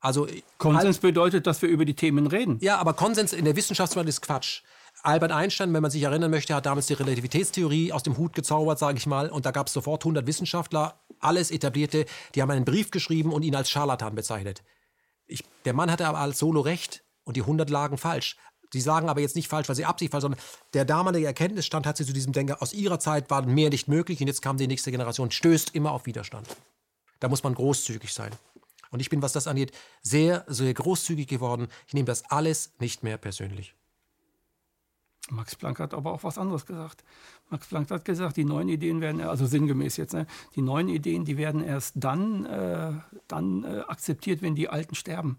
[0.00, 0.26] Also
[0.56, 2.58] Konsens bedeutet, dass wir über die Themen reden.
[2.60, 4.62] ja, aber Konsens in der Wissenschaftswelt ist Quatsch.
[5.02, 8.78] Albert Einstein, wenn man sich erinnern möchte, hat damals die Relativitätstheorie aus dem Hut gezaubert,
[8.78, 9.30] sage ich mal.
[9.30, 13.42] Und da gab es sofort 100 Wissenschaftler, alles etablierte, die haben einen Brief geschrieben und
[13.42, 14.62] ihn als Scharlatan bezeichnet.
[15.26, 18.36] Ich, der Mann hatte aber als Solo recht und die 100 lagen falsch.
[18.72, 20.40] Sie sagen aber jetzt nicht falsch, weil sie absichtlich falsch, sondern
[20.74, 24.20] der damalige Erkenntnisstand hat sie zu diesem Denker, aus ihrer Zeit war mehr nicht möglich
[24.20, 26.46] und jetzt kam die nächste Generation, stößt immer auf Widerstand.
[27.18, 28.32] Da muss man großzügig sein.
[28.90, 31.68] Und ich bin, was das angeht, sehr, sehr großzügig geworden.
[31.86, 33.74] Ich nehme das alles nicht mehr persönlich.
[35.30, 37.04] Max Planck hat aber auch was anderes gesagt.
[37.50, 41.24] Max Planck hat gesagt, die neuen Ideen werden, also sinngemäß jetzt, ne, die neuen Ideen,
[41.24, 42.92] die werden erst dann, äh,
[43.28, 45.36] dann äh, akzeptiert, wenn die Alten sterben.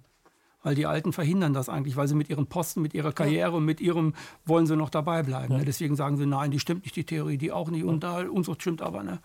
[0.64, 3.66] Weil die Alten verhindern das eigentlich, weil sie mit ihren Posten, mit ihrer Karriere und
[3.66, 4.14] mit ihrem
[4.45, 5.57] wollen sie noch dabei bleiben.
[5.57, 5.66] Ne?
[5.66, 7.84] Deswegen sagen sie, nein, die stimmt nicht, die Theorie, die auch nicht.
[7.84, 9.01] Und da, unsere stimmt aber.
[9.03, 9.20] Ne?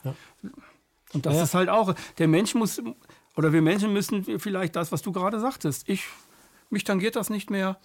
[1.12, 2.82] Und das ist halt auch, der Mensch muss,
[3.36, 5.88] oder wir Menschen müssen vielleicht das, was du gerade sagtest.
[5.88, 6.04] Ich,
[6.70, 7.78] mich tangiert das nicht mehr.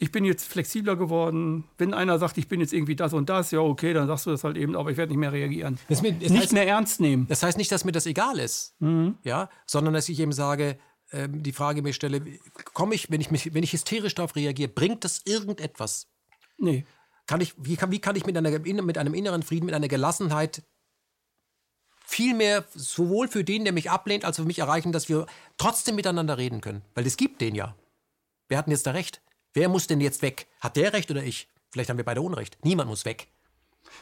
[0.00, 1.64] ich bin jetzt flexibler geworden.
[1.76, 4.30] Wenn einer sagt, ich bin jetzt irgendwie das und das, ja, okay, dann sagst du
[4.30, 5.78] das halt eben, aber ich werde nicht mehr reagieren.
[5.88, 7.26] Das mir- das nicht heißt- mehr ernst nehmen.
[7.28, 8.76] Das heißt nicht, dass mir das egal ist,
[9.24, 10.78] ja, sondern dass ich eben sage,
[11.12, 12.20] ähm, die Frage mir stelle,
[12.74, 16.08] komme ich, wenn ich mich, wenn ich hysterisch darauf reagiere, bringt das irgendetwas?
[16.58, 16.84] Nee.
[17.26, 19.74] Kann ich, wie, kann, wie kann ich mit, einer, in- mit einem inneren Frieden, mit
[19.74, 20.62] einer Gelassenheit
[22.04, 25.26] viel mehr sowohl für den, der mich ablehnt, als für mich erreichen, dass wir
[25.58, 26.82] trotzdem miteinander reden können?
[26.94, 27.76] Weil es gibt den ja.
[28.48, 29.20] Wer hat denn jetzt da recht?
[29.52, 30.46] Wer muss denn jetzt weg?
[30.60, 31.48] Hat der recht oder ich?
[31.70, 32.56] Vielleicht haben wir beide Unrecht.
[32.64, 33.28] Niemand muss weg.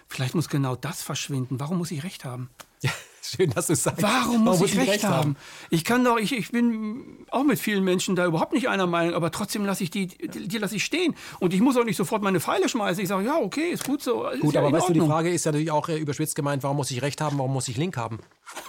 [0.08, 1.58] Vielleicht muss genau das verschwinden.
[1.58, 2.50] Warum muss ich recht haben?
[2.82, 2.92] Ja,
[3.30, 4.02] schön, dass du es sagst.
[4.02, 5.36] Warum muss ich recht, haben?
[5.70, 9.14] Ich kann doch, ich, ich bin auch mit vielen Menschen da überhaupt nicht einer Meinung,
[9.14, 11.14] aber trotzdem lasse ich die, die, die lasse ich stehen.
[11.40, 13.02] Und ich muss auch nicht sofort meine Pfeile schmeißen.
[13.02, 14.28] Ich sage, ja, okay, ist gut so.
[14.28, 15.16] Ist Gut, ja aber weißt du, die Ordnung.
[15.16, 17.68] Frage ist ja natürlich auch äh, überspitzt gemeint, warum muss ich recht haben, warum muss
[17.68, 18.18] ich link haben?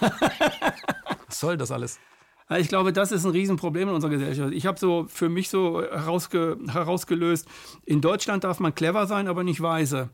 [0.00, 1.98] Was soll das alles?
[2.56, 4.54] Ich glaube, das ist ein Riesenproblem in unserer Gesellschaft.
[4.54, 7.46] Ich habe so für mich so herausge herausgelöst,
[7.84, 10.08] in Deutschland darf man clever sein, aber nicht weise.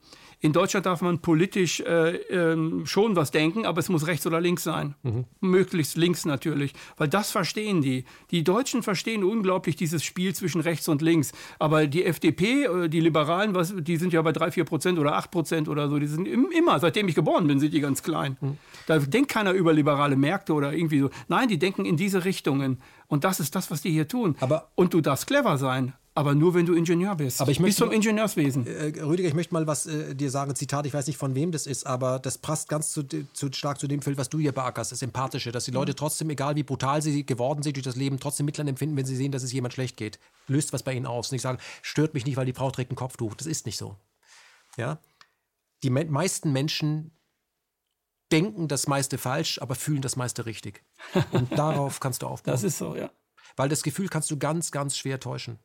[0.45, 4.43] In Deutschland darf man politisch äh, ähm, schon was denken, aber es muss rechts oder
[4.43, 4.95] links sein.
[5.41, 8.05] Möglichst links natürlich, weil das verstehen die.
[8.31, 11.33] Die Deutschen verstehen unglaublich dieses Spiel zwischen rechts und links.
[11.59, 15.17] Aber die FDP, äh, die Liberalen, was, die sind ja bei 3, 4 Prozent oder
[15.17, 15.99] 8 Prozent oder so.
[15.99, 18.37] Die sind im, immer, seitdem ich geboren bin, sind die ganz klein.
[18.87, 21.09] Da denkt keiner über liberale Märkte oder irgendwie so.
[21.27, 22.83] Nein, die denken in diese Richtungen.
[23.07, 24.37] Und das ist das, was die hier tun.
[24.41, 25.95] Aber- und du darfst clever sein.
[26.17, 27.41] Aber nur, wenn du Ingenieur bist.
[27.41, 28.67] Aber ich Bis möchte zum mal- Ingenieurswesen.
[28.69, 31.51] Äh, Rüdiger, ich möchte mal was äh, dir sagen, Zitat, ich weiß nicht von wem
[31.51, 34.53] das ist, aber das passt ganz zu, zu stark zu dem Feld, was du hier
[34.53, 37.97] beackerst, das Empathische, dass die Leute trotzdem, egal wie brutal sie geworden sind durch das
[37.97, 40.21] Leben, trotzdem Mitleid empfinden, wenn sie sehen, dass es jemand schlecht geht.
[40.47, 41.33] Löst was bei ihnen aus.
[41.33, 43.35] Nicht sagen, stört mich nicht, weil die Frau trägt ein Kopftuch.
[43.35, 43.97] Das ist nicht so.
[44.77, 44.99] Ja?
[45.83, 47.11] Die me meisten Menschen
[48.31, 50.85] denken das meiste falsch, aber fühlen das meiste richtig.
[51.33, 52.53] Und darauf kannst du aufbauen.
[52.53, 53.11] Das ist so, ja.
[53.57, 55.59] weil das Gefühl kannst du ganz, ganz schwer täuschen.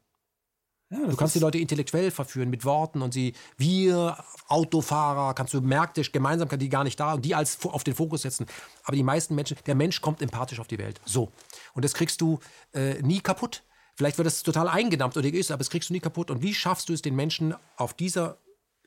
[0.90, 5.62] Ja Du kannst die Leute intellektuell verführen mit Worten und sie, wir Autofahrer, kannst du
[5.62, 8.46] Märkte, Gemeinsamkeit, die gar nicht da und die als auf den Fokus setzen.
[8.84, 11.00] Aber die meisten Menschen, der Mensch kommt empathisch auf die Welt.
[11.06, 11.32] So.
[11.74, 12.40] Und das kriegst du
[12.74, 13.64] äh, nie kaputt.
[13.96, 16.32] Vielleicht wird das total eingedampft oder egoistisch, aber das kriegst du nie kaputt.
[16.32, 18.38] Und wie schaffst du es, den Menschen auf dieser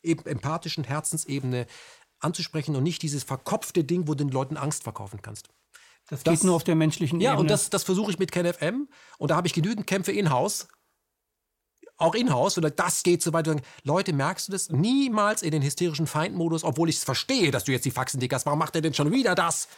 [0.03, 1.67] empathischen Herzensebene
[2.19, 5.49] anzusprechen und nicht dieses verkopfte Ding, wo du den Leuten Angst verkaufen kannst?
[6.09, 7.41] das das- geht nur auf der menschlichen Ja, Ebene.
[7.43, 8.89] und das, das versuche ich mit KenFM.
[9.19, 10.67] Und da habe ich genügend Kämpfe in-house.
[12.03, 12.59] Auch in-house.
[12.59, 13.49] Oder das geht so weit.
[13.85, 14.71] Leute, merkst du das?
[14.71, 18.45] Niemals in den hysterischen Feindmodus, obwohl ich es verstehe, dass du jetzt die Faxen dickerst.
[18.47, 19.69] Warum macht er denn schon wieder das?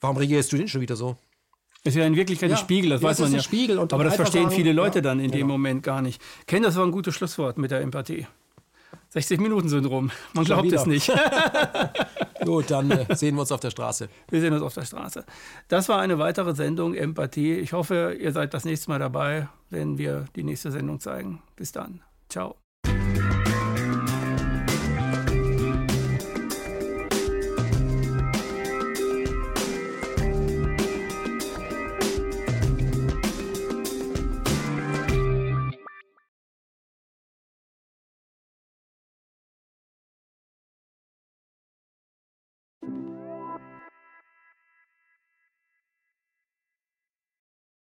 [0.00, 1.16] Warum reagierst du denn schon wieder so?
[1.84, 2.56] ist ja in Wirklichkeit Ja.
[2.56, 3.42] ein Spiegel, das Ja, weiß es man ja.
[3.42, 5.52] Spiegel und Aber das verstehen sagen, viele Leute ja, dann in dem genau.
[5.52, 6.20] Moment gar nicht.
[6.46, 8.26] Ken, das war ein gutes Schlusswort mit der Empathie.
[9.16, 10.10] 60-Minuten-Syndrom.
[10.34, 10.80] Man glaubt wieder.
[10.80, 11.10] es nicht.
[12.44, 14.08] Gut, dann äh, sehen wir uns auf der Straße.
[14.28, 15.24] Wir sehen uns auf der Straße.
[15.68, 17.54] Das war eine weitere Sendung Empathie.
[17.54, 21.42] Ich hoffe, ihr seid das nächste Mal dabei, wenn wir die nächste Sendung zeigen.
[21.56, 22.02] Bis dann.
[22.28, 22.56] Ciao.